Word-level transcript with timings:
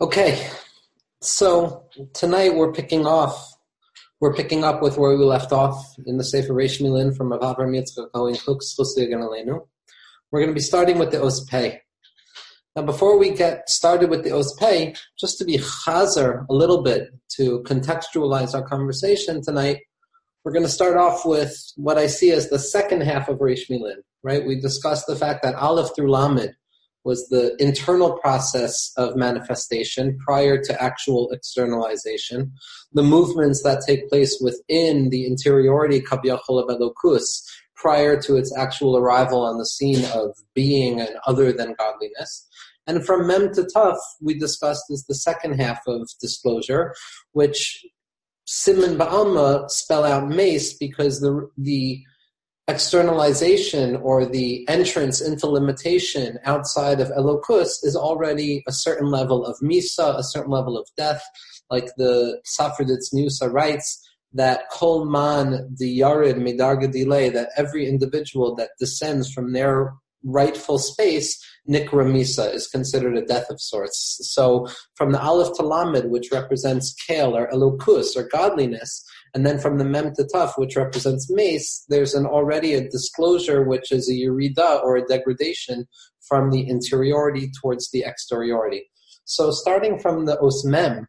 Okay, 0.00 0.48
so 1.20 1.84
tonight 2.12 2.56
we're 2.56 2.72
picking 2.72 3.06
off, 3.06 3.54
we're 4.20 4.34
picking 4.34 4.64
up 4.64 4.82
with 4.82 4.98
where 4.98 5.16
we 5.16 5.24
left 5.24 5.52
off 5.52 5.94
in 6.06 6.16
the 6.16 6.24
Sefer 6.24 6.52
Reish 6.52 6.80
Milin 6.80 7.16
from 7.16 7.30
Avavar 7.30 7.58
Yitzchak 7.58 8.10
Cohen 8.12 8.34
Kook's 8.34 8.76
We're 8.76 10.40
going 10.40 10.48
to 10.48 10.54
be 10.54 10.60
starting 10.60 10.98
with 10.98 11.12
the 11.12 11.18
Ospei. 11.18 11.78
Now, 12.74 12.82
before 12.82 13.16
we 13.16 13.30
get 13.30 13.68
started 13.68 14.10
with 14.10 14.24
the 14.24 14.30
Ospei, 14.30 14.98
just 15.20 15.38
to 15.38 15.44
be 15.44 15.58
chazer 15.58 16.46
a 16.48 16.52
little 16.52 16.82
bit 16.82 17.10
to 17.36 17.62
contextualize 17.62 18.54
our 18.54 18.66
conversation 18.66 19.40
tonight, 19.40 19.82
we're 20.42 20.52
going 20.52 20.66
to 20.66 20.72
start 20.72 20.96
off 20.96 21.24
with 21.24 21.54
what 21.76 21.98
I 21.98 22.08
see 22.08 22.32
as 22.32 22.48
the 22.48 22.58
second 22.58 23.02
half 23.02 23.28
of 23.28 23.38
Reish 23.38 23.70
Milin. 23.70 23.98
Right? 24.24 24.44
We 24.44 24.60
discussed 24.60 25.06
the 25.06 25.16
fact 25.16 25.44
that 25.44 25.54
Aleph 25.54 25.94
through 25.94 26.10
Lamed 26.10 26.54
was 27.04 27.28
the 27.28 27.56
internal 27.58 28.18
process 28.18 28.92
of 28.96 29.16
manifestation 29.16 30.18
prior 30.24 30.62
to 30.62 30.82
actual 30.82 31.30
externalization. 31.32 32.52
The 32.92 33.02
movements 33.02 33.62
that 33.62 33.82
take 33.86 34.08
place 34.08 34.38
within 34.40 35.10
the 35.10 35.26
interiority 35.26 36.00
Kaviyachol 36.00 36.62
of 36.62 36.68
Elokus 36.68 37.42
prior 37.74 38.20
to 38.22 38.36
its 38.36 38.56
actual 38.56 38.96
arrival 38.96 39.42
on 39.42 39.58
the 39.58 39.66
scene 39.66 40.04
of 40.14 40.36
being 40.54 41.00
and 41.00 41.16
other 41.26 41.52
than 41.52 41.74
godliness. 41.78 42.48
And 42.86 43.04
from 43.04 43.26
Mem 43.26 43.52
to 43.54 43.62
Tuf, 43.74 43.96
we 44.20 44.38
discussed 44.38 44.84
is 44.90 45.04
the 45.08 45.14
second 45.14 45.60
half 45.60 45.80
of 45.86 46.08
disclosure, 46.20 46.94
which 47.32 47.84
Simon 48.44 48.96
Ba'alma 48.98 49.70
spell 49.70 50.04
out 50.04 50.28
mace 50.28 50.74
because 50.74 51.20
the 51.20 51.48
the 51.56 52.02
externalization 52.72 53.96
or 53.96 54.24
the 54.24 54.66
entrance 54.68 55.20
into 55.20 55.46
limitation 55.46 56.38
outside 56.44 57.00
of 57.00 57.08
Elokus 57.08 57.72
is 57.82 57.94
already 57.94 58.62
a 58.66 58.72
certain 58.72 59.10
level 59.10 59.44
of 59.44 59.56
Misa, 59.62 60.18
a 60.18 60.24
certain 60.24 60.50
level 60.50 60.78
of 60.78 60.88
death, 60.96 61.22
like 61.70 61.88
the 61.98 62.40
Sifra 62.46 62.86
D'Tzniusa 62.86 63.52
writes 63.52 63.88
that 64.32 64.62
Kol 64.72 65.04
Man 65.04 65.76
the 65.78 66.00
Yarid 66.00 66.36
Midarga 66.36 66.90
delay, 66.90 67.28
that 67.28 67.50
every 67.58 67.86
individual 67.86 68.54
that 68.56 68.70
descends 68.80 69.30
from 69.30 69.52
their 69.52 69.92
rightful 70.24 70.78
space, 70.78 71.30
Nikra 71.68 72.06
Misa, 72.06 72.54
is 72.54 72.68
considered 72.68 73.16
a 73.18 73.26
death 73.26 73.50
of 73.50 73.60
sorts. 73.60 74.18
So 74.32 74.68
from 74.94 75.12
the 75.12 75.20
Aleph 75.20 75.56
to 75.58 75.62
Lamed, 75.62 76.10
which 76.10 76.30
represents 76.32 76.94
Kale 77.06 77.36
or 77.36 77.50
Elokus 77.50 78.16
or 78.16 78.28
godliness, 78.32 79.04
and 79.34 79.46
then 79.46 79.58
from 79.58 79.78
the 79.78 79.84
Mem 79.84 80.14
to 80.14 80.24
Tuf, 80.24 80.58
which 80.58 80.76
represents 80.76 81.30
mace, 81.30 81.84
there's 81.88 82.14
an 82.14 82.26
already 82.26 82.74
a 82.74 82.88
disclosure, 82.88 83.62
which 83.62 83.90
is 83.90 84.08
a 84.08 84.12
Yerida 84.12 84.82
or 84.82 84.96
a 84.96 85.06
degradation 85.06 85.86
from 86.20 86.50
the 86.50 86.68
interiority 86.68 87.50
towards 87.60 87.90
the 87.90 88.04
exteriority. 88.04 88.90
So 89.24 89.50
starting 89.50 89.98
from 89.98 90.26
the 90.26 90.36
Osmem, 90.36 91.06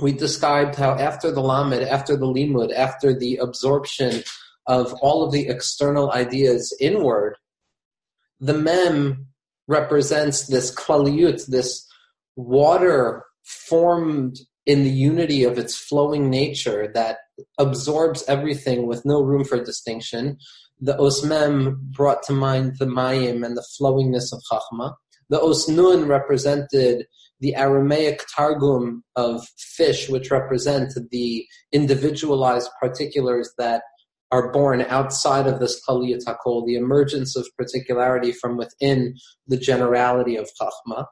we 0.00 0.12
described 0.12 0.74
how 0.74 0.92
after 0.92 1.30
the 1.30 1.40
Lamed, 1.40 1.82
after 1.82 2.16
the 2.16 2.26
Limud, 2.26 2.72
after 2.74 3.18
the 3.18 3.36
absorption 3.36 4.22
of 4.66 4.92
all 5.00 5.24
of 5.24 5.32
the 5.32 5.48
external 5.48 6.12
ideas 6.12 6.76
inward, 6.80 7.36
the 8.38 8.54
Mem 8.54 9.26
represents 9.66 10.46
this 10.46 10.74
klaliyut, 10.74 11.46
this 11.46 11.86
water 12.36 13.24
formed 13.44 14.38
in 14.66 14.84
the 14.84 14.90
unity 14.90 15.44
of 15.44 15.58
its 15.58 15.76
flowing 15.76 16.28
nature 16.30 16.90
that 16.94 17.18
absorbs 17.58 18.22
everything 18.28 18.86
with 18.86 19.04
no 19.04 19.22
room 19.22 19.44
for 19.44 19.62
distinction. 19.62 20.38
The 20.80 20.96
Osmem 20.96 21.76
brought 21.78 22.22
to 22.24 22.32
mind 22.32 22.76
the 22.78 22.86
Mayim 22.86 23.44
and 23.44 23.56
the 23.56 23.66
flowingness 23.78 24.32
of 24.32 24.42
Chachma. 24.50 24.94
The 25.28 25.38
Osnun 25.38 26.08
represented 26.08 27.06
the 27.40 27.54
Aramaic 27.54 28.22
Targum 28.34 29.02
of 29.16 29.46
fish, 29.56 30.08
which 30.08 30.30
represent 30.30 30.92
the 31.10 31.46
individualized 31.72 32.68
particulars 32.80 33.50
that 33.56 33.82
are 34.30 34.52
born 34.52 34.82
outside 34.82 35.46
of 35.46 35.58
this 35.58 35.80
Kaliyat 35.88 36.24
HaKol, 36.24 36.66
the 36.66 36.76
emergence 36.76 37.34
of 37.34 37.48
particularity 37.56 38.32
from 38.32 38.56
within 38.56 39.14
the 39.46 39.56
generality 39.56 40.36
of 40.36 40.48
Chachma 40.60 41.06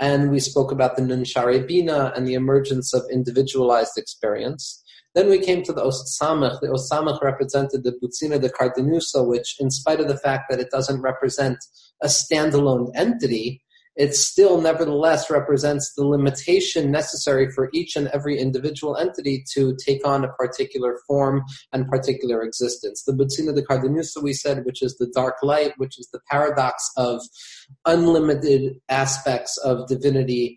and 0.00 0.30
we 0.30 0.40
spoke 0.40 0.72
about 0.72 0.96
the 0.96 1.02
Nun 1.02 1.24
Shari 1.24 1.60
Bina 1.60 2.12
and 2.16 2.26
the 2.26 2.34
emergence 2.34 2.94
of 2.94 3.02
individualized 3.12 3.98
experience. 3.98 4.82
Then 5.14 5.28
we 5.28 5.38
came 5.38 5.62
to 5.64 5.72
the 5.72 5.82
Osamach. 5.82 6.60
The 6.60 6.68
Osamach 6.68 7.20
represented 7.20 7.84
the 7.84 7.92
Butzina 7.92 8.40
de 8.40 8.48
Cardenusa, 8.48 9.26
which, 9.26 9.56
in 9.60 9.70
spite 9.70 10.00
of 10.00 10.08
the 10.08 10.16
fact 10.16 10.44
that 10.48 10.58
it 10.58 10.70
doesn't 10.70 11.02
represent 11.02 11.58
a 12.02 12.06
standalone 12.06 12.90
entity, 12.94 13.62
it 14.00 14.14
still 14.14 14.62
nevertheless 14.62 15.28
represents 15.28 15.92
the 15.92 16.06
limitation 16.06 16.90
necessary 16.90 17.50
for 17.50 17.68
each 17.74 17.96
and 17.96 18.08
every 18.08 18.38
individual 18.38 18.96
entity 18.96 19.44
to 19.52 19.76
take 19.76 20.06
on 20.06 20.24
a 20.24 20.32
particular 20.32 20.98
form 21.06 21.42
and 21.74 21.86
particular 21.86 22.40
existence. 22.40 23.02
The 23.02 23.12
Butzina 23.12 23.54
de 23.54 23.60
Cardenusa, 23.60 24.22
we 24.22 24.32
said, 24.32 24.64
which 24.64 24.82
is 24.82 24.96
the 24.96 25.10
dark 25.14 25.34
light, 25.42 25.74
which 25.76 25.98
is 25.98 26.08
the 26.14 26.20
paradox 26.30 26.90
of 26.96 27.20
unlimited 27.84 28.80
aspects 28.88 29.58
of 29.58 29.86
divinity 29.86 30.56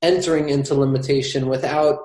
entering 0.00 0.48
into 0.48 0.72
limitation 0.76 1.48
without 1.48 1.98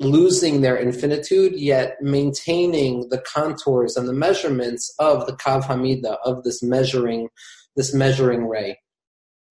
losing 0.00 0.62
their 0.62 0.76
infinitude, 0.76 1.52
yet 1.54 1.94
maintaining 2.02 3.08
the 3.10 3.18
contours 3.18 3.96
and 3.96 4.08
the 4.08 4.12
measurements 4.12 4.92
of 4.98 5.26
the 5.26 5.36
Kav 5.36 5.62
Hamida, 5.62 6.16
of 6.24 6.42
this 6.42 6.60
measuring, 6.60 7.28
this 7.76 7.94
measuring 7.94 8.48
ray 8.48 8.78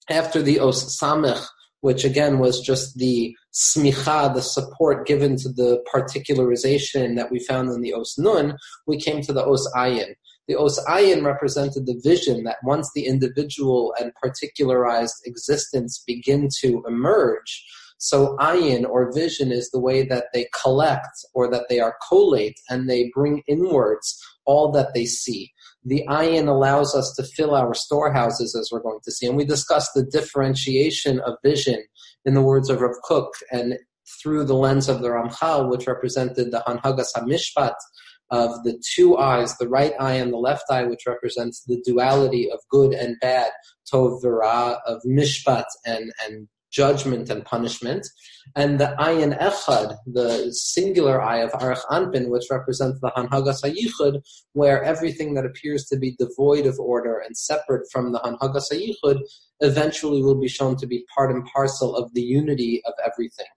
after 0.09 0.41
the 0.41 0.59
Os 0.59 0.99
Samech, 0.99 1.45
which 1.81 2.03
again 2.03 2.39
was 2.39 2.61
just 2.61 2.97
the 2.97 3.35
smicha, 3.53 4.33
the 4.33 4.41
support 4.41 5.07
given 5.07 5.35
to 5.37 5.49
the 5.49 5.83
particularization 5.93 7.15
that 7.15 7.31
we 7.31 7.39
found 7.39 7.69
in 7.69 7.81
the 7.81 7.93
Os 7.93 8.17
Nun, 8.17 8.57
we 8.85 8.99
came 8.99 9.21
to 9.21 9.33
the 9.33 9.45
Os 9.45 9.69
Ayin. 9.75 10.15
The 10.47 10.57
Os 10.57 10.83
Ayin 10.85 11.25
represented 11.25 11.85
the 11.85 11.99
vision 12.03 12.43
that 12.45 12.57
once 12.63 12.89
the 12.95 13.05
individual 13.05 13.93
and 13.99 14.13
particularized 14.21 15.15
existence 15.25 16.03
begin 16.07 16.49
to 16.61 16.83
emerge, 16.87 17.65
so 17.97 18.37
ayin 18.37 18.87
or 18.87 19.11
vision 19.11 19.51
is 19.51 19.69
the 19.71 19.79
way 19.79 20.03
that 20.03 20.25
they 20.33 20.47
collect 20.61 21.25
or 21.33 21.49
that 21.49 21.65
they 21.67 21.79
are 21.79 21.95
collate 22.07 22.59
and 22.69 22.89
they 22.89 23.11
bring 23.13 23.41
inwards 23.47 24.21
all 24.45 24.71
that 24.71 24.93
they 24.93 25.05
see 25.05 25.51
the 25.87 26.03
ayin 26.09 26.49
allows 26.49 26.93
us 26.93 27.13
to 27.15 27.23
fill 27.23 27.55
our 27.55 27.73
storehouses, 27.73 28.55
as 28.55 28.69
we're 28.71 28.81
going 28.81 28.99
to 29.05 29.11
see. 29.11 29.25
And 29.25 29.37
we 29.37 29.45
discussed 29.45 29.91
the 29.95 30.03
differentiation 30.03 31.21
of 31.21 31.35
vision 31.43 31.81
in 32.25 32.33
the 32.33 32.41
words 32.41 32.69
of 32.69 32.81
Rav 32.81 32.95
Kook 33.03 33.31
and 33.51 33.75
through 34.21 34.43
the 34.43 34.55
lens 34.55 34.89
of 34.89 35.01
the 35.01 35.07
Ramchal, 35.07 35.69
which 35.69 35.87
represented 35.87 36.51
the 36.51 36.63
Hanhagas 36.67 37.13
HaMishpat 37.15 37.75
of 38.29 38.63
the 38.63 38.81
two 38.95 39.17
eyes, 39.17 39.55
the 39.57 39.69
right 39.69 39.93
eye 39.97 40.15
and 40.15 40.33
the 40.33 40.37
left 40.37 40.65
eye, 40.69 40.83
which 40.83 41.07
represents 41.07 41.63
the 41.65 41.81
duality 41.85 42.51
of 42.51 42.59
good 42.69 42.93
and 42.93 43.15
bad, 43.21 43.51
Tov 43.91 44.21
V'Ra, 44.21 44.79
of 44.85 45.01
Mishpat 45.07 45.65
and, 45.85 46.11
and 46.25 46.49
judgment 46.71 47.29
and 47.29 47.45
punishment, 47.45 48.07
and 48.55 48.79
the 48.79 48.95
ayin 48.99 49.37
echad, 49.39 49.97
the 50.05 50.51
singular 50.51 51.21
eye 51.21 51.39
of 51.39 51.51
arich 51.51 51.81
anpin, 51.91 52.29
which 52.29 52.45
represents 52.49 52.99
the 53.01 53.11
hanhagas 53.15 53.63
hayichud, 53.63 54.21
where 54.53 54.83
everything 54.83 55.33
that 55.33 55.45
appears 55.45 55.85
to 55.85 55.97
be 55.97 56.15
devoid 56.17 56.65
of 56.65 56.79
order 56.79 57.19
and 57.19 57.37
separate 57.37 57.87
from 57.91 58.11
the 58.11 58.19
hanhagas 58.19 58.71
hayichud 58.71 59.19
eventually 59.61 60.21
will 60.21 60.39
be 60.39 60.47
shown 60.47 60.75
to 60.77 60.87
be 60.87 61.05
part 61.13 61.31
and 61.31 61.45
parcel 61.45 61.95
of 61.95 62.13
the 62.13 62.21
unity 62.21 62.81
of 62.85 62.93
everything. 63.05 63.47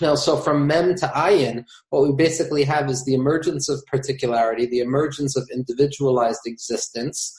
Now, 0.00 0.16
so 0.16 0.36
from 0.36 0.66
mem 0.66 0.96
to 0.96 1.06
ayin, 1.06 1.64
what 1.90 2.02
we 2.02 2.12
basically 2.14 2.64
have 2.64 2.90
is 2.90 3.04
the 3.04 3.14
emergence 3.14 3.68
of 3.68 3.84
particularity, 3.86 4.66
the 4.66 4.80
emergence 4.80 5.36
of 5.36 5.48
individualized 5.52 6.40
existence, 6.46 7.32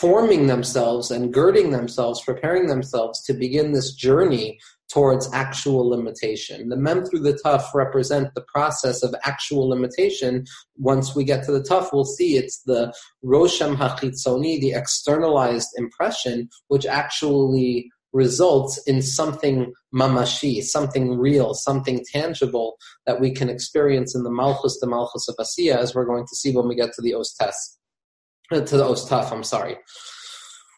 forming 0.00 0.46
themselves 0.46 1.10
and 1.10 1.32
girding 1.32 1.70
themselves, 1.70 2.22
preparing 2.22 2.66
themselves 2.66 3.22
to 3.22 3.32
begin 3.32 3.72
this 3.72 3.94
journey 3.94 4.58
towards 4.92 5.32
actual 5.32 5.88
limitation. 5.88 6.68
The 6.68 6.76
mem 6.76 7.04
through 7.04 7.20
the 7.20 7.38
tuf 7.44 7.64
represent 7.74 8.34
the 8.34 8.44
process 8.54 9.02
of 9.02 9.14
actual 9.24 9.68
limitation. 9.68 10.44
Once 10.76 11.16
we 11.16 11.24
get 11.24 11.44
to 11.44 11.52
the 11.52 11.62
tuf, 11.62 11.92
we'll 11.92 12.04
see 12.04 12.36
it's 12.36 12.62
the 12.66 12.92
rosham 13.24 13.76
hachitzoni, 13.76 14.60
the 14.60 14.74
externalized 14.74 15.70
impression, 15.76 16.48
which 16.68 16.86
actually 16.86 17.90
results 18.12 18.78
in 18.86 19.02
something 19.02 19.72
mamashi, 19.94 20.62
something 20.62 21.18
real, 21.18 21.54
something 21.54 22.04
tangible 22.12 22.76
that 23.06 23.20
we 23.20 23.30
can 23.30 23.48
experience 23.48 24.14
in 24.14 24.22
the 24.22 24.30
malchus, 24.30 24.78
the 24.80 24.86
malchus 24.86 25.28
of 25.28 25.36
asiya, 25.36 25.76
as 25.76 25.94
we're 25.94 26.06
going 26.06 26.26
to 26.26 26.36
see 26.36 26.54
when 26.54 26.68
we 26.68 26.74
get 26.74 26.92
to 26.92 27.02
the 27.02 27.14
os 27.14 27.34
test. 27.34 27.78
Uh, 28.50 28.60
to 28.60 28.76
the 28.76 28.84
Ostaf, 28.84 29.32
I'm 29.32 29.42
sorry. 29.42 29.76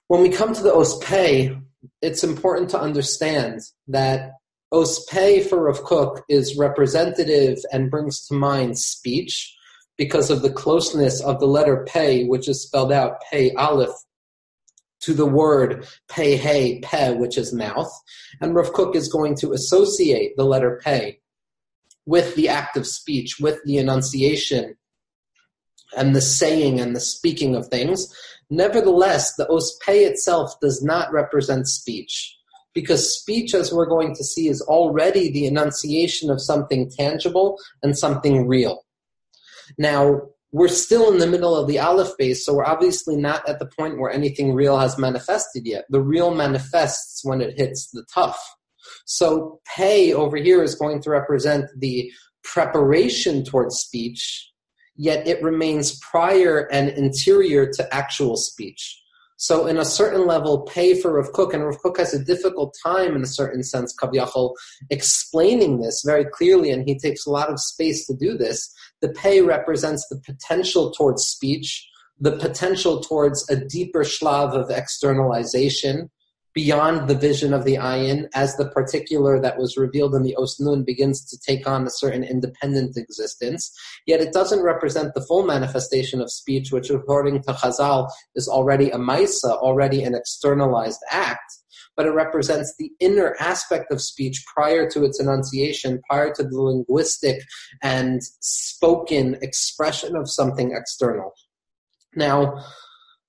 When 0.07 0.23
we 0.23 0.31
come 0.31 0.55
to 0.55 0.63
the 0.63 0.73
Ospei, 0.73 1.61
it's 2.01 2.25
important 2.25 2.71
to 2.71 2.81
understand 2.81 3.61
that 3.89 4.33
Ospei 4.73 5.47
for 5.47 5.65
Rav 5.65 6.23
is 6.29 6.57
representative 6.57 7.59
and 7.73 7.91
brings 7.91 8.27
to 8.27 8.35
mind 8.35 8.79
speech 8.79 9.55
because 9.99 10.31
of 10.31 10.43
the 10.43 10.53
closeness 10.53 11.21
of 11.21 11.41
the 11.41 11.47
letter 11.47 11.85
Pei, 11.87 12.25
which 12.25 12.49
is 12.49 12.63
spelled 12.63 12.93
out 12.93 13.21
Pei 13.31 13.53
Aleph, 13.55 13.95
to 15.01 15.15
the 15.15 15.27
word 15.27 15.87
pei 16.09 16.37
hey 16.37 16.81
pe, 16.81 17.15
which 17.15 17.39
is 17.39 17.53
mouth, 17.53 17.91
and 18.41 18.55
Rav 18.55 18.71
is 18.95 19.09
going 19.09 19.37
to 19.37 19.53
associate 19.53 20.37
the 20.37 20.45
letter 20.45 20.81
pei 20.83 21.21
with 22.07 22.35
the 22.35 22.49
act 22.49 22.77
of 22.77 22.87
speech, 22.87 23.37
with 23.41 23.59
the 23.65 23.79
enunciation 23.79 24.77
and 25.97 26.15
the 26.15 26.21
saying 26.21 26.81
and 26.81 26.95
the 26.95 27.01
speaking 27.01 27.55
of 27.55 27.69
things. 27.69 28.13
Nevertheless, 28.51 29.35
the 29.37 29.49
os 29.49 29.79
pei 29.85 30.05
itself 30.05 30.59
does 30.61 30.83
not 30.83 31.13
represent 31.13 31.69
speech 31.69 32.37
because 32.75 33.19
speech, 33.19 33.55
as 33.55 33.73
we're 33.73 33.87
going 33.87 34.15
to 34.15 34.25
see, 34.25 34.49
is 34.49 34.63
already 34.63 35.31
the 35.31 35.47
enunciation 35.47 36.31
of 36.31 36.41
something 36.41 36.91
tangible 36.91 37.59
and 37.83 37.99
something 37.99 38.47
real. 38.47 38.85
Now, 39.77 40.23
we're 40.53 40.69
still 40.69 41.13
in 41.13 41.19
the 41.19 41.27
middle 41.27 41.55
of 41.55 41.67
the 41.67 41.79
Aleph 41.79 42.17
base, 42.17 42.45
so 42.45 42.55
we're 42.55 42.65
obviously 42.65 43.17
not 43.17 43.47
at 43.49 43.59
the 43.59 43.67
point 43.67 43.99
where 43.99 44.11
anything 44.11 44.55
real 44.55 44.79
has 44.79 44.97
manifested 44.97 45.67
yet. 45.67 45.85
The 45.91 46.01
real 46.01 46.35
manifests 46.35 47.25
when 47.25 47.41
it 47.41 47.59
hits 47.59 47.91
the 47.91 48.05
Tuf. 48.15 48.37
So 49.05 49.61
pei 49.67 50.13
over 50.13 50.37
here 50.37 50.63
is 50.63 50.75
going 50.75 51.03
to 51.03 51.11
represent 51.11 51.67
the 51.77 52.11
preparation 52.45 53.45
towards 53.45 53.77
speech, 53.77 54.51
yet 54.99 55.27
it 55.27 55.43
remains 55.43 55.99
prior 56.01 56.69
and 56.71 56.91
interior 56.91 57.71
to 57.73 57.95
actual 57.95 58.37
speech. 58.37 59.01
So 59.37 59.67
in 59.69 59.79
a 59.79 59.85
certain 59.85 60.27
level, 60.27 60.63
pay 60.63 61.01
for 61.01 61.13
Rav 61.13 61.33
Kook, 61.33 61.55
and 61.55 61.65
Rav 61.65 61.79
Kook 61.79 61.99
has 61.99 62.13
a 62.13 62.25
difficult 62.25 62.77
time 62.85 63.15
in 63.15 63.23
a 63.23 63.27
certain 63.27 63.63
sense, 63.63 63.95
Kavyachol, 63.97 64.55
explaining 64.91 65.81
this 65.81 66.03
very 66.05 66.25
clearly, 66.25 66.73
and 66.73 66.85
he 66.85 66.99
takes 66.99 67.25
a 67.25 67.31
lot 67.31 67.49
of 67.49 67.61
space 67.61 68.05
to 68.09 68.17
do 68.17 68.37
this. 68.37 68.75
The 69.01 69.11
pay 69.11 69.41
represents 69.41 70.05
the 70.11 70.21
potential 70.27 70.91
towards 70.91 71.23
speech, 71.23 71.89
the 72.19 72.37
potential 72.37 73.01
towards 73.01 73.49
a 73.49 73.55
deeper 73.55 74.01
shlav 74.01 74.55
of 74.55 74.71
externalization, 74.71 76.11
beyond 76.59 77.07
the 77.07 77.15
vision 77.15 77.55
of 77.55 77.65
the 77.65 77.77
ayin 77.77 78.27
as 78.35 78.57
the 78.57 78.69
particular 78.71 79.41
that 79.41 79.59
was 79.59 79.77
revealed 79.77 80.13
in 80.13 80.25
the 80.25 80.35
Osnun 80.37 80.85
begins 80.85 81.25
to 81.25 81.39
take 81.39 81.69
on 81.69 81.87
a 81.87 81.91
certain 81.91 82.25
independent 82.25 82.97
existence. 82.97 83.71
Yet 84.07 84.21
it 84.21 84.33
doesn't 84.33 84.65
represent 84.65 85.15
the 85.15 85.25
full 85.25 85.47
manifestation 85.47 86.21
of 86.21 86.33
speech, 86.33 86.73
which 86.73 86.91
according 86.91 87.43
to 87.43 87.53
Chazal 87.53 88.11
is 88.35 88.49
already 88.49 88.91
a 88.91 88.97
maisa, 88.97 89.53
already 89.57 90.03
an 90.03 90.17
externalized 90.17 90.99
act. 91.13 91.49
But 91.97 92.07
it 92.07 92.11
represents 92.25 92.75
the 92.77 92.91
inner 92.99 93.37
aspect 93.39 93.93
of 93.93 94.03
speech 94.03 94.45
prior 94.53 94.91
to 94.91 95.05
its 95.05 95.21
enunciation, 95.21 96.03
prior 96.11 96.35
to 96.35 96.43
the 96.43 96.61
linguistic 96.61 97.41
and 97.85 98.21
spoken 98.41 99.37
expression 99.43 100.17
of 100.17 100.29
something 100.29 100.73
external. 100.73 101.35
Now, 102.17 102.65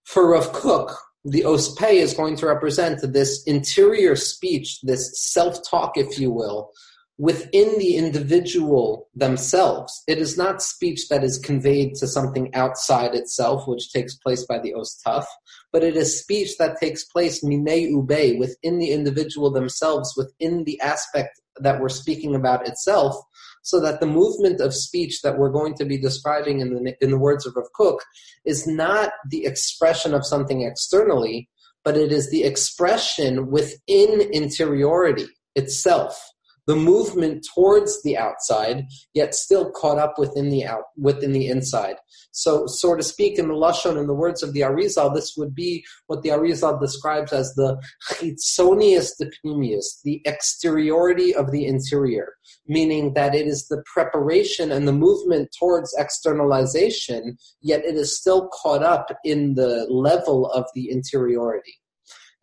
for 0.03 0.31
Rav 0.31 0.51
Kook, 0.51 0.95
the 1.29 1.41
ospe 1.41 1.91
is 1.91 2.13
going 2.13 2.35
to 2.37 2.47
represent 2.47 2.99
this 3.13 3.43
interior 3.43 4.15
speech, 4.15 4.81
this 4.81 5.11
self-talk, 5.31 5.95
if 5.95 6.19
you 6.19 6.31
will, 6.31 6.71
within 7.19 7.77
the 7.77 7.97
individual 7.97 9.09
themselves. 9.13 10.03
It 10.07 10.17
is 10.17 10.37
not 10.37 10.63
speech 10.63 11.09
that 11.09 11.23
is 11.23 11.37
conveyed 11.37 11.95
to 11.95 12.07
something 12.07 12.55
outside 12.55 13.13
itself, 13.13 13.67
which 13.67 13.91
takes 13.91 14.15
place 14.15 14.45
by 14.45 14.57
the 14.59 14.73
ostaf, 14.73 15.25
but 15.71 15.83
it 15.83 15.95
is 15.95 16.19
speech 16.19 16.57
that 16.57 16.79
takes 16.79 17.03
place 17.03 17.43
minei 17.43 17.89
ube, 17.89 18.39
within 18.39 18.79
the 18.79 18.91
individual 18.91 19.51
themselves, 19.51 20.13
within 20.15 20.63
the 20.63 20.79
aspect 20.81 21.39
that 21.59 21.79
we're 21.79 21.89
speaking 21.89 22.35
about 22.35 22.67
itself, 22.67 23.15
so 23.61 23.79
that 23.79 23.99
the 23.99 24.05
movement 24.05 24.61
of 24.61 24.73
speech 24.73 25.21
that 25.21 25.37
we're 25.37 25.51
going 25.51 25.73
to 25.75 25.85
be 25.85 25.97
describing 25.97 26.59
in 26.59 26.73
the, 26.73 26.95
in 27.01 27.11
the 27.11 27.17
words 27.17 27.45
of 27.45 27.55
Rav 27.55 27.67
Kook 27.73 27.99
is 28.45 28.65
not 28.67 29.11
the 29.29 29.45
expression 29.45 30.13
of 30.13 30.25
something 30.25 30.61
externally, 30.61 31.49
but 31.83 31.97
it 31.97 32.11
is 32.11 32.29
the 32.29 32.43
expression 32.43 33.49
within 33.51 34.21
interiority 34.31 35.27
itself 35.55 36.21
the 36.69 36.75
movement 36.75 37.43
towards 37.55 38.03
the 38.03 38.15
outside, 38.15 38.85
yet 39.15 39.33
still 39.33 39.71
caught 39.71 39.97
up 39.97 40.19
within 40.19 40.49
the 40.51 40.63
out 40.63 40.83
within 40.95 41.31
the 41.31 41.47
inside. 41.47 41.95
So, 42.29 42.67
so 42.67 42.95
to 42.95 43.01
speak, 43.01 43.39
in 43.39 43.47
the 43.47 43.55
lashon, 43.55 43.97
in 43.99 44.05
the 44.05 44.13
words 44.13 44.43
of 44.43 44.53
the 44.53 44.59
Arizal, 44.59 45.15
this 45.15 45.33
would 45.35 45.55
be 45.55 45.83
what 46.05 46.21
the 46.21 46.29
Arizal 46.29 46.79
describes 46.79 47.33
as 47.33 47.55
the 47.55 47.81
chitzonius 48.11 49.13
depnimius, 49.19 49.99
the 50.03 50.21
exteriority 50.27 51.33
of 51.33 51.49
the 51.49 51.65
interior, 51.65 52.33
meaning 52.67 53.15
that 53.15 53.33
it 53.33 53.47
is 53.47 53.67
the 53.67 53.83
preparation 53.91 54.71
and 54.71 54.87
the 54.87 54.93
movement 54.93 55.49
towards 55.57 55.95
externalization, 55.97 57.35
yet 57.61 57.83
it 57.83 57.95
is 57.95 58.15
still 58.15 58.47
caught 58.49 58.83
up 58.83 59.07
in 59.23 59.55
the 59.55 59.87
level 59.89 60.45
of 60.51 60.65
the 60.75 60.91
interiority. 60.91 61.73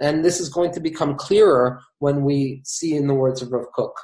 And 0.01 0.25
this 0.25 0.41
is 0.41 0.49
going 0.49 0.73
to 0.73 0.81
become 0.81 1.15
clearer 1.15 1.81
when 2.01 2.25
we 2.25 2.63
see 2.65 2.97
in 2.97 3.07
the 3.07 3.15
words 3.15 3.41
of 3.41 3.53
Rav 3.53 3.67
Kook. 3.73 3.95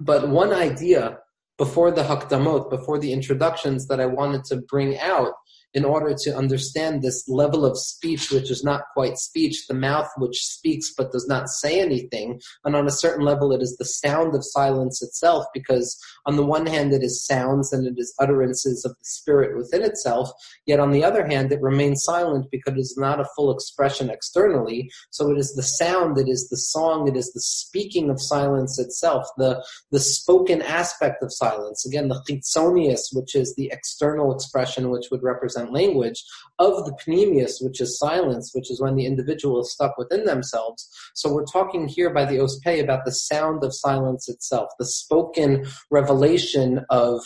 But 0.00 0.28
one 0.28 0.52
idea 0.52 1.18
before 1.58 1.90
the 1.90 2.02
hakdamot, 2.02 2.70
before 2.70 2.98
the 2.98 3.12
introductions 3.12 3.86
that 3.88 4.00
I 4.00 4.06
wanted 4.06 4.44
to 4.44 4.62
bring 4.62 4.98
out 4.98 5.32
in 5.74 5.84
order 5.84 6.14
to 6.14 6.36
understand 6.36 7.02
this 7.02 7.28
level 7.28 7.64
of 7.64 7.78
speech, 7.78 8.30
which 8.30 8.50
is 8.50 8.64
not 8.64 8.82
quite 8.92 9.16
speech, 9.16 9.66
the 9.68 9.74
mouth 9.74 10.08
which 10.18 10.44
speaks 10.44 10.92
but 10.96 11.12
does 11.12 11.26
not 11.28 11.48
say 11.48 11.80
anything. 11.80 12.40
And 12.64 12.74
on 12.74 12.86
a 12.86 12.90
certain 12.90 13.24
level, 13.24 13.52
it 13.52 13.62
is 13.62 13.76
the 13.76 13.84
sound 13.84 14.34
of 14.34 14.44
silence 14.44 15.02
itself, 15.02 15.44
because 15.54 15.98
on 16.26 16.36
the 16.36 16.44
one 16.44 16.66
hand, 16.66 16.92
it 16.92 17.02
is 17.02 17.24
sounds 17.24 17.72
and 17.72 17.86
it 17.86 17.94
is 17.98 18.14
utterances 18.18 18.84
of 18.84 18.92
the 18.92 19.04
spirit 19.04 19.56
within 19.56 19.82
itself. 19.82 20.30
Yet 20.66 20.80
on 20.80 20.90
the 20.90 21.04
other 21.04 21.26
hand, 21.26 21.52
it 21.52 21.60
remains 21.60 22.02
silent 22.02 22.46
because 22.50 22.74
it 22.74 22.80
is 22.80 22.96
not 22.98 23.20
a 23.20 23.28
full 23.36 23.54
expression 23.54 24.10
externally. 24.10 24.90
So 25.10 25.30
it 25.30 25.38
is 25.38 25.54
the 25.54 25.62
sound, 25.62 26.18
it 26.18 26.28
is 26.28 26.48
the 26.48 26.56
song, 26.56 27.06
it 27.06 27.16
is 27.16 27.32
the 27.32 27.40
speaking 27.40 28.10
of 28.10 28.20
silence 28.20 28.78
itself, 28.78 29.26
the, 29.36 29.64
the 29.90 30.00
spoken 30.00 30.62
aspect 30.62 31.22
of 31.22 31.32
silence. 31.32 31.86
Again, 31.86 32.08
the 32.08 32.22
chitzonius, 32.28 33.12
which 33.12 33.34
is 33.34 33.54
the 33.54 33.70
external 33.72 34.34
expression, 34.34 34.90
which 34.90 35.06
would 35.10 35.22
represent 35.22 35.59
language, 35.66 36.24
of 36.58 36.84
the 36.84 36.92
pnimius, 36.92 37.62
which 37.62 37.80
is 37.80 37.98
silence, 37.98 38.50
which 38.54 38.70
is 38.70 38.80
when 38.80 38.96
the 38.96 39.06
individual 39.06 39.60
is 39.60 39.72
stuck 39.72 39.96
within 39.98 40.24
themselves. 40.24 40.88
So 41.14 41.32
we're 41.32 41.44
talking 41.44 41.88
here 41.88 42.10
by 42.10 42.24
the 42.24 42.36
Ospe 42.36 42.82
about 42.82 43.04
the 43.04 43.12
sound 43.12 43.64
of 43.64 43.74
silence 43.74 44.28
itself, 44.28 44.70
the 44.78 44.86
spoken 44.86 45.66
revelation 45.90 46.84
of 46.90 47.20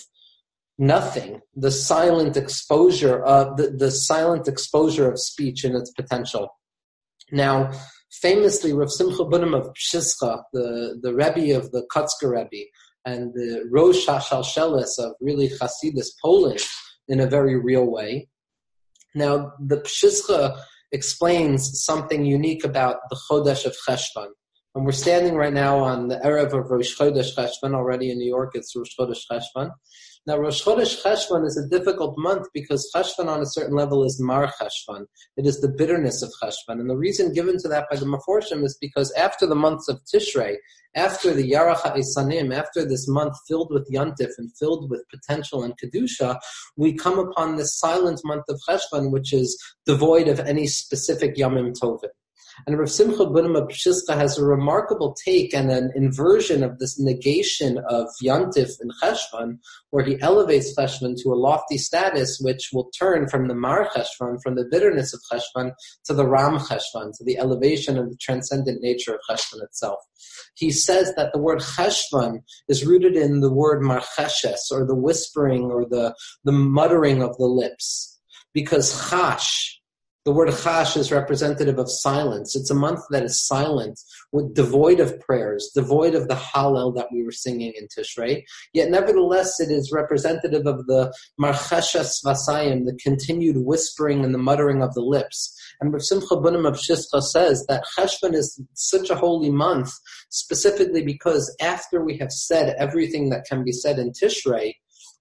nothing, 0.78 1.40
the 1.54 1.70
silent 1.70 2.36
exposure 2.36 3.22
of 3.22 3.56
the, 3.56 3.68
the 3.70 3.90
silent 3.90 4.48
exposure 4.48 5.10
of 5.10 5.20
speech 5.20 5.64
and 5.64 5.76
its 5.76 5.90
potential. 5.90 6.48
Now, 7.30 7.72
famously, 8.20 8.72
Rav 8.72 8.90
Simcha 8.90 9.24
Bunim 9.24 9.56
of 9.56 9.72
Pshischa, 9.74 10.42
the, 10.52 10.98
the 11.00 11.14
Rebbe 11.14 11.56
of 11.56 11.70
the 11.72 11.86
Kotzker 11.92 12.30
Rebbe, 12.30 12.68
and 13.04 13.32
the 13.34 13.66
Rosh 13.70 14.06
Hashalshelis 14.06 14.98
of 14.98 15.12
really 15.20 15.48
Hasidus 15.48 16.08
Poland, 16.22 16.60
in 17.08 17.20
a 17.20 17.26
very 17.26 17.58
real 17.58 17.90
way. 17.90 18.28
Now, 19.14 19.52
the 19.60 19.78
Pshischa 19.78 20.58
explains 20.92 21.84
something 21.84 22.24
unique 22.24 22.64
about 22.64 22.96
the 23.10 23.18
Chodesh 23.28 23.64
of 23.64 23.76
Cheshvan. 23.86 24.28
And 24.74 24.84
we're 24.84 24.92
standing 24.92 25.34
right 25.34 25.52
now 25.52 25.78
on 25.78 26.08
the 26.08 26.16
Erev 26.16 26.52
of 26.52 26.70
Rosh 26.70 26.96
Chodesh 26.98 27.36
Cheshvan, 27.36 27.74
already 27.74 28.10
in 28.10 28.18
New 28.18 28.28
York, 28.28 28.52
it's 28.54 28.74
Rosh 28.74 28.90
Chodesh 28.98 29.22
Cheshvan. 29.30 29.70
Now, 30.26 30.38
Rosh 30.38 30.64
Chodesh 30.64 31.02
Cheshvan 31.02 31.44
is 31.44 31.58
a 31.58 31.68
difficult 31.68 32.16
month 32.16 32.46
because 32.54 32.90
Cheshvan 32.94 33.26
on 33.26 33.42
a 33.42 33.46
certain 33.46 33.76
level 33.76 34.04
is 34.04 34.18
Mar 34.18 34.50
Cheshvan. 34.58 35.04
It 35.36 35.44
is 35.44 35.60
the 35.60 35.68
bitterness 35.68 36.22
of 36.22 36.32
Cheshvan. 36.42 36.80
And 36.80 36.88
the 36.88 36.96
reason 36.96 37.34
given 37.34 37.58
to 37.58 37.68
that 37.68 37.88
by 37.90 37.98
the 37.98 38.06
Meforshim 38.06 38.64
is 38.64 38.78
because 38.80 39.12
after 39.18 39.46
the 39.46 39.54
months 39.54 39.86
of 39.86 40.00
Tishrei, 40.04 40.56
after 40.96 41.34
the 41.34 41.50
Yarach 41.50 41.80
HaEsanim, 41.80 42.56
after 42.56 42.86
this 42.86 43.06
month 43.06 43.34
filled 43.46 43.70
with 43.70 43.86
Yantif 43.92 44.30
and 44.38 44.50
filled 44.56 44.88
with 44.88 45.06
potential 45.10 45.62
and 45.62 45.74
Kedusha, 45.78 46.40
we 46.78 46.94
come 46.94 47.18
upon 47.18 47.56
this 47.56 47.78
silent 47.78 48.22
month 48.24 48.44
of 48.48 48.58
Cheshvan, 48.66 49.10
which 49.10 49.34
is 49.34 49.62
devoid 49.84 50.28
of 50.28 50.40
any 50.40 50.66
specific 50.66 51.36
Yamim 51.36 51.74
Tovim. 51.78 52.08
And 52.66 52.78
Rav 52.78 52.90
Simcha 52.90 53.26
Bunim 53.26 53.56
Pshischa 53.68 54.16
has 54.16 54.38
a 54.38 54.44
remarkable 54.44 55.14
take 55.24 55.54
and 55.54 55.70
an 55.70 55.92
inversion 55.94 56.62
of 56.62 56.78
this 56.78 56.98
negation 56.98 57.78
of 57.88 58.06
Yantif 58.22 58.70
and 58.80 58.92
Cheshvan, 59.02 59.58
where 59.90 60.04
he 60.04 60.20
elevates 60.20 60.74
Cheshvan 60.76 61.16
to 61.22 61.32
a 61.32 61.34
lofty 61.34 61.78
status, 61.78 62.38
which 62.40 62.70
will 62.72 62.90
turn 62.98 63.28
from 63.28 63.48
the 63.48 63.54
Mar 63.54 63.88
Cheshvan, 63.94 64.38
from 64.42 64.54
the 64.54 64.66
bitterness 64.70 65.14
of 65.14 65.20
Cheshvan, 65.30 65.72
to 66.04 66.14
the 66.14 66.26
Ram 66.26 66.58
Cheshvan, 66.58 67.12
to 67.16 67.24
the 67.24 67.38
elevation 67.38 67.98
of 67.98 68.10
the 68.10 68.16
transcendent 68.16 68.80
nature 68.82 69.14
of 69.14 69.20
Cheshvan 69.28 69.62
itself. 69.62 69.98
He 70.54 70.70
says 70.70 71.12
that 71.16 71.32
the 71.32 71.40
word 71.40 71.60
Cheshvan 71.60 72.42
is 72.68 72.86
rooted 72.86 73.16
in 73.16 73.40
the 73.40 73.52
word 73.52 73.82
Marcheshes, 73.82 74.70
or 74.70 74.86
the 74.86 74.94
whispering 74.94 75.64
or 75.64 75.84
the, 75.84 76.14
the 76.44 76.52
muttering 76.52 77.22
of 77.22 77.36
the 77.36 77.46
lips. 77.46 78.20
Because 78.52 78.92
Chash, 79.10 79.78
the 80.24 80.32
word 80.32 80.48
chash 80.48 80.96
is 80.96 81.12
representative 81.12 81.78
of 81.78 81.90
silence. 81.90 82.56
It's 82.56 82.70
a 82.70 82.74
month 82.74 83.00
that 83.10 83.24
is 83.24 83.46
silent, 83.46 84.00
with 84.32 84.54
devoid 84.54 84.98
of 84.98 85.20
prayers, 85.20 85.70
devoid 85.74 86.14
of 86.14 86.28
the 86.28 86.34
hallel 86.34 86.94
that 86.96 87.08
we 87.12 87.22
were 87.22 87.30
singing 87.30 87.74
in 87.76 87.88
Tishrei. 87.88 88.44
Yet, 88.72 88.90
nevertheless, 88.90 89.60
it 89.60 89.70
is 89.70 89.92
representative 89.92 90.66
of 90.66 90.86
the 90.86 91.12
marchesha 91.38 92.06
svasayim, 92.06 92.86
the 92.86 92.98
continued 93.02 93.56
whispering 93.58 94.24
and 94.24 94.32
the 94.34 94.38
muttering 94.38 94.82
of 94.82 94.94
the 94.94 95.02
lips. 95.02 95.54
And 95.80 95.92
Rav 95.92 96.02
Simcha 96.02 96.36
Bunim 96.36 96.66
of 96.66 96.76
Shischa 96.76 97.22
says 97.22 97.64
that 97.68 97.84
Cheshvan 97.98 98.34
is 98.34 98.58
such 98.72 99.10
a 99.10 99.16
holy 99.16 99.50
month, 99.50 99.92
specifically 100.30 101.02
because 101.02 101.54
after 101.60 102.02
we 102.02 102.16
have 102.18 102.32
said 102.32 102.74
everything 102.78 103.28
that 103.28 103.44
can 103.44 103.62
be 103.62 103.72
said 103.72 103.98
in 103.98 104.12
Tishrei, 104.12 104.74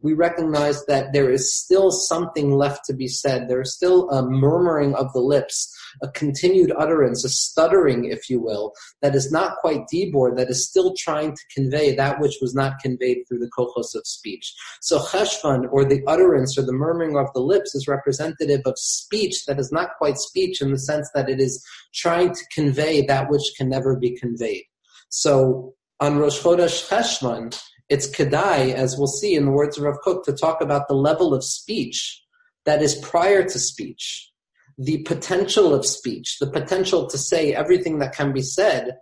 we 0.04 0.14
recognize 0.14 0.86
that 0.86 1.14
there 1.14 1.32
is 1.32 1.56
still 1.56 1.90
something 1.90 2.52
left 2.52 2.86
to 2.86 2.94
be 2.94 3.08
said. 3.08 3.48
There 3.48 3.62
is 3.62 3.74
still 3.74 4.10
a 4.10 4.22
murmuring 4.22 4.94
of 4.96 5.12
the 5.14 5.22
lips, 5.22 5.74
a 6.02 6.10
continued 6.10 6.74
utterance, 6.78 7.24
a 7.24 7.30
stuttering, 7.30 8.06
if 8.06 8.30
you 8.30 8.42
will, 8.42 8.74
that 9.02 9.16
is 9.16 9.32
not 9.32 9.58
quite 9.58 9.86
dibor, 9.92 10.36
that 10.36 10.50
is 10.50 10.68
still 10.68 10.94
trying 10.98 11.32
to 11.32 11.42
convey 11.56 11.96
that 11.96 12.20
which 12.20 12.36
was 12.42 12.54
not 12.54 12.80
conveyed 12.80 13.20
through 13.28 13.40
the 13.40 13.50
kochos 13.58 13.96
of 13.96 14.06
speech. 14.06 14.54
So 14.82 15.00
cheshvan, 15.00 15.68
or 15.72 15.86
the 15.86 16.04
utterance 16.06 16.58
or 16.58 16.66
the 16.66 16.74
murmuring 16.74 17.18
of 17.18 17.32
the 17.34 17.42
lips, 17.42 17.74
is 17.74 17.88
representative 17.88 18.62
of 18.66 18.78
speech 18.78 19.46
that 19.46 19.60
is 19.60 19.72
not 19.72 19.92
quite 19.98 20.18
speech 20.18 20.62
in 20.62 20.72
the 20.72 20.80
sense 20.80 21.10
that 21.16 21.30
it 21.30 21.40
is 21.40 21.66
trying 21.94 22.34
to 22.34 22.42
convey 22.54 23.06
that 23.06 23.30
which 23.30 23.54
can 23.58 23.70
never 23.70 23.96
be 23.96 24.18
conveyed. 24.18 24.66
So 25.08 25.76
on 26.00 26.18
Rosh 26.18 26.42
Chodesh 26.42 26.90
Cheshvan, 26.90 27.58
it's 27.90 28.10
Kedai, 28.10 28.74
as 28.74 28.98
we'll 28.98 29.08
see 29.08 29.36
in 29.36 29.46
the 29.46 29.52
words 29.52 29.78
of 29.78 29.84
Rav 29.84 29.98
Kook, 30.04 30.24
to 30.26 30.34
talk 30.34 30.62
about 30.62 30.88
the 30.88 30.96
level 30.96 31.34
of 31.34 31.44
speech 31.44 32.22
that 32.66 32.82
is 32.82 32.96
prior 32.96 33.44
to 33.44 33.60
speech, 33.60 34.32
the 34.78 35.04
potential 35.04 35.74
of 35.74 35.86
speech, 35.86 36.38
the 36.40 36.50
potential 36.50 37.08
to 37.08 37.18
say 37.18 37.54
everything 37.54 38.00
that 38.00 38.16
can 38.16 38.32
be 38.32 38.42
said 38.42 38.98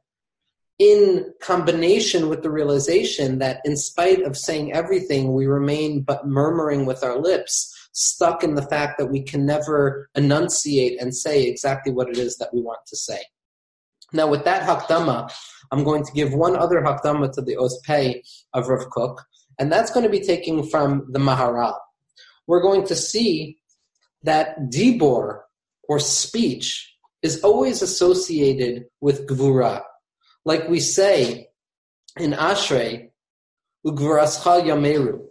in 0.80 1.32
combination 1.42 2.28
with 2.28 2.42
the 2.42 2.50
realization 2.50 3.38
that 3.38 3.62
in 3.66 3.78
spite 3.78 4.24
of 4.24 4.36
saying 4.36 4.74
everything, 4.74 5.32
we 5.32 5.46
remain 5.46 6.02
but 6.02 6.26
murmuring 6.26 6.88
with 6.88 7.04
our 7.04 7.20
lips, 7.20 7.72
stuck 7.92 8.44
in 8.44 8.56
the 8.56 8.64
fact 8.64 8.98
that 8.98 9.06
we 9.06 9.22
can 9.22 9.46
never 9.46 10.10
enunciate 10.16 11.00
and 11.00 11.16
say 11.16 11.44
exactly 11.44 11.92
what 11.94 12.10
it 12.10 12.18
is 12.18 12.38
that 12.38 12.52
we 12.52 12.62
want 12.62 12.80
to 12.88 12.98
say. 12.98 13.20
Now, 14.12 14.28
with 14.28 14.44
that 14.46 14.68
hakdama, 14.68 15.32
I'm 15.72 15.84
going 15.84 16.04
to 16.04 16.12
give 16.12 16.34
one 16.34 16.56
other 16.56 16.82
hakdama 16.82 17.32
to 17.34 17.42
the 17.42 17.56
Ospei 17.56 18.22
of 18.54 18.68
Rav 18.68 18.90
Kook, 18.90 19.24
and 19.58 19.72
that's 19.72 19.92
going 19.92 20.04
to 20.04 20.10
be 20.10 20.20
taken 20.20 20.68
from 20.68 21.08
the 21.10 21.20
Maharal. 21.20 21.78
We're 22.48 22.62
going 22.62 22.86
to 22.88 22.96
see 22.96 23.58
that 24.24 24.70
dibor, 24.70 25.42
or 25.84 26.00
speech, 26.00 26.96
is 27.22 27.42
always 27.44 27.82
associated 27.82 28.86
with 29.00 29.28
gvura. 29.28 29.82
Like 30.44 30.68
we 30.68 30.80
say 30.80 31.50
in 32.18 32.32
Ashrei, 32.32 33.10
ugvurascha 33.86 34.64
yameru, 34.64 35.22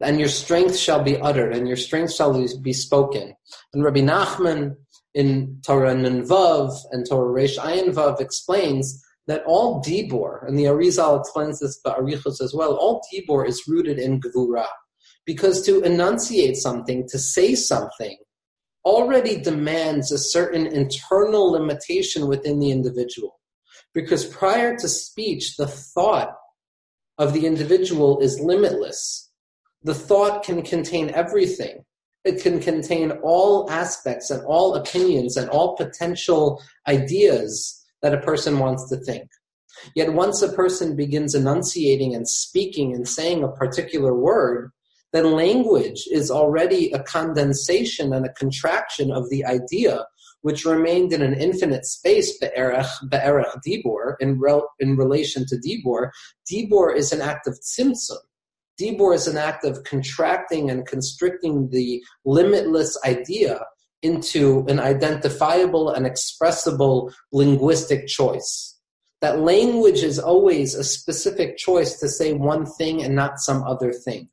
and 0.00 0.18
your 0.18 0.28
strength 0.28 0.78
shall 0.78 1.02
be 1.02 1.18
uttered, 1.18 1.54
and 1.54 1.68
your 1.68 1.76
strength 1.76 2.14
shall 2.14 2.32
be 2.62 2.72
spoken. 2.72 3.34
And 3.74 3.84
Rabbi 3.84 4.00
Nachman 4.00 4.76
in 5.14 5.60
Torah 5.66 5.94
Vav 5.94 6.72
and 6.92 7.06
Torah 7.06 7.34
Reish 7.34 7.58
Ayin 7.58 7.92
Vav 7.92 8.20
explains 8.20 9.04
that 9.26 9.42
all 9.46 9.82
Dibor, 9.82 10.46
and 10.46 10.58
the 10.58 10.64
Arizal 10.64 11.20
explains 11.20 11.60
this 11.60 11.78
by 11.78 11.92
Arichos 11.92 12.40
as 12.40 12.52
well, 12.54 12.74
all 12.74 13.02
Dibor 13.12 13.46
is 13.46 13.64
rooted 13.68 13.98
in 13.98 14.20
Gvura. 14.20 14.66
Because 15.26 15.64
to 15.66 15.82
enunciate 15.82 16.56
something, 16.56 17.06
to 17.08 17.18
say 17.18 17.54
something, 17.54 18.16
already 18.84 19.40
demands 19.40 20.10
a 20.10 20.18
certain 20.18 20.66
internal 20.66 21.52
limitation 21.52 22.26
within 22.26 22.58
the 22.58 22.70
individual. 22.70 23.38
Because 23.92 24.24
prior 24.24 24.76
to 24.78 24.88
speech, 24.88 25.56
the 25.56 25.66
thought 25.66 26.34
of 27.18 27.34
the 27.34 27.46
individual 27.46 28.18
is 28.20 28.40
limitless. 28.40 29.30
The 29.82 29.94
thought 29.94 30.42
can 30.42 30.62
contain 30.62 31.10
everything 31.10 31.84
it 32.24 32.42
can 32.42 32.60
contain 32.60 33.12
all 33.22 33.70
aspects 33.70 34.30
and 34.30 34.44
all 34.44 34.74
opinions 34.74 35.36
and 35.36 35.48
all 35.48 35.76
potential 35.76 36.62
ideas 36.86 37.79
that 38.02 38.14
a 38.14 38.20
person 38.20 38.58
wants 38.58 38.88
to 38.88 38.96
think. 38.96 39.28
Yet 39.94 40.12
once 40.12 40.42
a 40.42 40.52
person 40.52 40.96
begins 40.96 41.34
enunciating 41.34 42.14
and 42.14 42.28
speaking 42.28 42.94
and 42.94 43.08
saying 43.08 43.42
a 43.42 43.48
particular 43.48 44.14
word, 44.14 44.70
then 45.12 45.32
language 45.32 46.06
is 46.10 46.30
already 46.30 46.90
a 46.92 47.02
condensation 47.02 48.12
and 48.12 48.26
a 48.26 48.32
contraction 48.34 49.10
of 49.10 49.28
the 49.30 49.44
idea 49.44 50.06
which 50.42 50.64
remained 50.64 51.12
in 51.12 51.22
an 51.22 51.34
infinite 51.34 51.84
space, 51.84 52.38
be'erech, 52.38 52.88
be'erech 53.10 53.60
dibor, 53.66 54.14
in, 54.20 54.40
rel, 54.40 54.68
in 54.78 54.96
relation 54.96 55.44
to 55.46 55.56
dibor. 55.56 56.10
Dibor 56.50 56.96
is 56.96 57.12
an 57.12 57.20
act 57.20 57.46
of 57.46 57.58
tzimtzum. 57.60 58.16
Dibor 58.80 59.14
is 59.14 59.26
an 59.26 59.36
act 59.36 59.64
of 59.64 59.84
contracting 59.84 60.70
and 60.70 60.86
constricting 60.86 61.68
the 61.68 62.02
limitless 62.24 62.96
idea 63.04 63.60
into 64.02 64.64
an 64.68 64.80
identifiable 64.80 65.90
and 65.90 66.06
expressible 66.06 67.12
linguistic 67.32 68.06
choice. 68.06 68.78
That 69.20 69.40
language 69.40 70.02
is 70.02 70.18
always 70.18 70.74
a 70.74 70.84
specific 70.84 71.58
choice 71.58 71.98
to 72.00 72.08
say 72.08 72.32
one 72.32 72.64
thing 72.64 73.02
and 73.02 73.14
not 73.14 73.38
some 73.38 73.62
other 73.64 73.92
thing. 73.92 74.28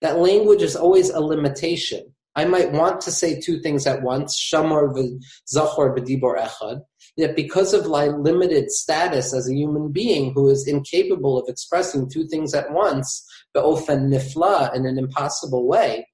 That 0.00 0.18
language 0.18 0.62
is 0.62 0.74
always 0.74 1.10
a 1.10 1.20
limitation. 1.20 2.14
I 2.34 2.44
might 2.44 2.72
want 2.72 3.00
to 3.02 3.10
say 3.10 3.40
two 3.40 3.60
things 3.60 3.86
at 3.86 4.02
once, 4.02 4.38
shamor 4.38 4.94
v'zachor 4.94 5.96
b'dibor 5.96 6.38
echad, 6.38 6.82
yet 7.16 7.34
because 7.34 7.72
of 7.72 7.88
my 7.88 8.08
limited 8.08 8.70
status 8.70 9.32
as 9.32 9.48
a 9.48 9.54
human 9.54 9.90
being 9.90 10.32
who 10.34 10.50
is 10.50 10.68
incapable 10.68 11.38
of 11.38 11.48
expressing 11.48 12.10
two 12.10 12.26
things 12.26 12.52
at 12.54 12.72
once, 12.72 13.26
be'ofen 13.54 14.10
nifla 14.10 14.74
in 14.74 14.84
an 14.84 14.98
impossible 14.98 15.66
way, 15.66 16.06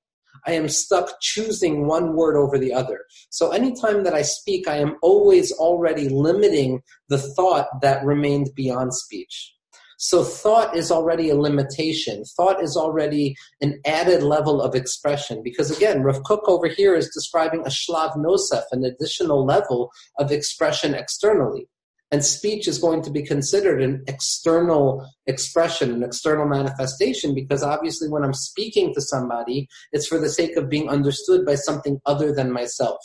I 0.46 0.52
am 0.52 0.68
stuck 0.68 1.20
choosing 1.20 1.86
one 1.86 2.14
word 2.14 2.36
over 2.36 2.58
the 2.58 2.72
other. 2.72 3.00
So 3.30 3.50
anytime 3.50 4.04
that 4.04 4.14
I 4.14 4.22
speak, 4.22 4.68
I 4.68 4.76
am 4.76 4.96
always 5.02 5.52
already 5.52 6.08
limiting 6.08 6.82
the 7.08 7.18
thought 7.18 7.68
that 7.80 8.04
remained 8.04 8.50
beyond 8.54 8.94
speech. 8.94 9.54
So 10.02 10.24
thought 10.24 10.76
is 10.76 10.90
already 10.90 11.30
a 11.30 11.36
limitation. 11.36 12.24
Thought 12.36 12.60
is 12.60 12.76
already 12.76 13.36
an 13.60 13.80
added 13.86 14.24
level 14.24 14.60
of 14.60 14.74
expression. 14.74 15.42
Because 15.44 15.70
again, 15.70 16.02
Rav 16.02 16.24
Kook 16.24 16.48
over 16.48 16.66
here 16.66 16.96
is 16.96 17.14
describing 17.14 17.60
a 17.60 17.70
shlav 17.70 18.16
nosef, 18.16 18.64
an 18.72 18.84
additional 18.84 19.46
level 19.46 19.92
of 20.18 20.32
expression 20.32 20.92
externally. 20.92 21.68
And 22.12 22.22
speech 22.22 22.68
is 22.68 22.78
going 22.78 23.02
to 23.04 23.10
be 23.10 23.22
considered 23.22 23.82
an 23.82 24.04
external 24.06 25.08
expression, 25.26 25.90
an 25.92 26.02
external 26.02 26.46
manifestation, 26.46 27.34
because 27.34 27.62
obviously 27.62 28.10
when 28.10 28.22
I'm 28.22 28.34
speaking 28.34 28.92
to 28.92 29.00
somebody, 29.00 29.66
it's 29.92 30.06
for 30.06 30.18
the 30.18 30.28
sake 30.28 30.56
of 30.56 30.68
being 30.68 30.90
understood 30.90 31.46
by 31.46 31.54
something 31.54 32.00
other 32.04 32.34
than 32.34 32.52
myself. 32.52 33.00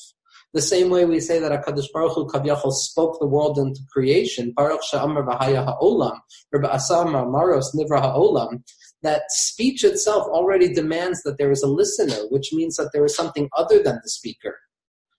The 0.53 0.61
same 0.61 0.89
way 0.89 1.05
we 1.05 1.21
say 1.21 1.39
that 1.39 1.53
HaKadosh 1.53 1.87
Baruch 1.93 2.15
Hu 2.15 2.27
Kavyachol 2.27 2.73
spoke 2.73 3.17
the 3.19 3.27
world 3.27 3.57
into 3.57 3.79
creation, 3.93 4.51
Baruch 4.53 4.81
Sha'amar 4.81 5.25
V'haya 5.25 5.63
Ha'olam, 5.63 6.19
or 6.51 6.61
Ba'asama 6.61 7.31
Maros 7.31 7.73
Nivra 7.73 8.01
Ha'olam, 8.01 8.61
that 9.03 9.23
speech 9.29 9.85
itself 9.85 10.27
already 10.27 10.73
demands 10.73 11.21
that 11.23 11.37
there 11.37 11.51
is 11.51 11.63
a 11.63 11.67
listener, 11.67 12.27
which 12.29 12.51
means 12.51 12.75
that 12.75 12.89
there 12.91 13.05
is 13.05 13.15
something 13.15 13.47
other 13.55 13.81
than 13.81 13.99
the 14.03 14.09
speaker 14.09 14.57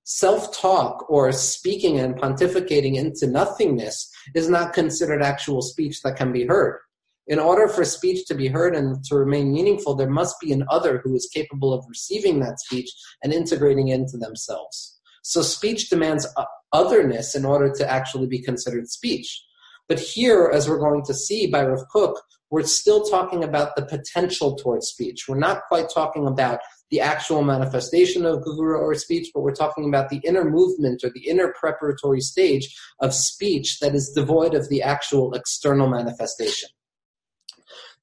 self 0.09 0.57
talk 0.57 1.05
or 1.11 1.31
speaking 1.33 1.99
and 1.99 2.17
pontificating 2.17 2.95
into 2.97 3.27
nothingness 3.27 4.11
is 4.35 4.49
not 4.49 4.73
considered 4.73 5.23
actual 5.23 5.61
speech 5.61 6.01
that 6.03 6.17
can 6.17 6.33
be 6.33 6.47
heard. 6.47 6.81
In 7.27 7.39
order 7.39 7.69
for 7.69 7.85
speech 7.85 8.27
to 8.27 8.35
be 8.35 8.49
heard 8.49 8.75
and 8.75 9.05
to 9.05 9.17
remain 9.17 9.53
meaningful, 9.53 9.95
there 9.95 10.09
must 10.09 10.37
be 10.41 10.51
an 10.51 10.65
other 10.71 11.03
who 11.05 11.15
is 11.15 11.31
capable 11.33 11.75
of 11.75 11.85
receiving 11.87 12.41
that 12.41 12.59
speech 12.59 12.89
and 13.23 13.35
integrating 13.35 13.89
it 13.89 13.97
into 13.97 14.17
themselves. 14.17 14.99
So 15.23 15.43
speech 15.43 15.91
demands 15.91 16.27
otherness 16.73 17.35
in 17.35 17.45
order 17.45 17.71
to 17.75 17.91
actually 17.91 18.29
be 18.29 18.41
considered 18.41 18.89
speech. 18.89 19.45
But 19.91 20.01
here, 20.01 20.51
as 20.53 20.71
we're 20.71 20.79
going 20.79 21.05
to 21.05 21.13
see 21.13 21.49
by 21.49 21.65
Rav 21.65 21.87
Kook, 21.93 22.19
we're 22.51 22.63
still 22.63 23.05
talking 23.05 23.45
about 23.45 23.77
the 23.77 23.85
potential 23.85 24.57
towards 24.57 24.87
speech. 24.87 25.29
We're 25.29 25.39
not 25.39 25.65
quite 25.69 25.91
talking 25.93 26.27
about 26.27 26.61
the 26.91 27.01
actual 27.01 27.43
manifestation 27.43 28.25
of 28.25 28.43
gavura 28.43 28.79
or 28.81 28.95
speech, 28.95 29.31
but 29.35 29.41
we're 29.41 29.55
talking 29.55 29.89
about 29.89 30.09
the 30.09 30.21
inner 30.25 30.45
movement 30.45 31.05
or 31.05 31.11
the 31.11 31.29
inner 31.29 31.53
preparatory 31.59 32.21
stage 32.21 32.75
of 33.01 33.15
speech 33.15 33.79
that 33.81 33.95
is 33.95 34.11
devoid 34.11 34.55
of 34.55 34.69
the 34.69 34.83
actual 34.83 35.35
external 35.35 35.89
manifestation. 35.89 36.69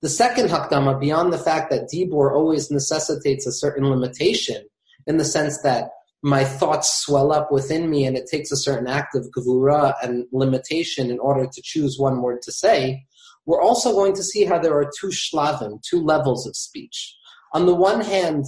The 0.01 0.09
second 0.09 0.49
hakdama, 0.49 0.99
beyond 0.99 1.33
the 1.33 1.37
fact 1.37 1.71
that 1.71 1.89
dibor 1.91 2.31
always 2.31 2.69
necessitates 2.69 3.47
a 3.47 3.51
certain 3.51 3.89
limitation, 3.89 4.63
in 5.07 5.17
the 5.17 5.25
sense 5.25 5.61
that 5.61 5.89
my 6.21 6.43
thoughts 6.43 7.01
swell 7.01 7.31
up 7.31 7.51
within 7.51 7.89
me 7.89 8.05
and 8.05 8.17
it 8.17 8.27
takes 8.29 8.51
a 8.51 8.57
certain 8.57 8.87
act 8.87 9.15
of 9.15 9.29
gavura 9.35 9.93
and 10.01 10.25
limitation 10.31 11.11
in 11.11 11.19
order 11.19 11.45
to 11.45 11.61
choose 11.63 11.99
one 11.99 12.21
word 12.21 12.41
to 12.41 12.51
say, 12.51 13.05
we're 13.45 13.61
also 13.61 13.93
going 13.93 14.13
to 14.15 14.23
see 14.23 14.43
how 14.43 14.57
there 14.57 14.75
are 14.75 14.91
two 14.99 15.07
shlavim, 15.07 15.81
two 15.83 16.01
levels 16.03 16.47
of 16.47 16.55
speech. 16.55 17.15
On 17.53 17.67
the 17.67 17.75
one 17.75 18.01
hand, 18.01 18.45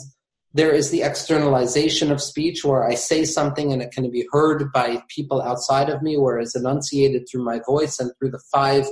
there 0.54 0.72
is 0.72 0.90
the 0.90 1.04
externalization 1.04 2.12
of 2.12 2.22
speech 2.22 2.64
where 2.64 2.88
I 2.88 2.96
say 2.96 3.26
something 3.26 3.72
and 3.74 3.82
it 3.82 3.92
can 3.92 4.10
be 4.10 4.28
heard 4.32 4.72
by 4.72 5.04
people 5.10 5.42
outside 5.42 5.90
of 5.90 6.02
me, 6.02 6.18
where 6.18 6.40
it's 6.40 6.56
enunciated 6.56 7.28
through 7.30 7.44
my 7.44 7.60
voice 7.66 8.00
and 8.00 8.12
through 8.18 8.32
the 8.32 8.44
five 8.52 8.86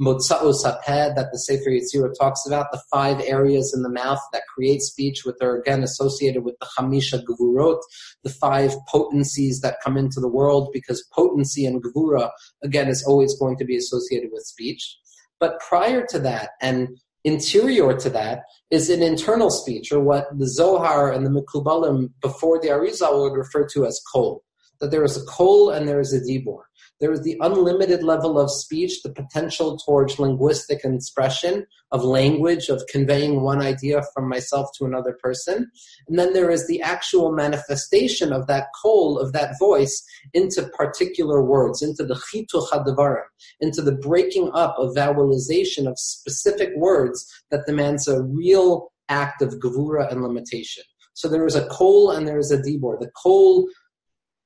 Motza'os 0.00 0.64
Hapeh 0.64 1.14
that 1.16 1.32
the 1.32 1.38
Sefer 1.38 1.70
Yetzirah 1.70 2.14
talks 2.18 2.46
about, 2.46 2.70
the 2.70 2.80
five 2.90 3.20
areas 3.26 3.74
in 3.74 3.82
the 3.82 3.88
mouth 3.88 4.20
that 4.32 4.44
create 4.54 4.80
speech, 4.80 5.24
which 5.24 5.36
are 5.42 5.56
again 5.56 5.82
associated 5.82 6.44
with 6.44 6.54
the 6.60 6.66
Chamisha 6.78 7.24
Gevurot, 7.24 7.80
the 8.22 8.30
five 8.30 8.74
potencies 8.86 9.60
that 9.60 9.78
come 9.82 9.96
into 9.96 10.20
the 10.20 10.28
world, 10.28 10.70
because 10.72 11.04
potency 11.12 11.66
and 11.66 11.82
Gevura, 11.82 12.30
again, 12.62 12.88
is 12.88 13.02
always 13.02 13.36
going 13.38 13.56
to 13.56 13.64
be 13.64 13.76
associated 13.76 14.30
with 14.32 14.44
speech. 14.44 14.98
But 15.40 15.58
prior 15.60 16.06
to 16.10 16.18
that, 16.20 16.50
and 16.60 17.00
interior 17.28 17.96
to 17.96 18.10
that, 18.10 18.36
is 18.70 18.90
an 18.90 19.02
internal 19.02 19.50
speech, 19.50 19.92
or 19.92 20.00
what 20.00 20.26
the 20.38 20.48
Zohar 20.48 21.12
and 21.12 21.24
the 21.24 21.30
Mekubalim 21.30 22.10
before 22.20 22.60
the 22.60 22.68
Arizal 22.68 23.22
would 23.22 23.38
refer 23.38 23.66
to 23.72 23.86
as 23.86 24.00
kol. 24.12 24.42
That 24.80 24.90
there 24.90 25.04
is 25.04 25.16
a 25.16 25.24
kol 25.26 25.70
and 25.70 25.88
there 25.88 26.00
is 26.00 26.12
a 26.12 26.20
dibor. 26.20 26.62
There 27.00 27.12
is 27.12 27.22
the 27.22 27.36
unlimited 27.40 28.02
level 28.02 28.40
of 28.40 28.50
speech, 28.50 29.02
the 29.02 29.12
potential 29.12 29.78
towards 29.78 30.18
linguistic 30.18 30.80
expression 30.84 31.64
of 31.92 32.02
language, 32.02 32.68
of 32.68 32.82
conveying 32.88 33.40
one 33.40 33.62
idea 33.62 34.02
from 34.12 34.28
myself 34.28 34.68
to 34.76 34.84
another 34.84 35.16
person. 35.22 35.70
And 36.08 36.18
then 36.18 36.32
there 36.32 36.50
is 36.50 36.66
the 36.66 36.82
actual 36.82 37.32
manifestation 37.32 38.32
of 38.32 38.48
that 38.48 38.66
kol, 38.82 39.18
of 39.18 39.32
that 39.32 39.54
voice, 39.60 40.02
into 40.34 40.68
particular 40.76 41.42
words, 41.42 41.82
into 41.82 42.04
the 42.04 42.14
chituch 42.16 42.68
hadavarim, 42.70 43.22
into 43.60 43.80
the 43.80 43.96
breaking 43.96 44.50
up 44.52 44.76
of 44.78 44.94
vowelization 44.94 45.86
of 45.86 45.98
specific 45.98 46.70
words 46.76 47.24
that 47.50 47.66
demands 47.66 48.08
a 48.08 48.22
real 48.22 48.92
act 49.08 49.40
of 49.40 49.54
gevura 49.54 50.10
and 50.10 50.22
limitation. 50.22 50.82
So 51.14 51.28
there 51.28 51.46
is 51.46 51.54
a 51.54 51.66
kol 51.66 52.10
and 52.10 52.26
there 52.26 52.38
is 52.38 52.50
a 52.50 52.58
dibor. 52.58 52.98
The 52.98 53.10
kol 53.20 53.66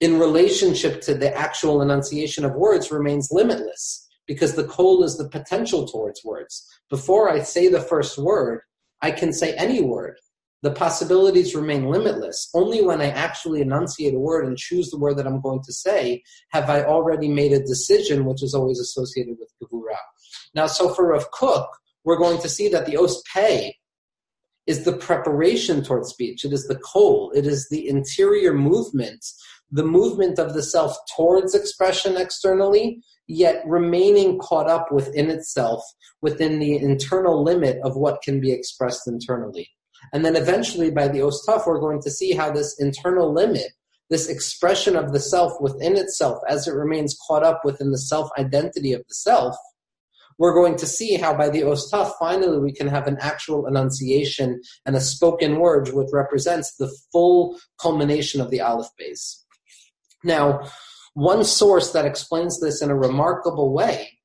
in 0.02 0.18
relationship 0.18 1.00
to 1.00 1.14
the 1.14 1.32
actual 1.32 1.80
enunciation 1.80 2.44
of 2.44 2.56
words 2.56 2.90
remains 2.90 3.28
limitless 3.30 4.08
because 4.26 4.56
the 4.56 4.64
kol 4.64 5.04
is 5.04 5.16
the 5.16 5.28
potential 5.28 5.86
towards 5.86 6.24
words. 6.24 6.66
Before 6.90 7.30
I 7.30 7.42
say 7.42 7.68
the 7.68 7.80
first 7.80 8.18
word, 8.18 8.62
I 9.00 9.12
can 9.12 9.32
say 9.32 9.54
any 9.54 9.80
word. 9.80 10.18
The 10.62 10.72
possibilities 10.72 11.54
remain 11.54 11.86
limitless. 11.86 12.50
Only 12.52 12.82
when 12.82 13.00
I 13.00 13.10
actually 13.10 13.60
enunciate 13.60 14.14
a 14.14 14.18
word 14.18 14.44
and 14.44 14.58
choose 14.58 14.90
the 14.90 14.98
word 14.98 15.18
that 15.18 15.26
I'm 15.26 15.40
going 15.40 15.62
to 15.62 15.72
say 15.72 16.24
have 16.50 16.68
I 16.68 16.82
already 16.82 17.28
made 17.28 17.52
a 17.52 17.60
decision, 17.60 18.24
which 18.24 18.42
is 18.42 18.54
always 18.54 18.80
associated 18.80 19.36
with 19.38 19.52
gevura. 19.62 19.98
Now, 20.52 20.66
so 20.66 20.92
for 20.92 21.06
Rav 21.10 21.30
Kook, 21.30 21.68
we're 22.02 22.18
going 22.18 22.42
to 22.42 22.48
see 22.48 22.68
that 22.70 22.86
the 22.86 22.96
os 22.96 23.22
is 24.66 24.84
the 24.84 24.92
preparation 24.92 25.82
towards 25.82 26.08
speech. 26.08 26.44
It 26.44 26.52
is 26.52 26.66
the 26.66 26.78
kol. 26.78 27.32
It 27.34 27.46
is 27.46 27.68
the 27.68 27.88
interior 27.88 28.52
movement 28.52 29.24
the 29.72 29.84
movement 29.84 30.38
of 30.38 30.52
the 30.52 30.62
self 30.62 30.96
towards 31.16 31.54
expression 31.54 32.16
externally, 32.16 33.02
yet 33.26 33.62
remaining 33.66 34.38
caught 34.38 34.68
up 34.68 34.92
within 34.92 35.30
itself, 35.30 35.82
within 36.20 36.58
the 36.58 36.76
internal 36.76 37.42
limit 37.42 37.78
of 37.82 37.96
what 37.96 38.22
can 38.22 38.38
be 38.38 38.52
expressed 38.52 39.08
internally. 39.08 39.68
And 40.12 40.24
then 40.24 40.36
eventually 40.36 40.90
by 40.90 41.08
the 41.08 41.20
Ostaf, 41.20 41.66
we're 41.66 41.80
going 41.80 42.02
to 42.02 42.10
see 42.10 42.32
how 42.32 42.50
this 42.50 42.78
internal 42.78 43.32
limit, 43.32 43.72
this 44.10 44.28
expression 44.28 44.94
of 44.94 45.12
the 45.12 45.20
self 45.20 45.52
within 45.60 45.96
itself, 45.96 46.38
as 46.48 46.68
it 46.68 46.74
remains 46.74 47.18
caught 47.26 47.42
up 47.42 47.62
within 47.64 47.90
the 47.92 47.98
self 47.98 48.28
identity 48.38 48.92
of 48.92 49.02
the 49.08 49.14
self, 49.14 49.56
we're 50.38 50.54
going 50.54 50.76
to 50.76 50.86
see 50.86 51.14
how 51.16 51.34
by 51.34 51.48
the 51.48 51.60
Ostaf, 51.60 52.12
finally 52.18 52.58
we 52.58 52.72
can 52.72 52.88
have 52.88 53.06
an 53.06 53.16
actual 53.20 53.66
enunciation 53.66 54.60
and 54.84 54.96
a 54.96 55.00
spoken 55.00 55.60
word 55.60 55.88
which 55.90 56.08
represents 56.12 56.74
the 56.76 56.92
full 57.12 57.58
culmination 57.80 58.40
of 58.40 58.50
the 58.50 58.60
Aleph 58.60 58.88
base. 58.98 59.41
Now, 60.24 60.68
one 61.14 61.44
source 61.44 61.92
that 61.92 62.06
explains 62.06 62.60
this 62.60 62.82
in 62.82 62.90
a 62.90 62.96
remarkable 62.96 63.72
way, 63.72 64.18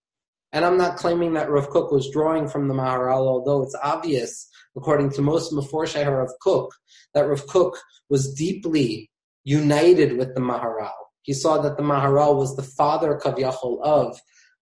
and 0.52 0.64
I'm 0.64 0.78
not 0.78 0.98
claiming 0.98 1.34
that 1.34 1.50
Rav 1.50 1.70
Kook 1.70 1.92
was 1.92 2.10
drawing 2.12 2.48
from 2.48 2.68
the 2.68 2.74
Maharal, 2.74 3.28
although 3.28 3.64
it's 3.64 3.76
obvious, 3.84 4.48
according 4.76 5.12
to 5.12 5.22
most 5.22 5.52
Meforshei 5.52 6.08
Rav 6.08 6.30
Kook, 6.42 6.70
that 7.14 7.28
Rav 7.28 7.46
Kook 7.48 7.78
was 8.10 8.34
deeply 8.34 9.10
united 9.44 10.18
with 10.18 10.34
the 10.34 10.42
Maharal. 10.42 10.92
He 11.24 11.34
saw 11.34 11.58
that 11.62 11.76
the 11.76 11.84
Maharal 11.84 12.38
was 12.38 12.56
the 12.56 12.64
father, 12.64 13.20
Kavyachol, 13.22 13.82
of 13.82 14.20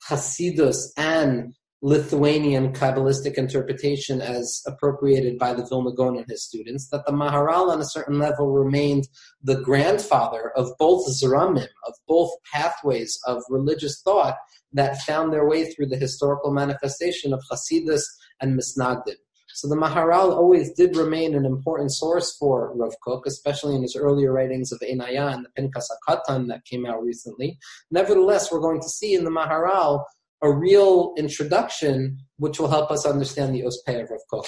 Hasidus 0.09 0.87
and 0.97 1.53
Lithuanian 1.81 2.73
Kabbalistic 2.73 3.35
interpretation 3.35 4.21
as 4.21 4.61
appropriated 4.65 5.37
by 5.37 5.53
the 5.53 5.65
Vilna 5.65 5.93
Gaon 5.93 6.17
and 6.17 6.25
his 6.27 6.43
students, 6.43 6.89
that 6.89 7.05
the 7.05 7.11
Maharal 7.11 7.69
on 7.69 7.81
a 7.81 7.85
certain 7.85 8.17
level 8.17 8.51
remained 8.51 9.07
the 9.43 9.61
grandfather 9.61 10.51
of 10.55 10.71
both 10.79 11.07
Zramim, 11.09 11.67
of 11.85 11.93
both 12.07 12.31
pathways 12.51 13.19
of 13.27 13.43
religious 13.49 14.01
thought 14.01 14.37
that 14.73 15.01
found 15.01 15.31
their 15.31 15.47
way 15.47 15.71
through 15.71 15.87
the 15.87 15.97
historical 15.97 16.51
manifestation 16.51 17.33
of 17.33 17.43
Hasidus 17.51 18.03
and 18.41 18.59
Misnagdim. 18.59 19.15
So 19.55 19.69
the 19.69 19.77
Maharal 19.77 20.31
always 20.31 20.73
did 20.73 20.97
remain 20.97 21.33
an 21.33 21.45
important 21.45 21.93
source 21.93 22.35
for 22.37 22.75
Rav 22.75 22.93
Kook, 23.01 23.25
especially 23.25 23.75
in 23.75 23.83
his 23.83 23.95
earlier 23.95 24.33
writings 24.33 24.73
of 24.73 24.81
Ein 24.81 24.99
Aya 24.99 25.27
and 25.27 25.45
the 25.45 25.61
Pinkas 25.61 25.85
HaKatan 26.09 26.49
that 26.49 26.65
came 26.65 26.85
out 26.85 27.01
recently. 27.01 27.57
Nevertheless, 27.89 28.51
we're 28.51 28.59
going 28.59 28.81
to 28.81 28.89
see 28.89 29.13
in 29.13 29.23
the 29.23 29.31
Maharal 29.31 30.03
a 30.45 30.57
real 30.57 31.13
introduction 31.17 32.17
which 32.37 32.59
will 32.59 32.67
help 32.67 32.91
us 32.91 33.05
understand 33.05 33.53
the 33.53 33.61
Ospei 33.61 34.03
of 34.03 34.09
Rav. 34.31 34.45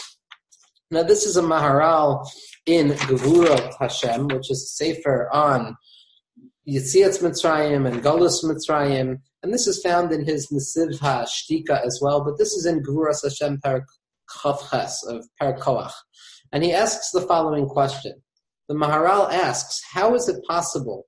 Now, 0.91 1.03
this 1.03 1.25
is 1.25 1.35
a 1.35 1.41
Maharal 1.41 2.25
in 2.65 2.89
Gevurot 2.89 3.73
Hashem, 3.79 4.27
which 4.27 4.49
is 4.49 4.63
a 4.63 4.83
sefer 4.83 5.29
on 5.33 5.75
Yitzias 6.67 7.21
Mitzrayim 7.21 7.87
and 7.87 8.03
Galus 8.03 8.43
Mitzrayim, 8.43 9.17
and 9.43 9.53
this 9.53 9.67
is 9.67 9.81
found 9.81 10.11
in 10.11 10.25
his 10.25 10.47
Nesiv 10.47 10.99
HaShtika 10.99 11.85
as 11.85 11.99
well, 12.01 12.23
but 12.23 12.37
this 12.37 12.53
is 12.53 12.65
in 12.65 12.83
Gevurot 12.83 13.23
Hashem 13.23 13.59
Parak 13.65 13.85
of 14.45 15.25
Parak 15.41 15.91
And 16.51 16.63
he 16.63 16.73
asks 16.73 17.11
the 17.11 17.21
following 17.21 17.65
question. 17.67 18.13
The 18.67 18.75
Maharal 18.75 19.31
asks, 19.31 19.81
how 19.93 20.13
is 20.15 20.27
it 20.27 20.43
possible 20.45 21.05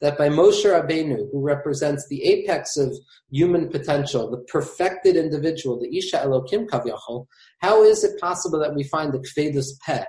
that 0.00 0.16
by 0.16 0.28
Moshe 0.28 0.64
Rabbeinu, 0.64 1.28
who 1.32 1.40
represents 1.40 2.06
the 2.08 2.22
apex 2.24 2.76
of 2.76 2.96
human 3.30 3.68
potential, 3.68 4.30
the 4.30 4.38
perfected 4.38 5.16
individual, 5.16 5.78
the 5.80 5.96
Isha 5.96 6.18
Elokim 6.18 6.66
Kavyachol, 6.68 7.26
how 7.60 7.82
is 7.82 8.04
it 8.04 8.20
possible 8.20 8.60
that 8.60 8.74
we 8.74 8.84
find 8.84 9.12
the 9.12 9.18
Kvedus 9.18 9.78
Peh, 9.84 10.04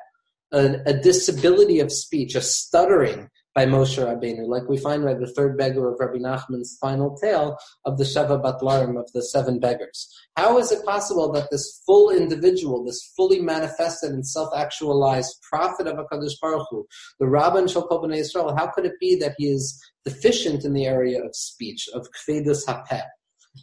a, 0.52 0.76
a 0.86 0.94
disability 0.94 1.80
of 1.80 1.92
speech, 1.92 2.36
a 2.36 2.42
stuttering 2.42 3.30
by 3.60 3.66
Moshe 3.66 3.98
Rabbeinu, 3.98 4.48
like 4.48 4.70
we 4.70 4.78
find 4.78 5.04
by 5.04 5.14
the 5.14 5.28
third 5.28 5.58
beggar 5.58 5.92
of 5.92 6.00
Rabbi 6.00 6.20
Nachman's 6.20 6.78
final 6.80 7.18
tale 7.18 7.58
of 7.84 7.98
the 7.98 8.06
Sheva 8.06 8.42
Batlarim 8.42 8.98
of 8.98 9.12
the 9.12 9.22
seven 9.22 9.60
beggars. 9.60 10.08
How 10.38 10.58
is 10.60 10.72
it 10.72 10.86
possible 10.86 11.30
that 11.34 11.50
this 11.52 11.82
full 11.86 12.10
individual, 12.10 12.86
this 12.86 13.12
fully 13.18 13.42
manifested 13.42 14.12
and 14.12 14.26
self-actualized 14.26 15.36
prophet 15.42 15.88
of 15.88 15.98
HaKadosh 15.98 16.40
Baruch 16.42 16.68
Hu, 16.70 16.88
the 17.20 17.26
Rabban 17.26 17.66
Shalkol 17.66 18.02
B'nai 18.02 18.20
Israel, 18.20 18.56
how 18.56 18.68
could 18.68 18.86
it 18.86 18.98
be 18.98 19.16
that 19.16 19.36
he 19.38 19.50
is 19.50 19.78
deficient 20.06 20.64
in 20.64 20.72
the 20.72 20.86
area 20.86 21.22
of 21.22 21.36
speech, 21.36 21.90
of 21.94 22.08
Kvedus 22.12 22.66
HaPeh? 22.66 23.04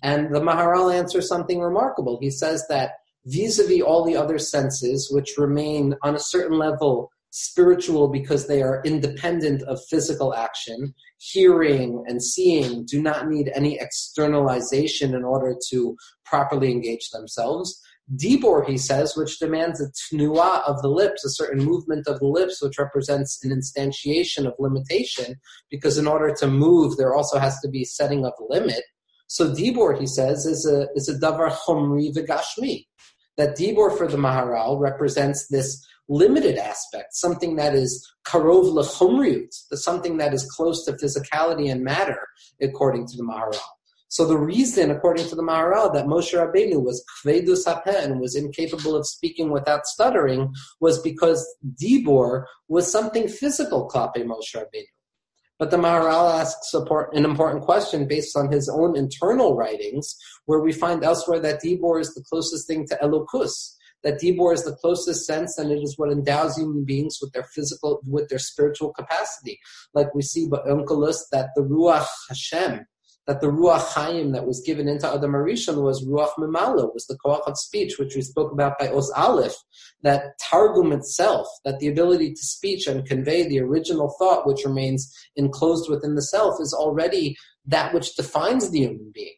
And 0.03 0.35
the 0.35 0.43
Maharal 0.43 0.95
answers 0.95 1.27
something 1.27 1.61
remarkable. 1.61 2.19
He 2.21 2.29
says 2.29 2.67
that 2.69 2.91
vis-a-vis 3.25 3.81
all 3.81 4.05
the 4.05 4.17
other 4.19 4.39
senses, 4.39 5.11
which 5.11 5.39
remain 5.39 5.95
on 6.03 6.15
a 6.15 6.21
certain 6.21 6.59
level 6.59 7.11
spiritual 7.37 8.09
because 8.09 8.47
they 8.47 8.63
are 8.63 8.81
independent 8.87 9.63
of 9.65 9.79
physical 9.91 10.35
action. 10.35 10.95
Hearing 11.19 12.03
and 12.07 12.23
seeing 12.23 12.87
do 12.87 13.03
not 13.03 13.29
need 13.29 13.51
any 13.55 13.79
externalization 13.79 15.15
in 15.15 15.23
order 15.23 15.55
to 15.69 15.97
properly 16.25 16.71
engage 16.71 17.11
themselves. 17.11 17.79
Dibor, 18.17 18.67
he 18.67 18.79
says, 18.79 19.17
which 19.17 19.39
demands 19.39 19.83
a 19.83 19.91
tnua 19.91 20.63
of 20.67 20.81
the 20.81 20.89
lips, 20.89 21.25
a 21.25 21.31
certain 21.31 21.63
movement 21.63 22.07
of 22.07 22.21
the 22.21 22.27
lips, 22.27 22.63
which 22.63 22.79
represents 22.79 23.45
an 23.45 23.51
instantiation 23.51 24.47
of 24.47 24.55
limitation, 24.59 25.35
because 25.71 25.99
in 25.99 26.07
order 26.07 26.33
to 26.37 26.47
move, 26.47 26.97
there 26.97 27.15
also 27.15 27.39
has 27.39 27.61
to 27.61 27.69
be 27.69 27.85
setting 27.85 28.25
of 28.25 28.33
limit. 28.49 28.83
So 29.27 29.53
Dibor, 29.53 29.99
he 29.99 30.07
says, 30.07 30.47
is 30.47 30.65
a 30.67 30.87
is 30.95 31.09
a 31.09 31.19
davar 31.19 31.51
chomri 31.51 32.15
v'gashmi. 32.17 32.87
That 33.37 33.59
Dibor 33.59 33.99
for 33.99 34.07
the 34.07 34.17
Maharal 34.17 34.81
represents 34.81 35.49
this 35.49 35.85
limited 36.09 36.57
aspect, 36.57 37.15
something 37.15 37.57
that 37.57 37.75
is 37.75 38.07
karov 38.27 38.73
lechumriut, 38.73 39.49
something 39.73 40.17
that 40.19 40.33
is 40.33 40.51
close 40.51 40.85
to 40.85 40.93
physicality 40.93 41.71
and 41.71 41.83
matter, 41.83 42.19
according 42.61 43.07
to 43.07 43.17
the 43.17 43.25
Maharal. 43.25 43.59
So 44.09 44.25
the 44.25 44.39
reason, 44.39 44.91
according 44.91 45.27
to 45.29 45.35
the 45.35 45.43
Maharal, 45.43 45.93
that 45.93 46.07
Moshe 46.07 46.33
Rabbeinu 46.33 46.83
was 46.83 47.05
kvedus 47.25 47.67
and 47.87 48.21
was 48.21 48.37
incapable 48.37 48.95
of 48.95 49.07
speaking 49.07 49.51
without 49.51 49.85
stuttering 49.85 50.55
was 50.81 51.01
because 51.01 51.45
Dibor 51.83 52.45
was 52.69 52.91
something 52.91 53.27
physical, 53.27 53.89
klape 53.89 54.25
Moshe 54.25 54.55
Rabbeinu. 54.55 54.85
But 55.59 55.71
the 55.71 55.79
Maharal 55.79 56.39
asks 56.39 56.73
an 56.75 57.25
important 57.25 57.65
question 57.65 58.07
based 58.07 58.37
on 58.37 58.53
his 58.53 58.69
own 58.69 58.97
internal 58.97 59.57
writings, 59.57 60.17
where 60.45 60.61
we 60.61 60.73
find 60.73 61.03
elsewhere 61.03 61.41
that 61.41 61.63
Dibor 61.63 62.01
is 62.01 62.15
the 62.15 62.23
closest 62.29 62.69
thing 62.69 62.87
to 62.89 62.99
Elokus, 63.03 63.76
that 64.03 64.21
Dibor 64.21 64.55
is 64.55 64.65
the 64.65 64.77
closest 64.77 65.27
sense 65.27 65.59
and 65.59 65.71
it 65.71 65.83
is 65.83 65.95
what 65.97 66.13
endows 66.13 66.57
human 66.57 66.85
beings 66.85 67.19
with 67.21 67.33
their 67.33 67.47
physical, 67.55 68.01
with 68.07 68.29
their 68.29 68.39
spiritual 68.39 68.93
capacity. 68.93 69.59
Like 69.95 70.15
we 70.15 70.23
see 70.23 70.49
by 70.49 70.59
Onkelos 70.59 71.19
that 71.33 71.51
the 71.57 71.63
Ruach 71.63 72.07
Hashem, 72.29 72.87
that 73.27 73.41
the 73.41 73.49
Ruach 73.49 73.85
Chaim 73.95 74.33
that 74.33 74.47
was 74.47 74.63
given 74.65 74.87
into 74.87 75.09
Adam 75.09 75.33
Arishon 75.33 75.83
was 75.83 76.07
Ruach 76.07 76.31
Mimala, 76.39 76.93
was 76.95 77.07
the 77.07 77.19
Koach 77.25 77.47
of 77.47 77.59
speech, 77.59 77.99
which 77.99 78.15
we 78.15 78.23
spoke 78.23 78.53
about 78.53 78.79
by 78.79 78.89
Os 78.89 79.11
Aleph, 79.17 79.57
that 80.03 80.39
Targum 80.41 80.93
itself, 80.93 81.49
that 81.65 81.81
the 81.81 81.89
ability 81.89 82.31
to 82.31 82.43
speech 82.43 82.87
and 82.87 83.07
convey 83.07 83.49
the 83.49 83.61
original 83.61 84.15
thought 84.19 84.47
which 84.47 84.65
remains 84.65 85.13
enclosed 85.35 85.91
within 85.91 86.15
the 86.15 86.23
self 86.23 86.61
is 86.61 86.73
already 86.73 87.37
that 87.67 87.93
which 87.93 88.15
defines 88.15 88.71
the 88.71 88.81
human 88.81 89.11
being. 89.13 89.35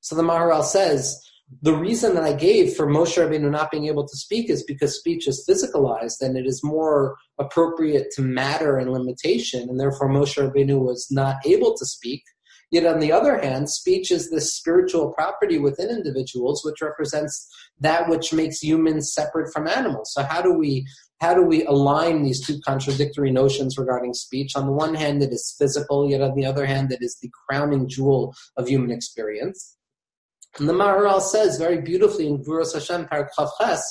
So 0.00 0.14
the 0.14 0.22
Maharal 0.22 0.64
says, 0.64 1.20
the 1.60 1.74
reason 1.74 2.14
that 2.14 2.24
I 2.24 2.32
gave 2.32 2.74
for 2.74 2.86
Moshe 2.86 3.16
Rabbeinu 3.16 3.50
not 3.50 3.70
being 3.70 3.86
able 3.86 4.06
to 4.06 4.16
speak 4.16 4.48
is 4.48 4.62
because 4.62 4.98
speech 4.98 5.28
is 5.28 5.44
physicalized 5.48 6.20
and 6.20 6.36
it 6.36 6.46
is 6.46 6.62
more 6.62 7.16
appropriate 7.38 8.10
to 8.12 8.22
matter 8.22 8.78
and 8.78 8.92
limitation, 8.92 9.68
and 9.68 9.78
therefore 9.78 10.08
Moshe 10.08 10.36
Rabbeinu 10.36 10.80
was 10.80 11.08
not 11.10 11.36
able 11.44 11.76
to 11.76 11.84
speak. 11.84 12.22
Yet 12.70 12.86
on 12.86 13.00
the 13.00 13.12
other 13.12 13.38
hand, 13.38 13.68
speech 13.68 14.10
is 14.10 14.30
this 14.30 14.54
spiritual 14.54 15.12
property 15.12 15.58
within 15.58 15.90
individuals, 15.90 16.64
which 16.64 16.80
represents 16.80 17.46
that 17.80 18.08
which 18.08 18.32
makes 18.32 18.62
humans 18.62 19.12
separate 19.12 19.52
from 19.52 19.68
animals. 19.68 20.12
So 20.14 20.22
how 20.22 20.40
do 20.40 20.54
we 20.54 20.86
how 21.20 21.34
do 21.34 21.42
we 21.42 21.64
align 21.66 22.22
these 22.22 22.44
two 22.44 22.58
contradictory 22.66 23.30
notions 23.30 23.78
regarding 23.78 24.14
speech? 24.14 24.56
On 24.56 24.66
the 24.66 24.72
one 24.72 24.94
hand, 24.94 25.22
it 25.22 25.32
is 25.32 25.54
physical, 25.56 26.08
yet 26.08 26.20
on 26.20 26.34
the 26.34 26.46
other 26.46 26.66
hand, 26.66 26.90
it 26.90 26.98
is 27.00 27.16
the 27.20 27.30
crowning 27.46 27.88
jewel 27.88 28.34
of 28.56 28.66
human 28.66 28.90
experience. 28.90 29.76
And 30.58 30.68
the 30.68 30.74
Maharal 30.74 31.20
says 31.20 31.58
very 31.58 31.80
beautifully 31.80 32.26
in 32.26 32.42
Gvuras 32.42 32.74
Hashem 32.74 33.06
Parak 33.06 33.28
Ches 33.58 33.82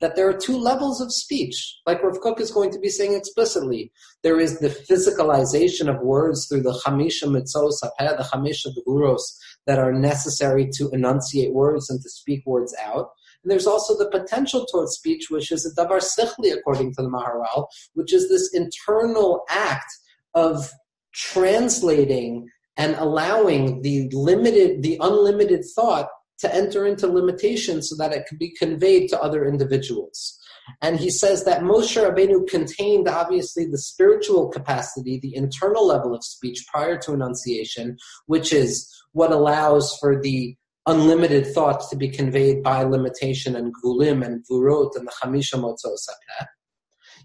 that 0.00 0.14
there 0.14 0.28
are 0.28 0.36
two 0.36 0.58
levels 0.58 1.00
of 1.00 1.12
speech, 1.12 1.78
like 1.86 2.02
Rav 2.02 2.20
Kook 2.20 2.40
is 2.40 2.50
going 2.50 2.70
to 2.70 2.78
be 2.78 2.88
saying 2.88 3.14
explicitly. 3.14 3.90
There 4.22 4.38
is 4.38 4.58
the 4.58 4.68
physicalization 4.68 5.88
of 5.88 6.02
words 6.02 6.46
through 6.46 6.62
the 6.62 6.78
Chamisha 6.84 7.24
Motza'os 7.24 7.82
Hapeh, 7.82 8.16
the 8.18 8.24
Chamisha 8.24 8.74
Gvuros 8.86 9.22
that 9.66 9.78
are 9.78 9.92
necessary 9.92 10.68
to 10.74 10.90
enunciate 10.90 11.54
words 11.54 11.88
and 11.88 12.00
to 12.02 12.10
speak 12.10 12.44
words 12.44 12.74
out. 12.82 13.08
And 13.42 13.50
there's 13.50 13.66
also 13.66 13.96
the 13.96 14.10
potential 14.10 14.66
towards 14.66 14.92
speech, 14.92 15.30
which 15.30 15.50
is 15.50 15.64
a 15.64 15.80
davar 15.80 16.02
sichli, 16.02 16.52
according 16.52 16.94
to 16.94 17.02
the 17.02 17.08
Maharal, 17.08 17.66
which 17.94 18.12
is 18.12 18.28
this 18.28 18.52
internal 18.52 19.44
act 19.48 19.90
of 20.34 20.70
translating 21.14 22.48
and 22.76 22.94
allowing 22.96 23.82
the 23.82 24.08
limited, 24.12 24.82
the 24.82 24.98
unlimited 25.00 25.64
thought 25.74 26.08
to 26.38 26.54
enter 26.54 26.86
into 26.86 27.06
limitation 27.06 27.82
so 27.82 27.96
that 27.96 28.12
it 28.12 28.26
can 28.26 28.36
be 28.38 28.50
conveyed 28.50 29.08
to 29.08 29.20
other 29.20 29.44
individuals. 29.44 30.38
And 30.82 30.98
he 30.98 31.10
says 31.10 31.44
that 31.44 31.62
Moshe 31.62 31.96
Rabbeinu 31.96 32.46
contained 32.48 33.08
obviously 33.08 33.66
the 33.66 33.78
spiritual 33.78 34.48
capacity, 34.48 35.18
the 35.18 35.34
internal 35.34 35.86
level 35.86 36.14
of 36.14 36.24
speech 36.24 36.64
prior 36.70 36.98
to 36.98 37.14
enunciation, 37.14 37.96
which 38.26 38.52
is 38.52 38.92
what 39.12 39.32
allows 39.32 39.96
for 39.98 40.20
the 40.20 40.56
unlimited 40.86 41.46
thoughts 41.46 41.88
to 41.88 41.96
be 41.96 42.08
conveyed 42.08 42.62
by 42.62 42.82
limitation 42.84 43.56
and 43.56 43.72
gulim 43.82 44.24
and 44.24 44.44
gurot 44.50 44.94
and 44.96 45.06
the 45.06 45.12
chamisha 45.20 45.54
motzos 45.54 46.08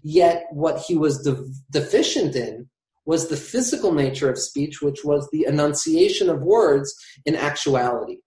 Yet 0.02 0.46
what 0.50 0.80
he 0.80 0.96
was 0.96 1.22
de- 1.22 1.46
deficient 1.70 2.34
in 2.34 2.68
was 3.04 3.28
the 3.28 3.36
physical 3.36 3.92
nature 3.92 4.30
of 4.30 4.38
speech, 4.38 4.80
which 4.80 5.04
was 5.04 5.28
the 5.32 5.44
enunciation 5.44 6.28
of 6.28 6.42
words 6.42 6.94
in 7.26 7.34
actuality. 7.36 8.18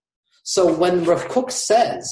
So 0.43 0.71
when 0.71 1.05
Rav 1.05 1.27
Kook 1.29 1.49
says 1.51 2.07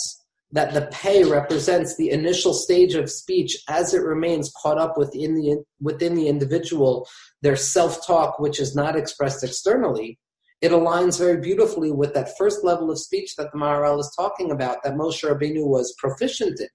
that 0.52 0.74
the 0.74 0.88
pay 0.92 1.24
represents 1.24 1.96
the 1.98 2.10
initial 2.12 2.54
stage 2.54 2.96
of 2.96 3.10
speech 3.10 3.58
as 3.68 3.94
it 3.94 4.04
remains 4.04 4.52
caught 4.62 4.78
up 4.78 4.98
within 4.98 5.36
the 5.36 5.64
within 5.82 6.16
the 6.16 6.28
individual, 6.28 7.08
their 7.42 7.56
self-talk, 7.56 8.40
which 8.40 8.60
is 8.60 8.76
not 8.76 8.96
expressed 8.96 9.44
externally, 9.44 10.20
it 10.62 10.72
aligns 10.72 11.20
very 11.20 11.42
beautifully 11.42 11.92
with 11.92 12.14
that 12.14 12.38
first 12.38 12.64
level 12.64 12.90
of 12.90 13.00
speech 13.00 13.36
that 13.36 13.52
the 13.52 13.58
Maharal 13.58 14.00
is 14.00 14.14
talking 14.16 14.52
about, 14.52 14.78
that 14.84 14.94
Moshe 14.94 15.24
Rabbeinu 15.24 15.68
was 15.68 15.94
proficient 15.98 16.60
in. 16.60 16.70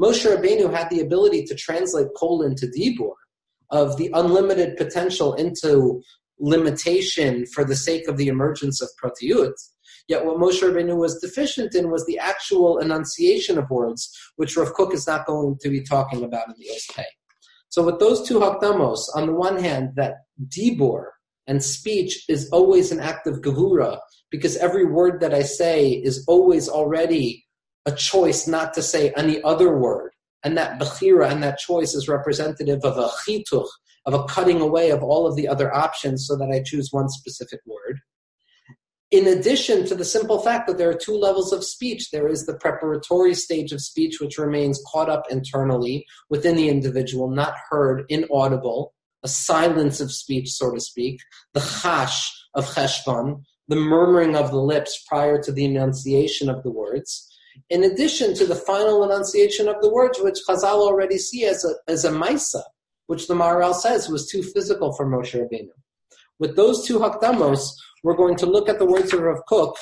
Moshe 0.00 0.24
Rabbeinu 0.24 0.72
had 0.72 0.88
the 0.88 1.00
ability 1.00 1.44
to 1.44 1.54
translate 1.54 2.08
Kol 2.16 2.42
into 2.42 2.66
Dibur, 2.66 3.12
of 3.70 3.96
the 3.96 4.10
unlimited 4.14 4.76
potential 4.76 5.34
into 5.34 6.02
limitation 6.38 7.46
for 7.46 7.64
the 7.64 7.76
sake 7.76 8.08
of 8.08 8.16
the 8.16 8.28
emergence 8.28 8.82
of 8.82 8.88
Pratiyut. 9.02 9.54
Yet 10.08 10.24
what 10.24 10.36
Moshe 10.36 10.60
Rabbeinu 10.60 10.96
was 10.96 11.20
deficient 11.20 11.74
in 11.74 11.90
was 11.90 12.04
the 12.04 12.18
actual 12.18 12.78
enunciation 12.78 13.56
of 13.56 13.70
words, 13.70 14.10
which 14.36 14.56
Rav 14.56 14.74
Kook 14.74 14.92
is 14.92 15.06
not 15.06 15.26
going 15.26 15.56
to 15.60 15.68
be 15.70 15.82
talking 15.82 16.24
about 16.24 16.48
in 16.48 16.54
the 16.58 16.70
Ospei. 16.74 17.04
So 17.70 17.82
with 17.82 17.98
those 17.98 18.26
two 18.26 18.38
hakdamos, 18.38 19.00
on 19.14 19.26
the 19.26 19.32
one 19.32 19.58
hand, 19.58 19.90
that 19.96 20.14
dibur 20.48 21.06
and 21.46 21.62
speech 21.62 22.24
is 22.28 22.48
always 22.50 22.92
an 22.92 23.00
act 23.00 23.26
of 23.26 23.40
gevura, 23.40 23.98
because 24.30 24.56
every 24.56 24.84
word 24.84 25.20
that 25.20 25.34
I 25.34 25.42
say 25.42 25.90
is 25.90 26.24
always 26.28 26.68
already 26.68 27.44
a 27.86 27.92
choice 27.92 28.46
not 28.46 28.74
to 28.74 28.82
say 28.82 29.12
any 29.16 29.42
other 29.42 29.78
word. 29.78 30.13
And 30.44 30.56
that 30.58 30.78
bechira 30.78 31.30
and 31.30 31.42
that 31.42 31.58
choice 31.58 31.94
is 31.94 32.08
representative 32.08 32.84
of 32.84 32.98
a 32.98 33.08
chituch, 33.08 33.68
of 34.06 34.14
a 34.14 34.24
cutting 34.24 34.60
away 34.60 34.90
of 34.90 35.02
all 35.02 35.26
of 35.26 35.36
the 35.36 35.48
other 35.48 35.74
options 35.74 36.26
so 36.26 36.36
that 36.36 36.50
I 36.50 36.62
choose 36.62 36.90
one 36.92 37.08
specific 37.08 37.60
word. 37.66 38.00
In 39.10 39.26
addition 39.28 39.86
to 39.86 39.94
the 39.94 40.04
simple 40.04 40.40
fact 40.40 40.66
that 40.66 40.76
there 40.76 40.90
are 40.90 40.94
two 40.94 41.16
levels 41.16 41.52
of 41.52 41.64
speech, 41.64 42.10
there 42.10 42.28
is 42.28 42.46
the 42.46 42.56
preparatory 42.56 43.34
stage 43.34 43.70
of 43.72 43.80
speech, 43.80 44.20
which 44.20 44.38
remains 44.38 44.82
caught 44.90 45.08
up 45.08 45.24
internally 45.30 46.04
within 46.30 46.56
the 46.56 46.68
individual, 46.68 47.30
not 47.30 47.54
heard, 47.70 48.04
inaudible, 48.08 48.92
a 49.22 49.28
silence 49.28 50.00
of 50.00 50.12
speech, 50.12 50.50
so 50.50 50.72
to 50.72 50.80
speak, 50.80 51.20
the 51.54 51.60
chash 51.60 52.28
of 52.54 52.66
cheshvan, 52.74 53.42
the 53.68 53.76
murmuring 53.76 54.36
of 54.36 54.50
the 54.50 54.60
lips 54.60 55.02
prior 55.08 55.40
to 55.40 55.52
the 55.52 55.64
enunciation 55.64 56.50
of 56.50 56.62
the 56.62 56.70
words, 56.70 57.30
in 57.70 57.84
addition 57.84 58.34
to 58.34 58.46
the 58.46 58.54
final 58.54 59.04
enunciation 59.04 59.68
of 59.68 59.80
the 59.80 59.92
words, 59.92 60.18
which 60.20 60.38
Chazal 60.48 60.80
already 60.80 61.18
see 61.18 61.44
as 61.44 61.64
a, 61.64 61.74
as 61.90 62.04
a 62.04 62.10
maisa, 62.10 62.62
which 63.06 63.26
the 63.26 63.34
Maharal 63.34 63.74
says 63.74 64.08
was 64.08 64.28
too 64.28 64.42
physical 64.42 64.92
for 64.92 65.06
Moshe 65.06 65.34
Rabbeinu. 65.34 65.70
With 66.38 66.56
those 66.56 66.86
two 66.86 66.98
hakdamos, 66.98 67.70
we're 68.02 68.16
going 68.16 68.36
to 68.36 68.46
look 68.46 68.68
at 68.68 68.78
the 68.78 68.86
words 68.86 69.12
of 69.12 69.20
Rav 69.20 69.40
Kook 69.48 69.76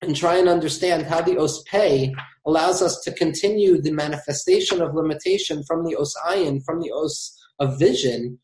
and 0.00 0.14
try 0.14 0.36
and 0.36 0.48
understand 0.48 1.06
how 1.06 1.20
the 1.20 1.38
os 1.38 1.62
pei 1.64 2.12
allows 2.46 2.82
us 2.82 3.00
to 3.00 3.12
continue 3.12 3.80
the 3.80 3.90
manifestation 3.90 4.80
of 4.80 4.94
limitation 4.94 5.62
from 5.64 5.84
the 5.84 5.96
os 5.96 6.14
ayin, 6.26 6.62
from 6.64 6.80
the 6.80 6.90
os 6.92 7.36
of 7.58 7.78
vision, 7.78 8.38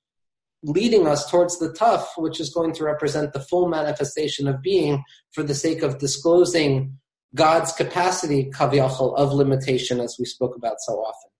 leading 0.62 1.06
us 1.06 1.30
towards 1.30 1.58
the 1.58 1.72
tough, 1.72 2.12
which 2.16 2.40
is 2.40 2.52
going 2.52 2.72
to 2.74 2.84
represent 2.84 3.32
the 3.32 3.40
full 3.40 3.68
manifestation 3.68 4.48
of 4.48 4.62
being 4.62 5.02
for 5.32 5.42
the 5.42 5.54
sake 5.54 5.82
of 5.82 5.98
disclosing 5.98 6.98
God's 7.34 7.72
capacity, 7.72 8.50
kaviyachal, 8.50 9.16
of 9.16 9.32
limitation, 9.32 10.00
as 10.00 10.16
we 10.18 10.24
spoke 10.24 10.56
about 10.56 10.80
so 10.80 10.94
often. 10.94 11.30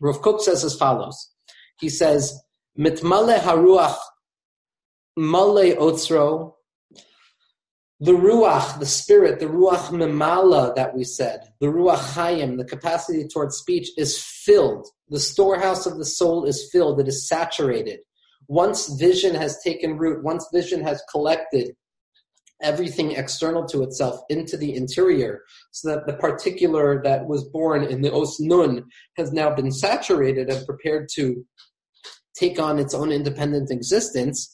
Rav 0.00 0.20
Kook 0.20 0.40
says 0.42 0.64
as 0.64 0.76
follows. 0.76 1.30
He 1.78 1.88
says, 1.88 2.38
Mitmale 2.78 3.38
haruach 3.38 3.96
male 5.16 5.76
otzro 5.76 6.56
the 7.98 8.12
ruach, 8.12 8.78
the 8.78 8.84
spirit, 8.84 9.40
the 9.40 9.46
ruach 9.46 9.88
memala 9.88 10.74
that 10.74 10.94
we 10.94 11.02
said, 11.02 11.40
the 11.60 11.66
ruach 11.66 12.12
hayim, 12.12 12.58
the 12.58 12.64
capacity 12.64 13.26
towards 13.26 13.56
speech 13.56 13.88
is 13.96 14.22
filled. 14.22 14.86
The 15.08 15.18
storehouse 15.18 15.86
of 15.86 15.96
the 15.96 16.04
soul 16.04 16.44
is 16.44 16.68
filled. 16.70 17.00
It 17.00 17.08
is 17.08 17.26
saturated. 17.26 18.00
Once 18.48 18.88
vision 18.98 19.34
has 19.34 19.58
taken 19.62 19.96
root, 19.96 20.22
once 20.22 20.46
vision 20.52 20.82
has 20.82 21.02
collected 21.10 21.74
everything 22.62 23.12
external 23.12 23.66
to 23.66 23.82
itself 23.82 24.20
into 24.28 24.56
the 24.56 24.74
interior, 24.74 25.42
so 25.72 25.88
that 25.90 26.06
the 26.06 26.14
particular 26.14 27.02
that 27.02 27.26
was 27.26 27.44
born 27.44 27.84
in 27.84 28.02
the 28.02 28.12
os 28.12 28.40
nun 28.40 28.84
has 29.16 29.32
now 29.32 29.54
been 29.54 29.70
saturated 29.70 30.48
and 30.48 30.66
prepared 30.66 31.08
to 31.14 31.44
take 32.38 32.58
on 32.58 32.78
its 32.78 32.94
own 32.94 33.10
independent 33.12 33.70
existence, 33.70 34.52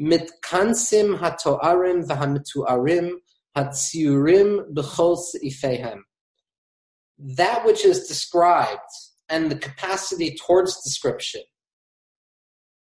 mitkansim 0.00 1.18
hatoarim 1.18 2.06
v'hamituarim 2.06 3.10
hatziurim 3.56 4.72
b'chol 4.72 5.18
seifehem. 5.18 5.98
That 7.18 7.64
which 7.66 7.84
is 7.84 8.06
described 8.06 8.80
and 9.28 9.50
the 9.50 9.56
capacity 9.56 10.36
towards 10.36 10.82
description 10.82 11.42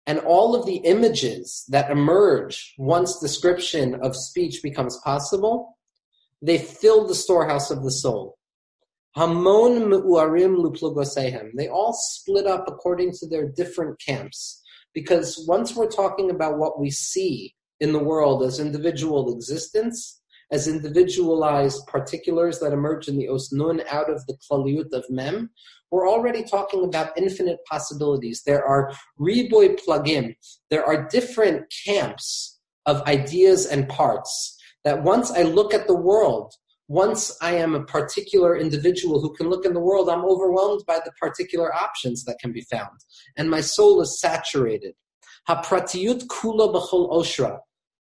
and 0.07 0.19
all 0.19 0.55
of 0.55 0.65
the 0.65 0.77
images 0.77 1.65
that 1.67 1.91
emerge 1.91 2.73
once 2.77 3.19
description 3.19 3.95
of 3.95 4.15
speech 4.15 4.63
becomes 4.63 4.97
possible, 5.03 5.77
they 6.41 6.57
fill 6.57 7.05
the 7.05 7.13
storehouse 7.15 7.69
of 7.69 7.83
the 7.83 7.91
soul. 7.91 8.37
Hamon 9.15 9.89
me'uarim 9.89 10.55
luplugosehem. 10.63 11.49
They 11.57 11.67
all 11.67 11.93
split 11.93 12.47
up 12.47 12.65
according 12.67 13.13
to 13.13 13.27
their 13.27 13.49
different 13.49 13.99
camps. 13.99 14.63
Because 14.93 15.43
once 15.47 15.75
we're 15.75 15.89
talking 15.89 16.31
about 16.31 16.57
what 16.57 16.79
we 16.79 16.89
see 16.89 17.53
in 17.79 17.91
the 17.91 18.03
world 18.03 18.43
as 18.43 18.59
individual 18.59 19.33
existence, 19.35 20.21
as 20.51 20.67
individualized 20.67 21.85
particulars 21.87 22.59
that 22.59 22.73
emerge 22.73 23.07
in 23.07 23.17
the 23.17 23.27
osnun 23.27 23.85
out 23.87 24.09
of 24.09 24.25
the 24.27 24.37
klaliyut 24.49 24.91
of 24.93 25.03
mem, 25.09 25.49
we're 25.91 26.09
already 26.09 26.43
talking 26.43 26.83
about 26.83 27.17
infinite 27.17 27.59
possibilities. 27.69 28.43
There 28.45 28.65
are 28.65 28.91
riboy 29.19 29.79
plugin. 29.79 30.35
There 30.69 30.85
are 30.85 31.07
different 31.07 31.73
camps 31.85 32.59
of 32.85 33.01
ideas 33.03 33.65
and 33.65 33.87
parts 33.89 34.57
That 34.83 35.03
once 35.03 35.31
I 35.31 35.43
look 35.43 35.73
at 35.73 35.87
the 35.87 35.95
world, 35.95 36.53
once 36.87 37.37
I 37.41 37.53
am 37.55 37.75
a 37.75 37.83
particular 37.83 38.55
individual 38.57 39.19
who 39.19 39.33
can 39.33 39.49
look 39.49 39.65
in 39.65 39.73
the 39.73 39.81
world, 39.81 40.09
I'm 40.09 40.23
overwhelmed 40.23 40.83
by 40.87 40.99
the 41.03 41.11
particular 41.19 41.73
options 41.73 42.23
that 42.23 42.39
can 42.39 42.53
be 42.53 42.65
found. 42.71 42.97
And 43.35 43.49
my 43.49 43.59
soul 43.59 44.01
is 44.01 44.21
saturated. 44.21 44.93
Hapratiyut 45.49 46.27
kula 46.27 46.73
b'chol 46.73 47.11
oshra. 47.11 47.59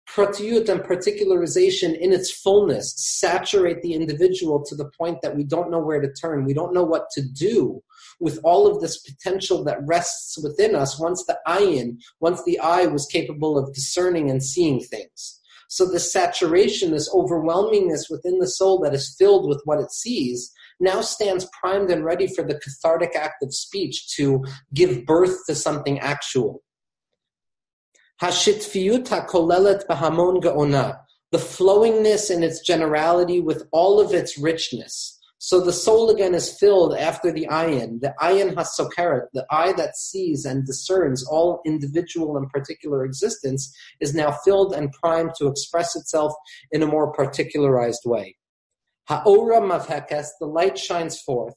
Pratiyut 0.08 0.68
and 0.68 0.80
particularization 0.80 1.96
in 1.96 2.12
its 2.12 2.32
fullness 2.32 2.94
saturate 2.96 3.80
the 3.82 3.94
individual 3.94 4.64
to 4.64 4.74
the 4.74 4.90
point 4.98 5.22
that 5.22 5.36
we 5.36 5.44
don't 5.44 5.70
know 5.70 5.78
where 5.78 6.00
to 6.00 6.12
turn. 6.12 6.44
We 6.44 6.54
don't 6.54 6.74
know 6.74 6.82
what 6.82 7.10
to 7.12 7.22
do 7.22 7.80
with 8.18 8.40
all 8.42 8.66
of 8.66 8.80
this 8.80 8.98
potential 8.98 9.62
that 9.64 9.86
rests 9.86 10.36
within 10.42 10.74
us 10.74 10.98
once 10.98 11.24
the 11.24 11.38
ayin, 11.46 11.98
once 12.20 12.42
the 12.44 12.58
eye 12.58 12.86
was 12.86 13.06
capable 13.06 13.56
of 13.56 13.72
discerning 13.72 14.30
and 14.30 14.42
seeing 14.42 14.80
things. 14.80 15.40
So 15.68 15.86
the 15.86 16.00
saturation, 16.00 16.90
this 16.90 17.08
overwhelmingness 17.14 18.10
within 18.10 18.40
the 18.40 18.48
soul 18.48 18.80
that 18.80 18.92
is 18.92 19.14
filled 19.16 19.48
with 19.48 19.62
what 19.64 19.78
it 19.78 19.92
sees, 19.92 20.52
now 20.80 21.00
stands 21.00 21.48
primed 21.60 21.90
and 21.90 22.04
ready 22.04 22.26
for 22.26 22.42
the 22.42 22.58
cathartic 22.58 23.14
act 23.14 23.42
of 23.44 23.54
speech 23.54 24.08
to 24.16 24.44
give 24.74 25.06
birth 25.06 25.46
to 25.46 25.54
something 25.54 26.00
actual. 26.00 26.64
Hashitfiyut 28.22 29.06
hakolelet 29.06 29.86
bahamon 29.86 30.42
the 31.32 31.38
flowingness 31.38 32.30
in 32.30 32.42
its 32.42 32.60
generality 32.60 33.40
with 33.40 33.66
all 33.72 34.00
of 34.00 34.12
its 34.12 34.36
richness. 34.36 35.18
So 35.38 35.58
the 35.58 35.72
soul 35.72 36.10
again 36.10 36.34
is 36.34 36.58
filled 36.58 36.94
after 36.94 37.32
the 37.32 37.46
ayin, 37.50 38.00
the 38.02 38.12
ayin 38.20 38.54
hasokeret, 38.54 39.28
the 39.32 39.46
eye 39.50 39.72
that 39.72 39.96
sees 39.96 40.44
and 40.44 40.66
discerns 40.66 41.26
all 41.26 41.62
individual 41.64 42.36
and 42.36 42.46
particular 42.50 43.06
existence, 43.06 43.74
is 44.00 44.12
now 44.12 44.32
filled 44.44 44.74
and 44.74 44.92
primed 44.92 45.34
to 45.38 45.46
express 45.46 45.96
itself 45.96 46.34
in 46.72 46.82
a 46.82 46.86
more 46.86 47.14
particularized 47.14 48.02
way. 48.04 48.36
Ha'ora 49.08 49.62
mavhekes, 49.62 50.28
the 50.38 50.46
light 50.46 50.78
shines 50.78 51.18
forth, 51.22 51.56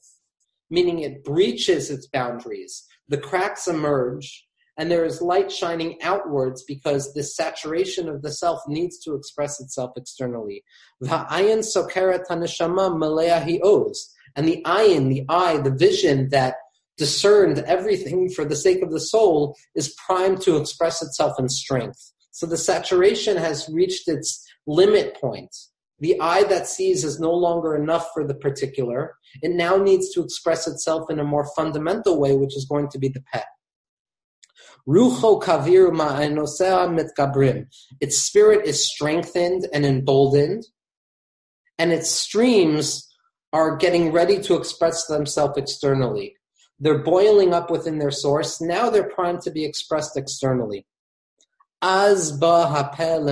meaning 0.70 1.00
it 1.00 1.22
breaches 1.22 1.90
its 1.90 2.06
boundaries. 2.06 2.86
The 3.08 3.18
cracks 3.18 3.68
emerge, 3.68 4.43
and 4.76 4.90
there 4.90 5.04
is 5.04 5.22
light 5.22 5.52
shining 5.52 5.98
outwards 6.02 6.64
because 6.64 7.12
the 7.12 7.22
saturation 7.22 8.08
of 8.08 8.22
the 8.22 8.32
self 8.32 8.60
needs 8.66 8.98
to 9.00 9.14
express 9.14 9.60
itself 9.60 9.92
externally. 9.96 10.64
V'ha'ayin 11.02 11.60
sokeret 11.60 12.26
haneshama 12.28 12.92
malea 12.96 13.42
hi'oz. 13.42 14.10
And 14.36 14.48
the 14.48 14.62
ayin, 14.66 15.08
the 15.08 15.24
eye, 15.28 15.58
the 15.58 15.70
vision 15.70 16.28
that 16.30 16.56
discerned 16.96 17.58
everything 17.60 18.28
for 18.28 18.44
the 18.44 18.56
sake 18.56 18.82
of 18.82 18.90
the 18.90 19.00
soul 19.00 19.56
is 19.74 19.94
primed 20.06 20.40
to 20.42 20.56
express 20.56 21.02
itself 21.02 21.38
in 21.38 21.48
strength. 21.48 22.12
So 22.30 22.46
the 22.46 22.56
saturation 22.56 23.36
has 23.36 23.68
reached 23.72 24.08
its 24.08 24.44
limit 24.66 25.16
point. 25.20 25.54
The 26.00 26.20
eye 26.20 26.42
that 26.44 26.66
sees 26.66 27.04
is 27.04 27.20
no 27.20 27.32
longer 27.32 27.76
enough 27.76 28.08
for 28.12 28.26
the 28.26 28.34
particular. 28.34 29.14
It 29.42 29.52
now 29.52 29.76
needs 29.76 30.10
to 30.14 30.22
express 30.22 30.66
itself 30.66 31.10
in 31.10 31.20
a 31.20 31.24
more 31.24 31.48
fundamental 31.54 32.18
way, 32.18 32.34
which 32.34 32.56
is 32.56 32.66
going 32.68 32.88
to 32.90 32.98
be 32.98 33.08
the 33.08 33.22
peh. 33.32 33.42
Rucho 34.86 35.42
kavir 35.42 35.90
ma'anosea 35.90 36.92
mitgabrim. 36.92 37.66
Its 38.00 38.18
spirit 38.18 38.66
is 38.66 38.86
strengthened 38.86 39.66
and 39.72 39.86
emboldened, 39.86 40.66
and 41.78 41.90
its 41.90 42.10
streams 42.10 43.08
are 43.52 43.76
getting 43.76 44.12
ready 44.12 44.38
to 44.42 44.56
express 44.56 45.06
themselves 45.06 45.56
externally. 45.56 46.36
They're 46.78 47.02
boiling 47.02 47.54
up 47.54 47.70
within 47.70 47.98
their 47.98 48.10
source. 48.10 48.60
Now 48.60 48.90
they're 48.90 49.08
primed 49.08 49.40
to 49.42 49.50
be 49.50 49.64
expressed 49.64 50.16
externally. 50.16 50.86
Az. 51.80 52.38
Then 52.38 53.28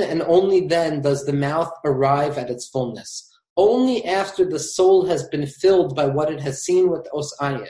and 0.00 0.22
only 0.22 0.68
then 0.68 1.00
does 1.00 1.24
the 1.24 1.32
mouth 1.32 1.72
arrive 1.84 2.38
at 2.38 2.50
its 2.50 2.68
fullness. 2.68 3.28
Only 3.56 4.04
after 4.04 4.48
the 4.48 4.60
soul 4.60 5.06
has 5.06 5.26
been 5.28 5.46
filled 5.46 5.96
by 5.96 6.06
what 6.06 6.30
it 6.30 6.40
has 6.40 6.62
seen 6.62 6.90
with 6.90 7.08
os 7.12 7.34
ayin 7.40 7.66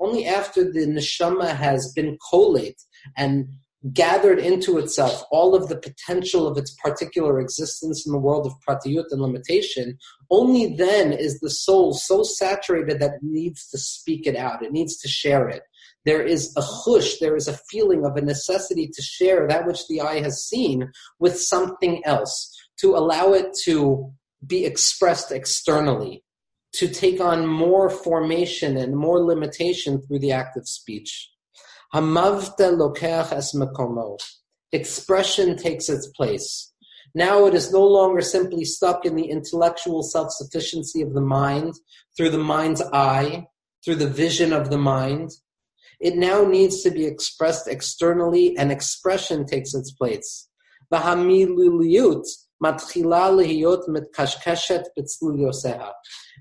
only 0.00 0.26
after 0.26 0.64
the 0.64 0.86
neshama 0.86 1.54
has 1.54 1.92
been 1.92 2.18
collate 2.30 2.80
and 3.16 3.48
gathered 3.92 4.38
into 4.38 4.78
itself 4.78 5.24
all 5.30 5.54
of 5.54 5.68
the 5.68 5.76
potential 5.76 6.46
of 6.46 6.58
its 6.58 6.74
particular 6.82 7.40
existence 7.40 8.04
in 8.06 8.12
the 8.12 8.18
world 8.18 8.46
of 8.46 8.52
pratiyut 8.66 9.04
and 9.10 9.22
limitation, 9.22 9.96
only 10.30 10.74
then 10.74 11.12
is 11.12 11.38
the 11.40 11.50
soul 11.50 11.94
so 11.94 12.22
saturated 12.22 12.98
that 12.98 13.14
it 13.14 13.22
needs 13.22 13.68
to 13.68 13.78
speak 13.78 14.26
it 14.26 14.36
out. 14.36 14.64
It 14.64 14.72
needs 14.72 14.98
to 14.98 15.08
share 15.08 15.48
it. 15.48 15.62
There 16.04 16.22
is 16.22 16.52
a 16.56 16.60
hush, 16.62 17.18
there 17.18 17.36
is 17.36 17.46
a 17.48 17.58
feeling 17.70 18.04
of 18.04 18.16
a 18.16 18.20
necessity 18.20 18.88
to 18.92 19.02
share 19.02 19.46
that 19.46 19.66
which 19.66 19.86
the 19.88 20.00
eye 20.00 20.20
has 20.20 20.42
seen 20.42 20.90
with 21.18 21.38
something 21.38 22.02
else, 22.04 22.54
to 22.80 22.96
allow 22.96 23.32
it 23.32 23.54
to 23.64 24.12
be 24.44 24.64
expressed 24.64 25.30
externally 25.30 26.22
to 26.78 26.86
take 26.86 27.20
on 27.20 27.44
more 27.44 27.90
formation 27.90 28.76
and 28.76 28.96
more 28.96 29.20
limitation 29.20 30.00
through 30.00 30.20
the 30.20 30.30
act 30.30 30.56
of 30.56 30.68
speech. 30.68 31.28
Hamavta 31.92 32.70
lokeach 32.70 33.32
es 33.32 33.52
mekomo. 33.52 34.16
Expression 34.70 35.56
takes 35.56 35.88
its 35.88 36.06
place. 36.06 36.72
Now 37.16 37.46
it 37.46 37.54
is 37.54 37.72
no 37.72 37.84
longer 37.84 38.20
simply 38.20 38.64
stuck 38.64 39.04
in 39.04 39.16
the 39.16 39.24
intellectual 39.24 40.04
self-sufficiency 40.04 41.02
of 41.02 41.14
the 41.14 41.20
mind, 41.20 41.74
through 42.16 42.30
the 42.30 42.38
mind's 42.38 42.82
eye, 42.92 43.48
through 43.84 43.96
the 43.96 44.06
vision 44.06 44.52
of 44.52 44.70
the 44.70 44.78
mind. 44.78 45.32
It 45.98 46.14
now 46.14 46.44
needs 46.44 46.82
to 46.84 46.92
be 46.92 47.06
expressed 47.06 47.66
externally 47.66 48.56
and 48.56 48.70
expression 48.70 49.46
takes 49.46 49.74
its 49.74 49.90
place. 49.90 50.48
Vahamiluliyut 50.94 52.24
matchila 52.62 53.32
lehiyot 53.34 53.88
mitkashkeshet 53.88 54.84
yoseha 55.22 55.90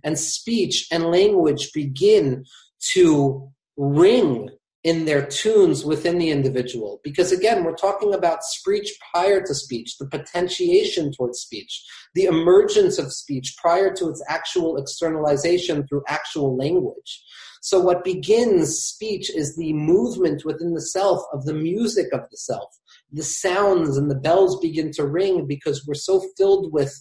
and 0.07 0.17
speech 0.17 0.87
and 0.89 1.11
language 1.11 1.69
begin 1.73 2.45
to 2.93 3.51
ring 3.75 4.49
in 4.85 5.03
their 5.03 5.25
tunes 5.25 5.83
within 5.83 6.17
the 6.17 6.29
individual. 6.29 7.01
Because 7.03 7.33
again, 7.33 7.65
we're 7.65 7.75
talking 7.75 8.13
about 8.13 8.41
speech 8.41 8.89
prior 9.11 9.41
to 9.41 9.53
speech, 9.53 9.97
the 9.97 10.07
potentiation 10.07 11.11
towards 11.11 11.39
speech, 11.39 11.83
the 12.15 12.23
emergence 12.23 12.97
of 12.97 13.11
speech 13.11 13.55
prior 13.57 13.93
to 13.95 14.07
its 14.07 14.23
actual 14.29 14.77
externalization 14.77 15.85
through 15.85 16.03
actual 16.07 16.55
language. 16.55 17.21
So 17.61 17.77
what 17.81 18.05
begins 18.05 18.77
speech 18.77 19.29
is 19.29 19.57
the 19.57 19.73
movement 19.73 20.45
within 20.45 20.73
the 20.73 20.87
self 20.95 21.21
of 21.33 21.43
the 21.43 21.53
music 21.53 22.13
of 22.13 22.21
the 22.31 22.37
self. 22.37 22.73
The 23.11 23.23
sounds 23.23 23.97
and 23.97 24.09
the 24.09 24.15
bells 24.15 24.57
begin 24.61 24.93
to 24.93 25.05
ring 25.05 25.47
because 25.47 25.85
we're 25.85 25.95
so 25.95 26.23
filled 26.37 26.71
with 26.71 26.93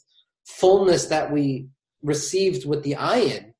fullness 0.44 1.06
that 1.06 1.30
we 1.32 1.68
received 2.02 2.66
with 2.66 2.82
the 2.82 2.94
ayin 2.94 3.52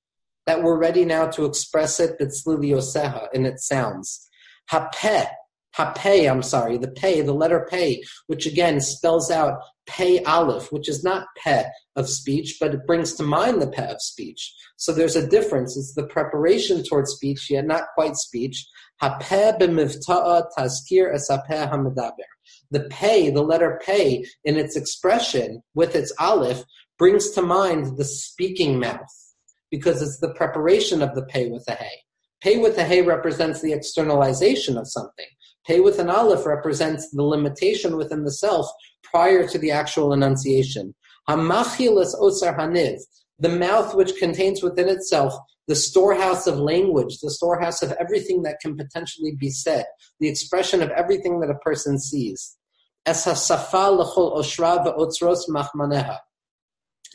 that 0.47 0.63
we're 0.63 0.79
ready 0.79 1.05
now 1.05 1.27
to 1.27 1.45
express 1.45 1.99
it 2.01 2.19
yoseha 2.21 3.29
in 3.33 3.45
its 3.45 3.67
sounds. 3.67 4.29
Hapeh, 4.71 5.29
hapeh, 5.77 6.31
I'm 6.31 6.43
sorry, 6.43 6.79
the 6.79 6.91
pay, 6.91 7.21
the 7.21 7.35
letter 7.35 7.67
pay, 7.69 8.03
which 8.29 8.47
again 8.47 8.81
spells 8.81 9.31
out 9.31 9.59
pay 9.87 10.23
aleph, 10.25 10.73
which 10.73 10.89
is 10.89 11.05
not 11.05 11.27
peh 11.37 11.65
of 11.95 12.09
speech, 12.09 12.57
but 12.61 12.75
it 12.75 12.87
brings 12.87 13.15
to 13.15 13.23
mind 13.23 13.61
the 13.63 13.69
peh 13.69 13.87
of 13.87 14.01
speech. 14.01 14.55
So 14.77 14.93
there's 14.93 15.17
a 15.17 15.27
difference. 15.27 15.77
It's 15.77 15.95
the 15.95 16.07
preparation 16.07 16.83
towards 16.83 17.13
speech, 17.13 17.51
yet 17.51 17.67
not 17.67 17.85
quite 17.95 18.17
speech. 18.17 18.67
Hapeh 19.03 19.59
b'mivta'a 19.59 20.45
tazkir 20.57 21.15
esapeh 21.15 21.71
hamadaber. 21.71 22.27
The 22.71 22.85
pay, 22.91 23.31
the 23.31 23.43
letter 23.43 23.81
pay, 23.85 24.27
in 24.45 24.57
its 24.57 24.77
expression 24.77 25.63
with 25.75 25.95
its 25.95 26.13
aleph, 26.19 26.65
brings 26.99 27.31
to 27.31 27.43
mind 27.43 27.97
the 27.97 28.05
speaking 28.05 28.79
mouth 28.79 29.35
because 29.71 30.01
it's 30.01 30.19
the 30.19 30.33
preparation 30.35 31.03
of 31.03 31.15
the 31.15 31.25
pay 31.27 31.49
with 31.49 31.65
a 31.69 31.73
hay. 31.73 32.03
Pay 32.41 32.59
with 32.59 32.79
a 32.79 32.85
hay 32.85 33.03
represents 33.03 33.61
the 33.61 33.73
externalization 33.73 34.79
of 34.79 34.89
something. 34.89 35.27
Pay 35.67 35.81
with 35.81 35.99
an 35.99 36.09
aleph 36.09 36.47
represents 36.47 37.11
the 37.11 37.23
limitation 37.23 37.97
within 37.97 38.25
the 38.25 38.33
self 38.33 38.67
prior 39.03 39.47
to 39.49 39.59
the 39.59 39.71
actual 39.71 40.13
enunciation. 40.13 40.95
Hamachilas 41.29 42.15
osar 42.21 42.57
haniv, 42.57 43.01
the 43.39 43.49
mouth 43.49 43.95
which 43.95 44.17
contains 44.17 44.63
within 44.63 44.89
itself 44.89 45.35
the 45.67 45.75
storehouse 45.75 46.47
of 46.47 46.59
language, 46.59 47.19
the 47.19 47.31
storehouse 47.31 47.83
of 47.83 47.93
everything 47.93 48.43
that 48.43 48.61
can 48.61 48.77
potentially 48.77 49.35
be 49.35 49.51
said, 49.51 49.85
the 50.21 50.29
expression 50.29 50.81
of 50.81 50.91
everything 50.91 51.41
that 51.41 51.51
a 51.51 51.59
person 51.59 51.99
sees. 51.99 52.57
Es 53.05 53.27
hasafa 53.27 53.91
l'chol 53.97 54.37
oshra 54.37 54.85
ve'otzros 54.85 55.49
machmaneha 55.49 56.19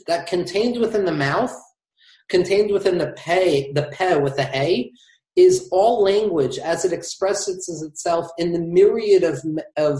that 0.08 0.28
contained 0.28 0.80
within 0.80 1.06
the 1.06 1.12
mouth, 1.12 1.54
contained 2.30 2.72
within 2.72 2.98
the 2.98 3.14
pay, 3.18 3.72
the 3.74 3.90
peh 3.92 4.16
with 4.16 4.36
the 4.36 4.44
hay, 4.44 4.92
is 5.36 5.68
all 5.72 6.04
language 6.04 6.58
as 6.58 6.84
it 6.86 6.94
expresses 6.94 7.82
itself 7.82 8.28
in 8.38 8.52
the 8.52 8.60
myriad 8.60 9.24
of, 9.24 9.40
of 9.78 10.00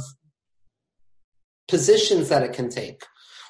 positions 1.68 2.30
that 2.30 2.44
it 2.44 2.54
can 2.54 2.70
take. 2.70 3.04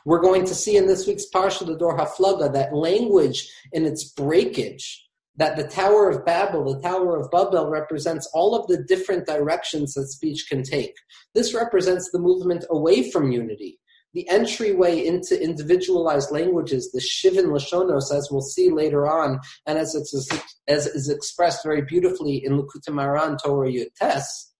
We're 0.05 0.21
going 0.21 0.45
to 0.45 0.55
see 0.55 0.77
in 0.77 0.87
this 0.87 1.05
week's 1.05 1.29
Parsha, 1.33 1.65
the 1.65 1.77
Dor 1.77 1.97
Haflaga, 1.97 2.51
that 2.53 2.73
language 2.73 3.47
in 3.71 3.85
its 3.85 4.11
breakage 4.11 5.07
that 5.37 5.57
the 5.57 5.67
Tower 5.67 6.09
of 6.09 6.25
Babel, 6.25 6.73
the 6.73 6.81
Tower 6.81 7.19
of 7.19 7.31
Babel, 7.31 7.69
represents 7.69 8.29
all 8.33 8.55
of 8.55 8.67
the 8.67 8.83
different 8.83 9.25
directions 9.25 9.93
that 9.93 10.07
speech 10.07 10.47
can 10.49 10.63
take. 10.63 10.93
This 11.33 11.53
represents 11.53 12.09
the 12.11 12.19
movement 12.19 12.65
away 12.69 13.09
from 13.11 13.31
unity, 13.31 13.79
the 14.13 14.27
entryway 14.29 15.05
into 15.05 15.41
individualized 15.41 16.31
languages, 16.31 16.91
the 16.91 16.99
Shivin 16.99 17.45
Lashonos, 17.45 18.13
as 18.13 18.29
we'll 18.29 18.41
see 18.41 18.69
later 18.69 19.07
on, 19.07 19.39
and 19.65 19.77
as, 19.77 19.95
it's, 19.95 20.13
as 20.67 20.87
is 20.87 21.09
expressed 21.09 21.63
very 21.63 21.81
beautifully 21.81 22.43
in 22.43 22.53
Likutei 22.53 22.89
Moharan 22.89 23.37
Torah 23.41 23.71
Yutes, 23.71 24.51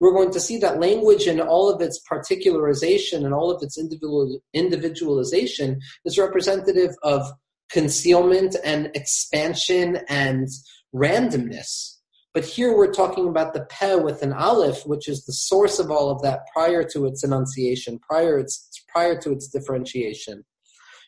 we're 0.00 0.14
going 0.14 0.32
to 0.32 0.40
see 0.40 0.56
that 0.58 0.80
language 0.80 1.26
in 1.26 1.40
all 1.40 1.68
of 1.68 1.82
its 1.82 2.00
particularization 2.10 3.24
and 3.24 3.34
all 3.34 3.50
of 3.50 3.62
its 3.62 3.78
individual, 3.78 4.40
individualization 4.54 5.78
is 6.04 6.18
representative 6.18 6.94
of 7.02 7.30
concealment 7.70 8.56
and 8.64 8.90
expansion 8.94 9.98
and 10.08 10.48
randomness. 10.94 11.96
But 12.32 12.44
here 12.44 12.76
we're 12.76 12.92
talking 12.92 13.28
about 13.28 13.54
the 13.54 13.66
peh 13.70 13.96
with 13.96 14.22
an 14.22 14.32
aleph, 14.32 14.86
which 14.86 15.08
is 15.08 15.24
the 15.24 15.32
source 15.32 15.80
of 15.80 15.90
all 15.90 16.10
of 16.10 16.22
that 16.22 16.46
prior 16.52 16.84
to 16.92 17.06
its 17.06 17.24
enunciation, 17.24 17.98
prior, 17.98 18.38
its, 18.38 18.70
prior 18.88 19.20
to 19.20 19.32
its 19.32 19.48
differentiation. 19.48 20.44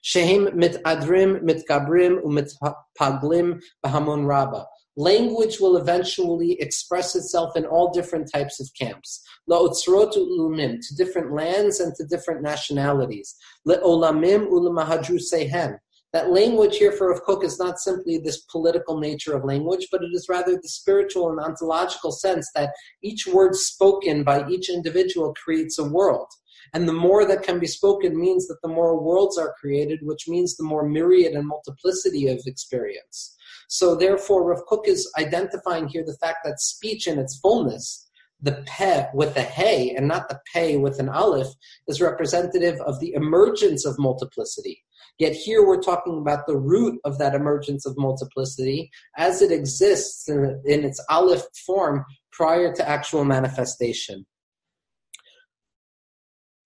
Shehem 0.02 0.48
mit 0.56 0.82
adrim, 0.85 1.42
mit 1.42 1.62
gabrim, 1.70 2.20
umit 2.24 2.52
paglim, 3.00 3.61
bahamon 3.87 4.26
rabba. 4.26 4.66
Language 4.96 5.61
will 5.61 5.76
eventually 5.76 6.61
express 6.61 7.14
itself 7.14 7.56
in 7.56 7.66
all 7.66 7.92
different 7.92 8.28
types 8.30 8.61
of 8.61 8.68
camps. 8.78 9.22
La'otzrot 9.48 10.16
ulumim, 10.16 10.80
to 10.80 10.94
different 10.96 11.32
lands 11.32 11.78
and 11.78 11.94
to 11.94 12.04
different 12.04 12.42
nationalities. 12.42 13.37
Le'olamim 13.66 14.48
ulamahadru 14.48 15.20
sehem 15.20 15.78
that 16.12 16.31
language 16.31 16.77
here 16.77 16.92
for 16.92 17.11
Rav 17.11 17.42
is 17.42 17.59
not 17.59 17.79
simply 17.79 18.18
this 18.18 18.42
political 18.42 18.98
nature 18.98 19.35
of 19.35 19.44
language, 19.44 19.88
but 19.90 20.03
it 20.03 20.11
is 20.12 20.29
rather 20.29 20.57
the 20.57 20.68
spiritual 20.68 21.31
and 21.31 21.40
ontological 21.40 22.12
sense 22.12 22.51
that 22.55 22.75
each 23.03 23.27
word 23.27 23.55
spoken 23.55 24.22
by 24.22 24.46
each 24.48 24.68
individual 24.68 25.35
creates 25.35 25.79
a 25.79 25.85
world. 25.85 26.29
And 26.75 26.88
the 26.88 26.92
more 26.92 27.25
that 27.27 27.42
can 27.42 27.59
be 27.59 27.66
spoken 27.66 28.18
means 28.18 28.46
that 28.48 28.61
the 28.62 28.68
more 28.68 29.03
worlds 29.03 29.38
are 29.38 29.55
created, 29.61 30.01
which 30.03 30.29
means 30.29 30.57
the 30.57 30.64
more 30.64 30.88
myriad 30.88 31.33
and 31.33 31.46
multiplicity 31.46 32.29
of 32.29 32.40
experience. 32.46 33.37
So 33.68 33.94
therefore, 33.94 34.44
Rav 34.44 34.64
Kook 34.66 34.87
is 34.87 35.11
identifying 35.18 35.88
here 35.88 36.05
the 36.05 36.16
fact 36.20 36.38
that 36.44 36.61
speech 36.61 37.07
in 37.07 37.18
its 37.18 37.38
fullness, 37.40 38.07
the 38.42 38.62
pe 38.66 39.07
with 39.14 39.37
a 39.37 39.42
hey 39.42 39.94
and 39.94 40.09
not 40.09 40.28
the 40.28 40.40
pay 40.52 40.76
with 40.76 40.98
an 40.98 41.09
aleph, 41.09 41.48
is 41.88 42.00
representative 42.00 42.81
of 42.81 42.98
the 43.00 43.14
emergence 43.14 43.85
of 43.87 43.98
multiplicity 43.98 44.83
Yet 45.18 45.35
here 45.35 45.66
we're 45.66 45.83
talking 45.83 46.18
about 46.18 46.46
the 46.46 46.57
root 46.57 47.00
of 47.05 47.18
that 47.18 47.35
emergence 47.35 47.87
of 47.87 47.96
multiplicity 47.96 48.90
as 49.16 49.42
it 49.42 49.52
exists 49.52 50.28
in, 50.28 50.61
in 50.64 50.85
its 50.85 51.05
aleph 51.11 51.44
form 51.66 52.05
prior 52.33 52.74
to 52.74 52.88
actual 52.88 53.24
manifestation. 53.24 54.26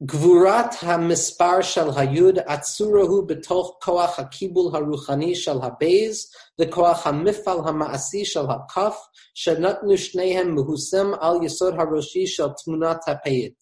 Gvurat 0.05 0.75
ha'mispar 0.75 1.63
shel 1.63 1.91
hayud 1.95 2.45
atzurahu 2.45 3.27
betoch 3.27 3.81
koach 3.83 4.17
ha'kibul 4.17 4.71
haruchani 4.71 5.35
shel 5.35 5.59
ha'beis 5.63 6.27
v'koach 6.61 6.97
ha'mifal 6.97 7.65
ha'ma'asi 7.65 8.27
shel 8.27 8.47
ha'kaf 8.47 8.95
shenatnu 9.35 9.97
shnehem 9.97 10.55
mehusem 10.55 11.17
al 11.23 11.41
yisod 11.41 11.79
haroshi 11.79 12.29
shel 12.29 12.55
tmunat 12.55 13.01
ha'peyit. 13.07 13.55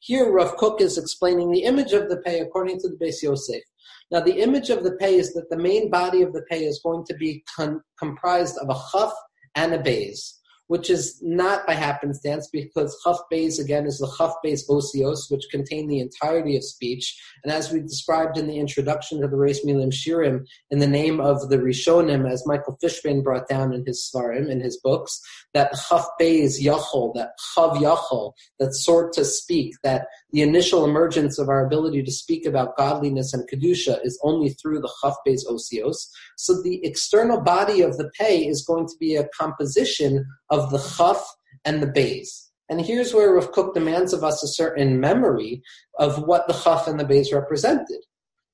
Here, 0.00 0.28
Rav 0.28 0.56
Kook 0.56 0.80
is 0.80 0.98
explaining 0.98 1.52
the 1.52 1.62
image 1.62 1.92
of 1.92 2.08
the 2.08 2.16
pay 2.16 2.40
according 2.40 2.80
to 2.80 2.88
the 2.88 2.96
Beis 2.96 3.22
Yosef. 3.22 3.62
Now, 4.10 4.18
the 4.18 4.40
image 4.40 4.70
of 4.70 4.82
the 4.82 4.96
pay 4.96 5.14
is 5.14 5.34
that 5.34 5.50
the 5.50 5.56
main 5.56 5.88
body 5.88 6.22
of 6.22 6.32
the 6.32 6.42
pay 6.50 6.64
is 6.64 6.80
going 6.82 7.04
to 7.04 7.14
be 7.14 7.44
con- 7.56 7.80
comprised 7.96 8.58
of 8.58 8.70
a 8.70 8.80
chaf 8.90 9.12
and 9.54 9.72
a 9.72 9.78
beis 9.78 10.32
which 10.68 10.90
is 10.90 11.18
not 11.22 11.66
by 11.66 11.74
happenstance 11.74 12.48
because 12.52 12.96
Chaf 13.04 13.18
Beis 13.32 13.60
again 13.60 13.86
is 13.86 13.98
the 13.98 14.12
Chaf 14.18 14.34
Beis 14.44 14.62
Osios, 14.68 15.30
which 15.30 15.44
contain 15.50 15.86
the 15.86 16.00
entirety 16.00 16.56
of 16.56 16.64
speech. 16.64 17.16
And 17.44 17.52
as 17.52 17.70
we 17.70 17.80
described 17.80 18.36
in 18.36 18.46
the 18.46 18.58
introduction 18.58 19.20
to 19.20 19.28
the 19.28 19.36
Reish 19.36 19.64
Milin 19.64 19.92
Shirim, 19.92 20.44
in 20.70 20.78
the 20.78 20.86
name 20.86 21.20
of 21.20 21.48
the 21.48 21.58
Rishonim, 21.58 22.30
as 22.30 22.46
Michael 22.46 22.76
Fishman 22.80 23.22
brought 23.22 23.48
down 23.48 23.72
in 23.72 23.84
his 23.86 24.10
Svarim, 24.12 24.50
in 24.50 24.60
his 24.60 24.78
books, 24.78 25.20
that 25.54 25.72
Chaf 25.88 26.06
Beis 26.20 26.60
Yachol, 26.62 27.14
that 27.14 27.30
Chav 27.56 27.76
Yachol, 27.76 28.32
that 28.58 28.74
sort 28.74 29.12
to 29.14 29.24
speak, 29.24 29.74
that 29.82 30.06
the 30.32 30.42
initial 30.42 30.84
emergence 30.84 31.38
of 31.38 31.48
our 31.48 31.64
ability 31.64 32.02
to 32.02 32.12
speak 32.12 32.44
about 32.44 32.76
godliness 32.76 33.32
and 33.32 33.48
Kedusha 33.48 34.04
is 34.04 34.18
only 34.22 34.50
through 34.50 34.80
the 34.80 34.92
Chaf 35.00 35.14
Beis 35.26 35.46
Osios. 35.48 36.08
So 36.36 36.60
the 36.60 36.84
external 36.84 37.40
body 37.40 37.80
of 37.80 37.96
the 37.96 38.10
pay 38.18 38.46
is 38.46 38.64
going 38.64 38.86
to 38.86 38.94
be 38.98 39.14
a 39.14 39.28
composition 39.28 40.26
of 40.50 40.55
the 40.70 40.78
chaf 40.78 41.24
and 41.64 41.82
the 41.82 41.86
bays. 41.86 42.50
And 42.68 42.80
here's 42.80 43.14
where 43.14 43.32
Rav 43.32 43.74
demands 43.74 44.12
of 44.12 44.24
us 44.24 44.42
a 44.42 44.48
certain 44.48 44.98
memory 44.98 45.62
of 45.98 46.22
what 46.26 46.48
the 46.48 46.54
chaf 46.54 46.88
and 46.88 46.98
the 46.98 47.04
bays 47.04 47.32
represented. 47.32 48.00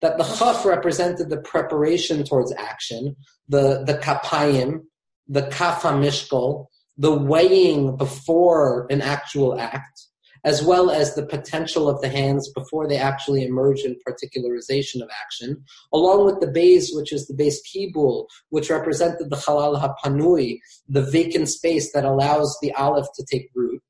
That 0.02 0.18
the 0.18 0.24
chaf 0.24 0.66
represented 0.66 1.30
the 1.30 1.40
preparation 1.40 2.24
towards 2.24 2.52
action, 2.52 3.16
the, 3.48 3.84
the 3.84 3.94
kapayim, 3.94 4.80
the 5.28 5.46
kaf 5.48 5.82
mishkol, 5.82 6.66
the 6.98 7.12
weighing 7.12 7.96
before 7.96 8.86
an 8.90 9.00
actual 9.00 9.58
act, 9.58 10.08
as 10.44 10.62
well 10.62 10.90
as 10.90 11.14
the 11.14 11.24
potential 11.26 11.88
of 11.88 12.00
the 12.00 12.08
hands 12.08 12.50
before 12.52 12.88
they 12.88 12.96
actually 12.96 13.44
emerge 13.44 13.80
in 13.80 13.96
particularization 14.06 15.00
of 15.00 15.08
action, 15.22 15.62
along 15.92 16.24
with 16.26 16.40
the 16.40 16.50
base, 16.50 16.90
which 16.92 17.12
is 17.12 17.26
the 17.26 17.34
base 17.34 17.62
kibul, 17.68 18.26
which 18.50 18.70
represented 18.70 19.30
the 19.30 19.36
halal 19.36 19.80
hapanui, 19.80 20.58
the 20.88 21.02
vacant 21.02 21.48
space 21.48 21.92
that 21.92 22.04
allows 22.04 22.56
the 22.60 22.72
aleph 22.72 23.06
to 23.14 23.24
take 23.30 23.50
root. 23.54 23.80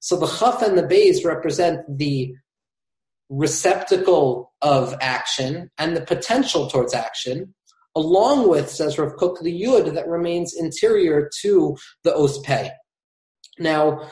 So 0.00 0.16
the 0.16 0.28
chaf 0.28 0.62
and 0.62 0.78
the 0.78 0.86
base 0.86 1.24
represent 1.24 1.80
the 1.88 2.34
receptacle 3.28 4.52
of 4.62 4.94
action 5.00 5.70
and 5.78 5.96
the 5.96 6.00
potential 6.00 6.68
towards 6.68 6.94
action, 6.94 7.54
along 7.96 8.48
with, 8.48 8.70
says 8.70 8.98
Rav 8.98 9.16
Kook, 9.16 9.40
the 9.42 9.62
yud 9.62 9.92
that 9.94 10.08
remains 10.08 10.54
interior 10.54 11.28
to 11.42 11.76
the 12.04 12.12
ospei. 12.12 12.70
Now, 13.58 14.08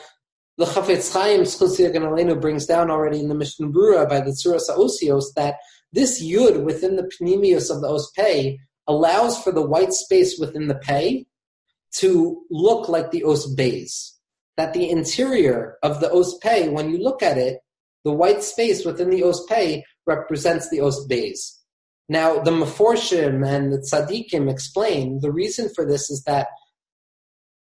the 0.57 0.65
Chafetz 0.65 1.13
Chaim 1.13 1.41
Alenu 1.41 2.41
brings 2.41 2.65
down 2.65 2.89
already 2.89 3.19
in 3.19 3.27
the 3.27 3.35
Mishnah 3.35 3.67
Brura 3.67 4.09
by 4.09 4.19
the 4.19 4.31
Tzuras 4.31 4.69
Osios 4.69 5.25
that 5.35 5.55
this 5.93 6.21
yud 6.23 6.63
within 6.63 6.95
the 6.95 7.09
pnimius 7.21 7.73
of 7.73 7.81
the 7.81 7.87
os 7.87 8.11
pei 8.11 8.59
allows 8.87 9.41
for 9.41 9.51
the 9.51 9.61
white 9.61 9.93
space 9.93 10.39
within 10.39 10.67
the 10.67 10.75
pei 10.75 11.27
to 11.93 12.43
look 12.49 12.89
like 12.89 13.11
the 13.11 13.23
os. 13.23 13.45
That 14.57 14.73
the 14.73 14.89
interior 14.89 15.77
of 15.83 15.99
the 15.99 16.11
os 16.11 16.37
pei, 16.39 16.69
when 16.69 16.89
you 16.89 16.97
look 16.97 17.21
at 17.21 17.37
it, 17.37 17.59
the 18.03 18.11
white 18.11 18.43
space 18.43 18.83
within 18.83 19.11
the 19.11 19.23
os 19.23 19.45
pei 19.45 19.83
represents 20.07 20.69
the 20.69 20.81
os. 20.81 21.05
Now, 22.09 22.39
the 22.39 22.51
Meforshim 22.51 23.45
and 23.45 23.71
the 23.71 23.77
Tzaddikim 23.77 24.49
explain 24.49 25.19
the 25.19 25.31
reason 25.31 25.69
for 25.69 25.85
this 25.85 26.09
is 26.09 26.23
that 26.23 26.47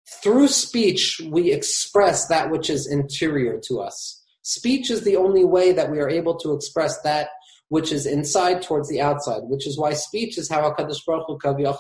through 0.09 0.49
speech, 0.49 1.21
we 1.29 1.53
express 1.53 2.29
that 2.29 2.51
which 2.51 2.71
is 2.71 2.87
interior 2.87 3.61
to 3.67 3.81
us. 3.81 4.23
Speech 4.43 4.91
is 4.91 5.03
the 5.03 5.17
only 5.17 5.45
way 5.45 5.73
that 5.73 5.91
we 5.91 5.99
are 5.99 6.09
able 6.09 6.37
to 6.37 6.53
express 6.53 7.01
that 7.03 7.31
which 7.69 7.91
is 7.91 8.07
inside 8.07 8.63
towards 8.63 8.89
the 8.89 9.01
outside, 9.01 9.43
which 9.45 9.67
is 9.67 9.77
why 9.77 9.93
speech 9.93 10.39
is 10.39 10.49
how 10.49 10.71
HaKadosh 10.71 11.05
Baruch 11.05 11.27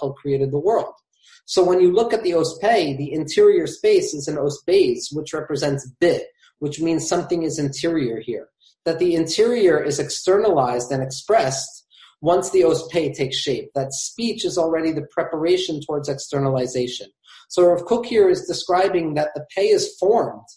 Hu 0.01 0.13
created 0.15 0.51
the 0.51 0.59
world. 0.59 0.93
So 1.45 1.63
when 1.63 1.81
you 1.81 1.93
look 1.93 2.13
at 2.13 2.25
the 2.25 2.33
ospei, 2.33 2.97
the 2.97 3.13
interior 3.13 3.69
space 3.69 4.13
is 4.13 4.27
an 4.27 4.37
osbeis, 4.37 5.13
which 5.13 5.33
represents 5.33 5.89
bit, 6.01 6.27
which 6.59 6.81
means 6.81 7.09
something 7.09 7.45
is 7.45 7.61
interior 7.61 8.21
here. 8.21 8.49
That 8.85 8.99
the 8.99 9.15
interior 9.15 9.81
is 9.81 10.01
externalized 10.01 10.91
and 10.91 11.03
expressed 11.03 11.76
once 12.27 12.51
the 12.51 12.63
ospei 12.63 13.15
takes 13.15 13.37
shape. 13.37 13.71
That 13.77 13.93
speech 13.93 14.45
is 14.45 14.59
already 14.59 14.91
the 14.91 15.07
preparation 15.13 15.81
towards 15.81 16.09
externalization. 16.09 17.07
So 17.49 17.65
Rav 17.65 17.85
Kook 17.85 18.05
here 18.05 18.29
is 18.29 18.49
describing 18.49 19.15
that 19.15 19.31
the 19.37 19.47
pay 19.55 19.69
is 19.69 19.97
formed 20.01 20.49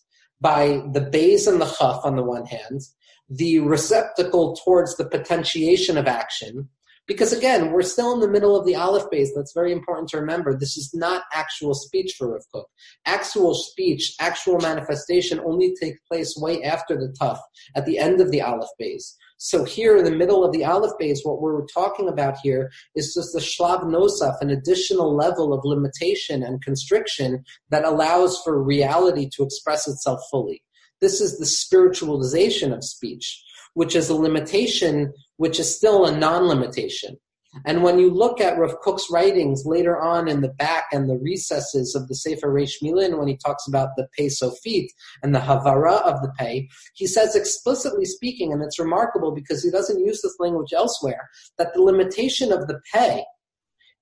by 0.42 0.82
the 0.94 1.02
bays 1.02 1.46
and 1.46 1.62
the 1.62 1.68
chaf 1.68 2.00
on 2.04 2.16
the 2.16 2.24
one 2.24 2.48
hand, 2.48 2.82
the 3.30 3.60
receptacle 3.60 4.56
towards 4.66 4.98
the 4.98 5.06
potentiation 5.06 5.96
of 5.96 6.08
action, 6.08 6.70
because 7.10 7.34
again, 7.34 7.72
we're 7.72 7.84
still 7.84 8.14
in 8.14 8.20
the 8.20 8.28
middle 8.28 8.56
of 8.56 8.66
the 8.66 8.76
aleph 8.76 9.10
base. 9.12 9.32
That's 9.36 9.54
very 9.54 9.72
important 9.72 10.10
to 10.10 10.18
remember. 10.18 10.56
This 10.56 10.76
is 10.78 10.92
not 10.94 11.24
actual 11.34 11.74
speech 11.74 12.16
for 12.18 12.34
Rav 12.34 12.44
Kook. 12.54 12.68
Actual 13.06 13.54
speech, 13.54 14.16
actual 14.20 14.60
manifestation 14.60 15.40
only 15.40 15.76
takes 15.80 16.00
place 16.10 16.36
way 16.36 16.64
after 16.64 16.96
the 16.96 17.14
tough, 17.20 17.42
at 17.76 17.86
the 17.86 17.98
end 18.00 18.22
of 18.22 18.32
the 18.32 18.42
aleph 18.42 18.70
base. 18.78 19.16
So 19.42 19.64
here 19.64 19.98
in 19.98 20.04
the 20.04 20.12
middle 20.12 20.44
of 20.44 20.52
the 20.52 20.66
aleph 20.66 20.92
base, 21.00 21.22
what 21.24 21.42
we're 21.42 21.66
talking 21.66 22.10
about 22.10 22.38
here 22.44 22.72
is 22.94 23.14
just 23.14 23.34
the 23.34 23.40
shlav 23.40 23.84
nosaf, 23.84 24.40
an 24.42 24.50
additional 24.50 25.16
level 25.16 25.54
of 25.54 25.62
limitation 25.64 26.44
and 26.44 26.62
constriction 26.62 27.44
that 27.70 27.86
allows 27.86 28.42
for 28.44 28.62
reality 28.62 29.30
to 29.36 29.44
express 29.44 29.88
itself 29.88 30.20
fully. 30.30 30.62
This 31.00 31.22
is 31.22 31.38
the 31.38 31.46
spiritualization 31.46 32.74
of 32.74 32.84
speech 32.84 33.44
which 33.74 33.96
is 33.96 34.10
a 34.10 34.16
limitation 34.16 35.14
which 35.38 35.60
is 35.60 35.74
still 35.74 36.06
a 36.06 36.18
non 36.18 36.44
limitation. 36.44 37.18
And 37.66 37.84
when 37.84 37.98
you 37.98 38.12
look 38.12 38.40
at 38.40 38.58
Rav 38.58 38.76
Kook's 38.86 39.10
writings 39.10 39.66
later 39.66 40.00
on 40.00 40.28
in 40.28 40.42
the 40.42 40.50
back 40.50 40.86
and 40.92 41.10
the 41.10 41.18
recesses 41.18 41.96
of 41.96 42.08
the 42.08 42.16
Sefer 42.16 42.48
Reish 42.48 42.82
Milin, 42.84 43.18
when 43.18 43.28
he 43.28 43.38
talks 43.38 43.68
about 43.68 43.90
the 43.98 44.08
pei 44.16 44.28
sofit 44.28 44.88
and 45.24 45.34
the 45.34 45.40
havara 45.40 45.96
of 46.04 46.22
the 46.22 46.32
pei, 46.38 46.70
he 46.94 47.08
says 47.08 47.36
explicitly 47.36 48.06
speaking, 48.06 48.54
and 48.54 48.62
it's 48.62 48.80
remarkable 48.80 49.32
because 49.32 49.64
he 49.64 49.72
doesn't 49.72 50.06
use 50.06 50.22
this 50.22 50.36
language 50.40 50.74
elsewhere, 50.74 51.30
that 51.58 51.74
the 51.74 51.82
limitation 51.82 52.52
of 52.52 52.68
the 52.68 52.80
pei 52.94 53.24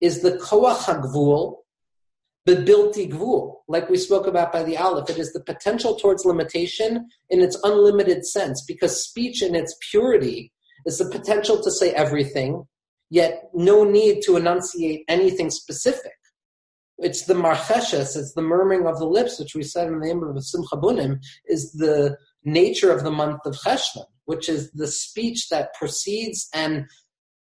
is 0.02 0.22
the 0.22 0.34
koach 0.38 0.84
hagvul, 0.84 1.56
the 2.46 2.56
bilti 2.56 3.12
gvul, 3.12 3.56
like 3.68 3.90
we 3.90 3.98
spoke 3.98 4.28
about 4.28 4.52
by 4.54 4.64
the 4.64 4.78
aleph. 4.78 5.10
It 5.10 5.18
is 5.18 5.34
the 5.34 5.44
potential 5.44 5.96
towards 5.96 6.26
limitation 6.26 7.08
in 7.30 7.42
its 7.42 7.58
unlimited 7.64 8.26
sense, 8.26 8.64
because 8.66 9.04
speech 9.04 9.42
in 9.42 9.56
its 9.56 9.76
purity 9.90 10.52
is 10.86 10.98
the 10.98 11.10
potential 11.10 11.62
to 11.62 11.72
say 11.72 11.92
everything 11.92 12.66
yet 13.10 13.50
no 13.54 13.84
need 13.84 14.22
to 14.24 14.38
enunciate 14.38 15.04
anything 15.08 15.50
specific. 15.50 16.14
It's 16.98 17.26
the 17.26 17.36
marcheshes, 17.36 18.18
it's 18.18 18.34
the 18.34 18.42
murmuring 18.42 18.88
of 18.88 18.98
the 18.98 19.06
lips, 19.06 19.40
which 19.40 19.56
we 19.56 19.64
said 19.64 19.88
in 19.88 20.00
the 20.00 20.06
name 20.06 20.24
of 20.24 20.34
the 20.34 20.42
Simcha 20.42 20.78
Bunim, 20.78 21.20
is 21.48 21.72
the 21.74 22.18
nature 22.44 22.92
of 22.92 23.04
the 23.04 23.12
month 23.12 23.42
of 23.46 23.56
Cheshvan, 23.56 24.06
which 24.26 24.50
is 24.50 24.72
the 24.72 24.88
speech 24.88 25.50
that 25.50 25.74
precedes 25.76 26.50
and 26.54 26.86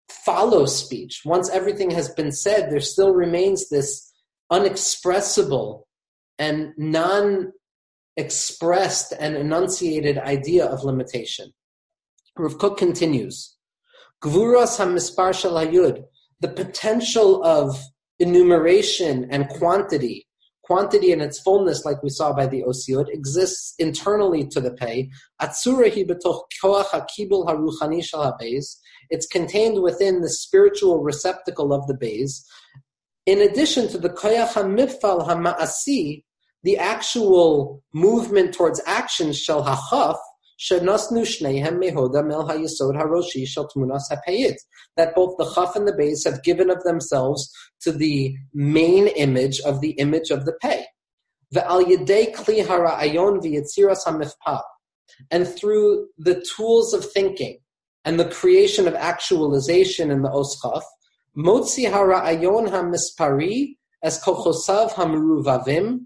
follows 0.09 0.75
speech. 0.75 1.21
Once 1.23 1.49
everything 1.49 1.91
has 1.91 2.09
been 2.09 2.31
said, 2.31 2.71
there 2.71 2.79
still 2.79 3.13
remains 3.13 3.69
this 3.69 4.11
unexpressible 4.49 5.87
and 6.39 6.73
non 6.77 7.51
expressed 8.17 9.13
and 9.19 9.35
enunciated 9.35 10.17
idea 10.17 10.65
of 10.65 10.83
limitation. 10.83 11.51
Rav 12.37 12.57
Kook 12.57 12.77
continues. 12.77 13.52
Gvuras 14.23 14.77
hamispar 14.77 15.33
shel 15.33 15.55
hayud, 15.55 16.01
the 16.39 16.47
potential 16.47 17.43
of 17.43 17.77
enumeration 18.19 19.27
and 19.29 19.49
quantity, 19.49 20.25
quantity 20.63 21.11
in 21.11 21.19
its 21.19 21.41
fullness, 21.41 21.83
like 21.83 22.01
we 22.01 22.09
saw 22.09 22.31
by 22.31 22.47
the 22.47 22.63
osiot, 22.63 23.09
exists 23.09 23.75
internally 23.79 24.47
to 24.47 24.61
the 24.61 24.71
pei. 24.71 25.09
Atzura 25.41 25.93
hi 25.93 26.03
betoch 26.03 26.43
koach 26.63 26.85
hakibul 26.85 27.45
haruchani 27.45 28.01
shel 28.01 28.37
It's 29.09 29.27
contained 29.27 29.83
within 29.83 30.21
the 30.21 30.29
spiritual 30.29 31.03
receptacle 31.03 31.73
of 31.73 31.85
the 31.87 31.93
beis. 31.93 32.45
In 33.25 33.41
addition 33.41 33.89
to 33.89 33.97
the 33.97 34.09
koach 34.09 34.53
hamifal 34.53 35.27
hamaasi, 35.27 36.23
the 36.63 36.77
actual 36.77 37.83
movement 37.93 38.53
towards 38.53 38.79
action 38.85 39.33
shel 39.33 39.65
hachaf, 39.65 40.17
that 44.95 45.15
both 45.15 45.37
the 45.37 45.51
chaf 45.53 45.75
and 45.75 45.87
the 45.87 45.93
beis 45.93 46.23
have 46.25 46.43
given 46.43 46.69
of 46.69 46.83
themselves 46.83 47.51
to 47.81 47.91
the 47.91 48.35
main 48.53 49.07
image 49.07 49.59
of 49.61 49.81
the 49.81 49.91
image 49.91 50.29
of 50.29 50.45
the 50.45 50.53
pei. 50.61 50.85
And 55.31 55.47
through 55.47 56.07
the 56.17 56.45
tools 56.55 56.93
of 56.93 57.11
thinking 57.11 57.59
and 58.05 58.19
the 58.19 58.29
creation 58.29 58.87
of 58.87 58.95
actualization 58.95 60.11
in 60.11 60.21
the 60.21 60.29
oschaf, 60.29 60.83
motzi 61.37 61.89
hara'ayon 61.91 62.69
hamispari 62.69 63.75
as 64.01 64.21
kochosav 64.21 64.91
hamruvavim 64.91 66.05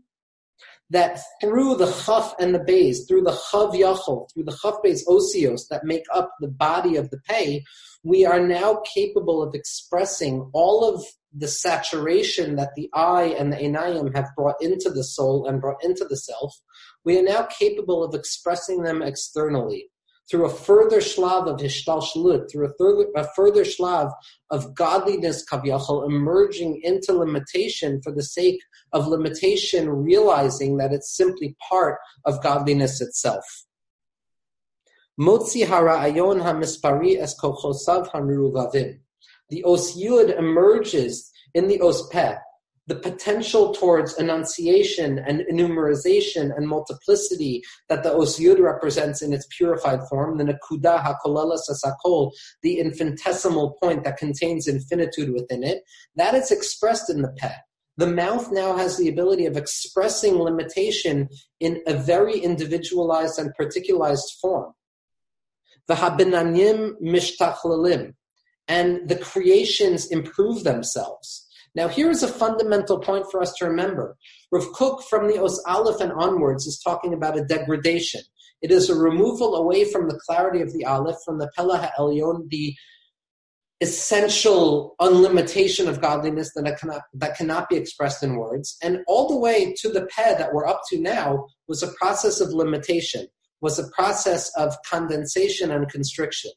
that 0.89 1.19
through 1.41 1.75
the 1.75 1.91
chaf 1.91 2.33
and 2.39 2.55
the 2.55 2.59
bays, 2.59 3.05
through 3.07 3.23
the 3.23 3.31
chav 3.31 3.73
yachol, 3.73 4.31
through 4.33 4.43
the 4.43 4.57
chaf 4.61 4.75
bays 4.83 5.05
osios 5.07 5.67
that 5.69 5.83
make 5.83 6.05
up 6.13 6.31
the 6.39 6.47
body 6.47 6.95
of 6.95 7.09
the 7.09 7.19
pei, 7.27 7.63
we 8.03 8.25
are 8.25 8.39
now 8.39 8.81
capable 8.93 9.43
of 9.43 9.53
expressing 9.53 10.49
all 10.53 10.87
of 10.87 11.03
the 11.35 11.47
saturation 11.47 12.55
that 12.55 12.71
the 12.75 12.89
eye 12.93 13.35
and 13.37 13.51
the 13.51 13.57
enayim 13.57 14.15
have 14.15 14.29
brought 14.35 14.55
into 14.61 14.89
the 14.89 15.03
soul 15.03 15.45
and 15.45 15.61
brought 15.61 15.83
into 15.83 16.05
the 16.05 16.17
self. 16.17 16.55
We 17.03 17.19
are 17.19 17.23
now 17.23 17.43
capable 17.43 18.03
of 18.03 18.15
expressing 18.15 18.83
them 18.83 19.01
externally 19.01 19.89
through 20.29 20.45
a 20.45 20.49
further 20.49 20.99
shlav 20.99 21.47
of 21.47 21.59
hishtalshlut, 21.59 22.51
through 22.51 22.65
a 22.65 22.73
further, 22.77 23.07
a 23.15 23.27
further 23.35 23.63
shlav 23.63 24.11
of 24.49 24.75
godliness 24.75 25.45
kaviyachol 25.45 26.05
emerging 26.05 26.81
into 26.83 27.13
limitation 27.13 28.01
for 28.01 28.11
the 28.11 28.23
sake 28.23 28.59
of 28.93 29.07
limitation, 29.07 29.89
realizing 29.89 30.77
that 30.77 30.93
it's 30.93 31.15
simply 31.15 31.55
part 31.67 31.97
of 32.25 32.41
godliness 32.43 33.01
itself. 33.01 33.45
Motzi 35.19 35.65
hamispari 35.65 37.19
es 37.19 37.35
kochosav. 37.39 38.09
The 39.49 39.63
os 39.63 39.97
yud 39.97 40.37
emerges 40.37 41.31
in 41.53 41.67
the 41.67 41.79
os 41.81 42.07
peh 42.09 42.37
the 42.87 42.95
potential 42.95 43.73
towards 43.73 44.17
enunciation 44.17 45.19
and 45.19 45.41
enumerization 45.51 46.55
and 46.55 46.67
multiplicity 46.67 47.61
that 47.89 48.01
the 48.03 48.09
Osyud 48.09 48.59
represents 48.59 49.21
in 49.21 49.33
its 49.33 49.45
purified 49.55 49.99
form, 50.09 50.37
the 50.37 50.45
Nakuda 50.45 51.03
HaKolala 51.03 51.59
Sasakol, 51.69 52.31
the 52.63 52.79
infinitesimal 52.79 53.77
point 53.81 54.05
that 54.05 54.17
contains 54.17 54.67
infinitude 54.67 55.33
within 55.33 55.63
it, 55.63 55.83
that 56.15 56.33
is 56.33 56.49
expressed 56.49 57.09
in 57.09 57.21
the 57.21 57.33
peh. 57.37 57.55
The 57.97 58.07
mouth 58.07 58.51
now 58.51 58.77
has 58.77 58.97
the 58.97 59.09
ability 59.09 59.45
of 59.45 59.57
expressing 59.57 60.35
limitation 60.35 61.29
in 61.59 61.81
a 61.87 61.93
very 61.93 62.39
individualized 62.39 63.39
and 63.39 63.53
particularized 63.55 64.35
form. 64.41 64.73
The 65.87 65.95
Habinanyim 65.95 67.01
Mishtachlalim, 67.01 68.13
and 68.67 69.07
the 69.09 69.15
creations 69.15 70.07
improve 70.07 70.63
themselves 70.63 71.47
now, 71.77 71.87
here 71.87 72.09
is 72.09 72.23
a 72.23 72.27
fundamental 72.27 72.97
point 72.97 73.29
for 73.29 73.39
us 73.39 73.53
to 73.57 73.65
remember. 73.65 74.17
Rav 74.51 74.65
Kook, 74.73 75.03
from 75.03 75.27
the 75.27 75.39
Os 75.39 75.61
Aleph 75.67 76.01
and 76.01 76.11
onwards, 76.11 76.65
is 76.65 76.79
talking 76.79 77.13
about 77.13 77.37
a 77.37 77.45
degradation. 77.45 78.21
It 78.63 78.71
is 78.71 78.89
a 78.89 78.95
removal 78.95 79.55
away 79.55 79.85
from 79.85 80.09
the 80.09 80.19
clarity 80.25 80.61
of 80.61 80.73
the 80.73 80.85
Aleph, 80.85 81.17
from 81.23 81.37
the 81.37 81.51
Pella 81.55 81.91
HaElyon, 81.95 82.49
the 82.49 82.73
essential 83.81 84.95
unlimitation 84.99 85.87
of 85.87 86.01
godliness 86.01 86.51
that 86.55 86.77
cannot, 86.79 87.01
that 87.13 87.37
cannot 87.37 87.69
be 87.69 87.75
expressed 87.75 88.23
in 88.23 88.35
words, 88.35 88.77
and 88.81 88.99
all 89.07 89.27
the 89.27 89.37
way 89.37 89.73
to 89.79 89.89
the 89.89 90.07
Peh 90.07 90.35
that 90.37 90.53
we're 90.53 90.67
up 90.67 90.81
to 90.89 90.99
now 90.99 91.45
was 91.67 91.83
a 91.83 91.93
process 91.93 92.39
of 92.39 92.49
limitation, 92.49 93.27
was 93.61 93.77
a 93.77 93.87
process 93.89 94.49
of 94.57 94.75
condensation 94.89 95.71
and 95.71 95.89
constriction. 95.89 96.51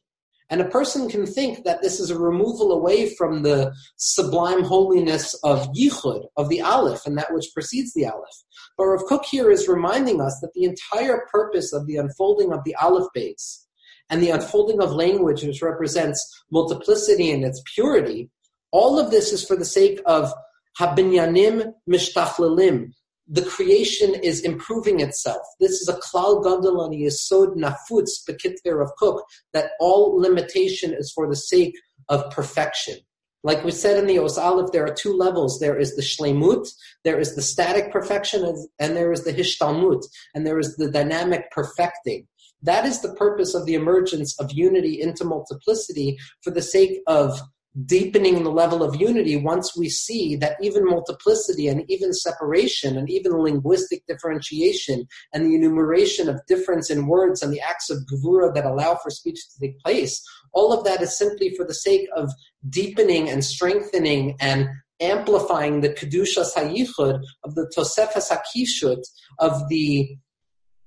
And 0.49 0.59
a 0.59 0.67
person 0.67 1.07
can 1.07 1.25
think 1.25 1.63
that 1.63 1.81
this 1.81 1.99
is 1.99 2.09
a 2.09 2.19
removal 2.19 2.73
away 2.73 3.15
from 3.15 3.41
the 3.41 3.73
sublime 3.95 4.63
holiness 4.63 5.33
of 5.43 5.71
Yichud, 5.71 6.25
of 6.35 6.49
the 6.49 6.61
Aleph, 6.61 7.05
and 7.05 7.17
that 7.17 7.33
which 7.33 7.53
precedes 7.53 7.93
the 7.93 8.05
Aleph. 8.05 8.43
But 8.77 8.87
Rav 8.87 9.05
Kook 9.05 9.23
here 9.23 9.49
is 9.49 9.69
reminding 9.69 10.19
us 10.19 10.37
that 10.41 10.51
the 10.53 10.65
entire 10.65 11.25
purpose 11.31 11.71
of 11.71 11.87
the 11.87 11.95
unfolding 11.95 12.51
of 12.51 12.65
the 12.65 12.75
Aleph 12.81 13.07
base 13.13 13.65
and 14.11 14.21
the 14.21 14.29
unfolding 14.29 14.81
of 14.81 14.91
language, 14.91 15.43
which 15.43 15.61
represents 15.61 16.43
multiplicity 16.51 17.31
and 17.31 17.43
its 17.43 17.63
purity, 17.73 18.29
all 18.71 18.99
of 18.99 19.09
this 19.09 19.33
is 19.33 19.43
for 19.43 19.55
the 19.55 19.65
sake 19.65 19.99
of 20.05 20.31
habinyanim 20.79 21.73
mishtachlilim, 21.89 22.91
the 23.27 23.43
creation 23.43 24.13
is 24.15 24.41
improving 24.41 24.99
itself. 24.99 25.41
This 25.59 25.79
is 25.81 25.87
a 25.87 25.93
klal 25.93 26.43
gadol 26.43 26.81
on 26.81 26.91
nafutz 26.91 28.11
bekitver 28.29 28.83
of 28.83 28.91
Kook 28.99 29.23
that 29.53 29.71
all 29.79 30.19
limitation 30.19 30.93
is 30.93 31.11
for 31.11 31.29
the 31.29 31.35
sake 31.35 31.73
of 32.09 32.29
perfection. 32.31 32.97
Like 33.43 33.63
we 33.63 33.71
said 33.71 33.97
in 33.97 34.05
the 34.05 34.19
Os 34.19 34.37
Aleph, 34.37 34.71
there 34.71 34.85
are 34.85 34.93
two 34.93 35.13
levels. 35.13 35.59
There 35.59 35.77
is 35.77 35.95
the 35.95 36.01
shlemut, 36.01 36.67
there 37.03 37.19
is 37.19 37.35
the 37.35 37.41
static 37.41 37.91
perfection, 37.91 38.67
and 38.77 38.95
there 38.95 39.11
is 39.11 39.23
the 39.23 39.33
hishtalmut, 39.33 40.03
and 40.35 40.45
there 40.45 40.59
is 40.59 40.75
the 40.75 40.91
dynamic 40.91 41.49
perfecting. 41.51 42.27
That 42.63 42.85
is 42.85 43.01
the 43.01 43.13
purpose 43.13 43.53
of 43.53 43.65
the 43.65 43.75
emergence 43.75 44.39
of 44.39 44.51
unity 44.51 45.01
into 45.01 45.25
multiplicity 45.25 46.17
for 46.43 46.51
the 46.51 46.61
sake 46.61 46.99
of 47.07 47.39
deepening 47.85 48.43
the 48.43 48.51
level 48.51 48.83
of 48.83 48.99
unity 48.99 49.37
once 49.37 49.77
we 49.77 49.87
see 49.87 50.35
that 50.35 50.57
even 50.61 50.83
multiplicity 50.83 51.69
and 51.69 51.89
even 51.89 52.11
separation 52.11 52.97
and 52.97 53.09
even 53.09 53.31
linguistic 53.31 54.05
differentiation 54.07 55.07
and 55.31 55.45
the 55.45 55.55
enumeration 55.55 56.27
of 56.27 56.45
difference 56.47 56.89
in 56.89 57.07
words 57.07 57.41
and 57.41 57.53
the 57.53 57.61
acts 57.61 57.89
of 57.89 57.99
gevura 58.11 58.53
that 58.53 58.65
allow 58.65 58.95
for 58.95 59.09
speech 59.09 59.39
to 59.49 59.59
take 59.59 59.79
place, 59.79 60.21
all 60.51 60.73
of 60.73 60.83
that 60.83 61.01
is 61.01 61.17
simply 61.17 61.55
for 61.55 61.65
the 61.65 61.73
sake 61.73 62.07
of 62.13 62.29
deepening 62.69 63.29
and 63.29 63.45
strengthening 63.45 64.35
and 64.41 64.67
amplifying 64.99 65.79
the 65.79 65.89
kedusha 65.89 66.45
hayichud 66.53 67.21
of 67.43 67.55
the 67.55 67.71
tosefas 67.75 68.29
hakishut 68.29 69.01
of 69.39 69.69
the 69.69 70.17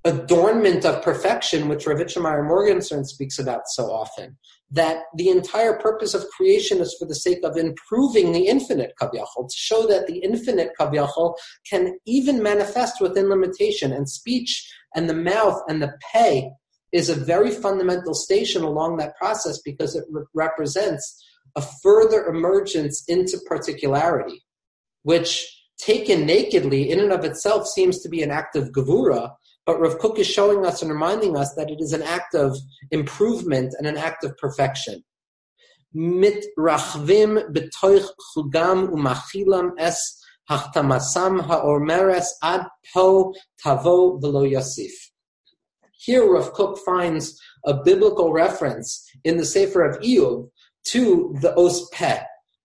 adornment 0.04 0.84
of 0.84 1.02
perfection, 1.02 1.68
which 1.68 1.86
Ravitch 1.86 2.20
Morgenstern 2.20 3.04
speaks 3.04 3.38
about 3.38 3.62
so 3.68 3.84
often 3.84 4.36
that 4.70 5.04
the 5.16 5.28
entire 5.30 5.78
purpose 5.78 6.14
of 6.14 6.26
creation 6.36 6.80
is 6.80 6.94
for 6.98 7.06
the 7.06 7.14
sake 7.14 7.38
of 7.44 7.56
improving 7.56 8.32
the 8.32 8.46
infinite 8.48 8.92
kaviyachol, 9.00 9.48
to 9.48 9.56
show 9.56 9.86
that 9.86 10.06
the 10.06 10.18
infinite 10.18 10.70
kaviyachol 10.78 11.34
can 11.68 11.96
even 12.06 12.42
manifest 12.42 13.00
within 13.00 13.28
limitation, 13.28 13.92
and 13.92 14.08
speech 14.08 14.70
and 14.94 15.08
the 15.08 15.14
mouth 15.14 15.60
and 15.68 15.82
the 15.82 15.92
pay 16.12 16.50
is 16.92 17.08
a 17.08 17.14
very 17.14 17.50
fundamental 17.50 18.14
station 18.14 18.62
along 18.62 18.96
that 18.96 19.16
process 19.16 19.60
because 19.64 19.96
it 19.96 20.04
re- 20.10 20.24
represents 20.34 21.24
a 21.56 21.62
further 21.82 22.26
emergence 22.26 23.04
into 23.08 23.38
particularity, 23.46 24.42
which 25.02 25.46
taken 25.78 26.24
nakedly 26.26 26.90
in 26.90 27.00
and 27.00 27.12
of 27.12 27.24
itself 27.24 27.66
seems 27.66 28.00
to 28.00 28.08
be 28.08 28.22
an 28.22 28.30
act 28.30 28.54
of 28.56 28.70
gevura, 28.70 29.32
but 29.66 29.80
Rav 29.80 29.98
Kook 29.98 30.18
is 30.18 30.26
showing 30.26 30.66
us 30.66 30.82
and 30.82 30.90
reminding 30.90 31.36
us 31.36 31.54
that 31.54 31.70
it 31.70 31.80
is 31.80 31.92
an 31.92 32.02
act 32.02 32.34
of 32.34 32.56
improvement 32.90 33.74
and 33.78 33.86
an 33.86 33.96
act 33.96 34.24
of 34.24 34.36
perfection. 34.36 35.02
Mit 35.92 36.44
rachvim 36.58 37.52
betoich 37.52 38.08
chugam 38.36 38.88
umachilam 38.90 39.70
es 39.78 40.20
hachtamasam 40.50 41.40
haormeres 41.46 42.26
ad 42.42 42.66
po 42.92 43.32
tavo 43.64 44.20
velo 44.20 44.44
yosif. 44.44 44.92
Here 45.96 46.30
Rav 46.30 46.52
Kook 46.52 46.78
finds 46.84 47.40
a 47.64 47.82
biblical 47.82 48.32
reference 48.32 49.02
in 49.24 49.38
the 49.38 49.46
Sefer 49.46 49.88
of 49.88 49.98
Iyov 50.02 50.50
to 50.88 51.34
the 51.40 51.56
os 51.56 51.88
peh, 51.94 52.20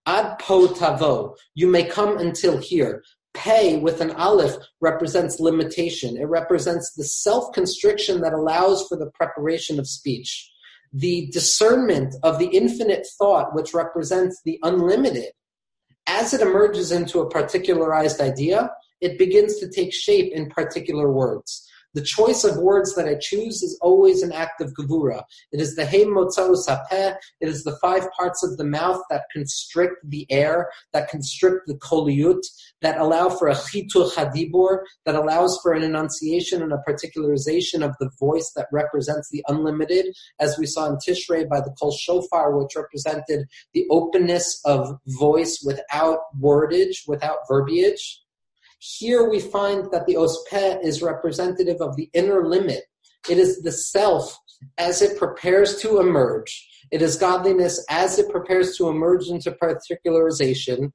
ad 0.06 0.40
po 0.40 0.68
tavo. 0.68 1.36
You 1.56 1.68
may 1.68 1.86
come 1.86 2.18
until 2.18 2.58
here. 2.58 3.02
Pay 3.34 3.78
with 3.78 4.02
an 4.02 4.12
aleph 4.12 4.56
represents 4.82 5.40
limitation. 5.40 6.18
It 6.18 6.26
represents 6.26 6.94
the 6.94 7.04
self 7.04 7.54
constriction 7.54 8.22
that 8.22 8.34
allows 8.34 8.88
for 8.88 8.98
the 8.98 9.12
preparation 9.12 9.80
of 9.80 9.88
speech. 9.88 10.52
The 10.92 11.30
discernment 11.32 12.16
of 12.24 12.40
the 12.40 12.48
infinite 12.48 13.06
thought, 13.18 13.54
which 13.54 13.74
represents 13.74 14.42
the 14.44 14.60
unlimited, 14.64 15.32
as 16.08 16.34
it 16.34 16.42
emerges 16.42 16.92
into 16.92 17.20
a 17.20 17.30
particularized 17.30 18.20
idea, 18.20 18.72
it 19.00 19.20
begins 19.20 19.58
to 19.60 19.70
take 19.70 19.94
shape 19.94 20.34
in 20.34 20.50
particular 20.50 21.12
words. 21.12 21.69
The 21.94 22.04
choice 22.04 22.44
of 22.44 22.58
words 22.58 22.94
that 22.96 23.08
I 23.08 23.16
choose 23.20 23.64
is 23.64 23.78
always 23.82 24.22
an 24.22 24.32
act 24.32 24.62
of 24.62 24.74
gevura. 24.74 25.24
It 25.52 25.60
is 25.60 25.76
the 25.76 25.86
hey 25.86 26.06
motza'os 26.06 26.68
hapeh. 26.68 27.16
It 27.42 27.50
is 27.50 27.64
the 27.64 27.78
five 27.82 28.08
parts 28.12 28.44
of 28.44 28.58
the 28.58 28.64
mouth 28.64 29.02
that 29.10 29.24
constrict 29.34 29.98
the 30.04 30.28
air, 30.30 30.70
that 30.94 31.10
constrict 31.10 31.68
the 31.68 31.76
koliyut, 31.76 32.42
that 32.82 33.00
allow 33.00 33.30
for 33.30 33.48
a 33.48 33.56
chitur 33.56 34.12
chadibur, 34.12 34.80
that 35.06 35.16
allows 35.16 35.60
for 35.64 35.74
an 35.74 35.84
enunciation 35.84 36.62
and 36.62 36.72
a 36.72 36.84
particularization 36.88 37.84
of 37.84 37.96
the 38.00 38.10
voice 38.20 38.52
that 38.56 38.68
represents 38.72 39.30
the 39.32 39.44
unlimited, 39.48 40.14
as 40.40 40.58
we 40.58 40.66
saw 40.66 40.86
in 40.86 40.98
Tishrei 40.98 41.48
by 41.50 41.60
the 41.60 41.74
kol 41.80 41.92
shofar, 41.92 42.56
which 42.58 42.76
represented 42.76 43.48
the 43.74 43.86
openness 43.90 44.62
of 44.66 45.00
voice 45.08 45.64
without 45.66 46.20
wordage, 46.40 47.08
without 47.08 47.40
verbiage. 47.48 48.22
Here 48.80 49.30
we 49.30 49.40
find 49.40 49.92
that 49.92 50.06
the 50.06 50.16
ospeh 50.16 50.82
is 50.84 51.02
representative 51.02 51.82
of 51.82 51.98
the 51.98 52.10
inner 52.14 52.48
limit. 52.48 52.84
It 53.30 53.38
is 53.38 53.62
the 53.62 53.74
self 53.74 54.38
as 54.78 55.02
it 55.02 55.18
prepares 55.18 55.82
to 55.82 56.00
emerge. 56.00 56.68
It 56.90 57.02
is 57.02 57.18
godliness 57.18 57.86
as 57.90 58.18
it 58.20 58.30
prepares 58.30 58.78
to 58.78 58.88
emerge 58.88 59.28
into 59.28 59.52
particularization, 59.52 60.94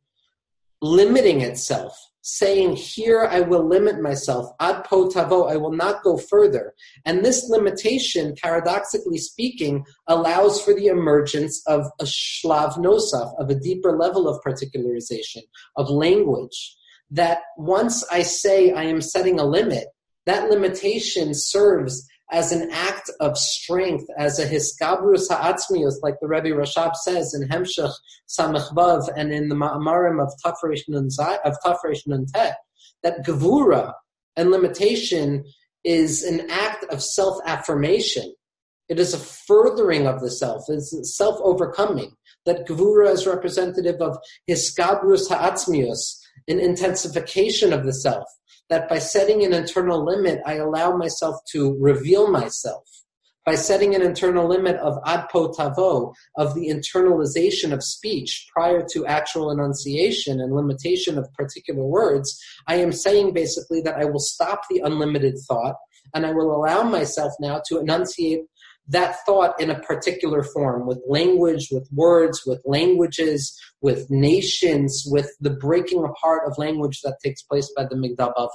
limiting 0.81 1.43
itself, 1.43 1.95
saying, 2.23 2.77
Here 2.77 3.29
I 3.31 3.41
will 3.41 3.69
limit 3.69 4.01
myself, 4.01 4.51
ad 4.61 4.85
po 4.85 5.09
tavo, 5.09 5.51
I 5.51 5.57
will 5.57 5.73
not 5.73 6.03
go 6.03 6.17
further. 6.17 6.73
And 7.05 7.23
this 7.23 7.51
limitation, 7.51 8.35
paradoxically 8.43 9.19
speaking, 9.19 9.85
allows 10.09 10.61
for 10.63 10.75
the 10.75 10.87
emergence 10.87 11.63
of 11.67 11.85
a 12.01 12.05
shlav 12.05 12.79
nosaf, 12.79 13.39
of 13.39 13.51
a 13.51 13.55
deeper 13.55 13.97
level 13.97 14.27
of 14.27 14.43
particularization, 14.43 15.43
of 15.77 15.91
language 15.91 16.77
that 17.11 17.41
once 17.57 18.05
I 18.11 18.23
say 18.23 18.73
I 18.73 18.85
am 18.85 19.01
setting 19.01 19.39
a 19.39 19.45
limit, 19.45 19.87
that 20.27 20.51
limitation 20.51 21.35
serves 21.35 22.07
as 22.33 22.53
an 22.53 22.71
act 22.73 23.11
of 23.21 23.37
strength, 23.37 24.07
as 24.17 24.39
a 24.39 24.47
hiskabrus 24.47 25.29
ha'atzmius, 25.29 25.95
like 26.03 26.15
the 26.21 26.27
Rebbe 26.27 26.49
Rashab 26.49 26.97
says 26.97 27.35
in 27.35 27.49
Hemshech 27.49 27.93
Samechvav 28.29 29.09
and 29.17 29.33
in 29.33 29.49
the 29.49 29.55
Ma'amarim 29.55 30.23
of 30.23 30.33
Tafresh 30.45 30.83
Tafresh 30.89 32.27
Tet, 32.35 32.57
that 33.03 33.25
gevura 33.25 33.93
and 34.37 34.51
limitation 34.51 35.45
is 35.85 36.23
an 36.25 36.51
act 36.51 36.85
of 36.85 37.03
self-affirmation. 37.03 38.35
It 38.89 38.99
is 38.99 39.15
a 39.15 39.19
furthering 39.19 40.07
of 40.07 40.21
the 40.21 40.31
self. 40.31 40.65
It's 40.69 41.17
self-overcoming. 41.17 42.13
That 42.47 42.67
gevura 42.67 43.11
is 43.13 43.27
representative 43.27 44.01
of 44.01 44.17
hiskabrus 44.49 45.29
ha'atzmius, 45.29 46.21
an 46.49 46.61
intensification 46.61 47.73
of 47.73 47.85
the 47.85 47.93
self. 47.93 48.25
That 48.71 48.89
by 48.89 48.99
setting 48.99 49.45
an 49.45 49.53
internal 49.53 50.05
limit, 50.05 50.41
I 50.47 50.55
allow 50.55 50.97
myself 50.97 51.37
to 51.53 51.77
reveal 51.79 52.31
myself. 52.31 52.85
By 53.45 53.57
setting 53.57 53.95
an 53.95 54.01
internal 54.01 54.49
limit 54.49 54.77
of 54.77 54.97
ad 55.05 55.27
po 55.31 55.51
tavo, 55.51 56.15
of 56.39 56.55
the 56.55 56.69
internalization 56.69 57.75
of 57.75 57.85
speech 57.85 58.47
prior 58.55 58.83
to 58.93 59.05
actual 59.05 59.51
enunciation 59.51 60.41
and 60.41 60.55
limitation 60.55 61.19
of 61.19 61.31
particular 61.35 61.85
words, 61.85 62.43
I 62.67 62.77
am 62.77 62.91
saying 62.91 63.35
basically 63.35 63.83
that 63.83 63.97
I 63.97 64.07
will 64.07 64.19
stop 64.19 64.63
the 64.71 64.81
unlimited 64.83 65.35
thought 65.47 65.77
and 66.15 66.25
I 66.25 66.33
will 66.33 66.55
allow 66.55 66.85
myself 66.85 67.33
now 67.39 67.61
to 67.69 67.79
enunciate 67.79 68.45
that 68.89 69.17
thought 69.25 69.59
in 69.61 69.71
a 69.71 69.81
particular 69.81 70.43
form 70.43 70.87
with 70.87 71.03
language, 71.09 71.69
with 71.71 71.89
words, 71.93 72.43
with 72.47 72.61
languages, 72.65 73.59
with 73.81 74.11
nations, 74.11 75.05
with 75.07 75.31
the 75.41 75.51
breaking 75.51 76.05
apart 76.05 76.43
of 76.47 76.59
language 76.59 77.01
that 77.03 77.19
takes 77.23 77.43
place 77.43 77.73
by 77.77 77.85
the 77.85 77.97
Migdal 77.97 78.35
Bavel. 78.35 78.49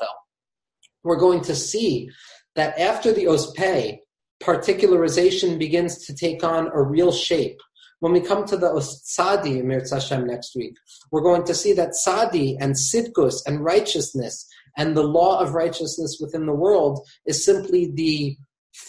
We're 1.04 1.18
going 1.18 1.42
to 1.42 1.56
see 1.56 2.10
that 2.56 2.78
after 2.78 3.12
the 3.12 3.26
Ospei, 3.26 4.00
particularization 4.42 5.58
begins 5.58 6.06
to 6.06 6.16
take 6.16 6.44
on 6.44 6.68
a 6.74 6.82
real 6.82 7.12
shape. 7.12 7.60
When 8.00 8.14
we 8.14 8.22
come 8.22 8.46
to 8.46 8.56
the 8.56 8.80
Sadi 8.82 9.62
Mirz 9.62 9.92
Hashem 9.92 10.26
next 10.26 10.56
week, 10.56 10.76
we're 11.12 11.22
going 11.22 11.44
to 11.46 11.56
see 11.56 11.74
that 11.74 11.96
Sadi 11.96 12.56
and 12.58 12.76
Sidkus 12.76 13.42
and 13.46 13.64
righteousness 13.64 14.48
and 14.78 14.96
the 14.96 15.04
law 15.04 15.40
of 15.40 15.54
righteousness 15.54 16.18
within 16.22 16.46
the 16.46 16.54
world 16.54 17.06
is 17.26 17.44
simply 17.44 17.92
the 17.92 18.38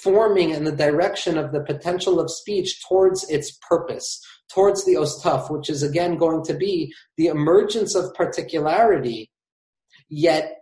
forming 0.03 0.51
in 0.51 0.65
the 0.65 0.73
direction 0.73 1.37
of 1.37 1.53
the 1.53 1.63
potential 1.63 2.21
of 2.21 2.31
speech 2.31 2.83
towards 2.89 3.29
its 3.29 3.59
purpose, 3.69 4.21
towards 4.53 4.85
the 4.85 4.95
ostaf, 4.95 5.51
which 5.51 5.69
is 5.69 5.83
again 5.83 6.17
going 6.17 6.45
to 6.45 6.55
be 6.55 6.93
the 7.17 7.27
emergence 7.27 7.95
of 7.95 8.15
particularity, 8.15 9.31
yet 10.09 10.57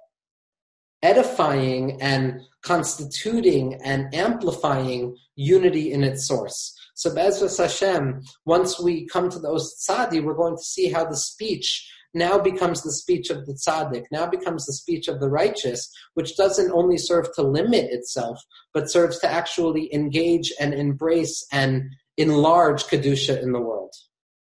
edifying 1.03 2.01
and 2.03 2.41
constituting 2.63 3.79
and 3.85 4.13
amplifying 4.15 5.17
unity 5.37 5.93
in 5.93 6.03
its 6.03 6.27
source. 6.27 6.75
So 6.95 7.11
Bezras 7.11 7.59
Hashem, 7.59 8.23
once 8.45 8.81
we 8.81 9.07
come 9.07 9.31
to 9.31 9.39
the 9.39 9.49
Ostsadi, 9.49 10.23
we're 10.23 10.35
going 10.35 10.57
to 10.57 10.63
see 10.63 10.91
how 10.91 11.05
the 11.05 11.17
speech 11.17 11.89
now 12.15 12.39
becomes 12.39 12.83
the 12.83 12.93
speech 12.93 13.31
of 13.31 13.47
the 13.47 13.53
tzaddik, 13.53 14.05
now 14.11 14.27
becomes 14.27 14.67
the 14.67 14.73
speech 14.73 15.09
of 15.09 15.21
the 15.21 15.29
righteous, 15.29 15.91
which 16.15 16.37
doesn't 16.37 16.73
only 16.73 16.99
serve 16.99 17.29
to 17.35 17.43
limit 17.43 17.87
itself, 17.91 18.41
but 18.73 18.91
serves 18.91 19.19
to 19.21 19.31
actually 19.31 19.93
engage 19.95 20.53
and 20.61 20.75
embrace 20.75 21.47
and 21.53 21.83
enlarge 22.17 22.85
Kedusha 22.85 23.41
in 23.43 23.53
the 23.53 23.61
world. 23.61 23.93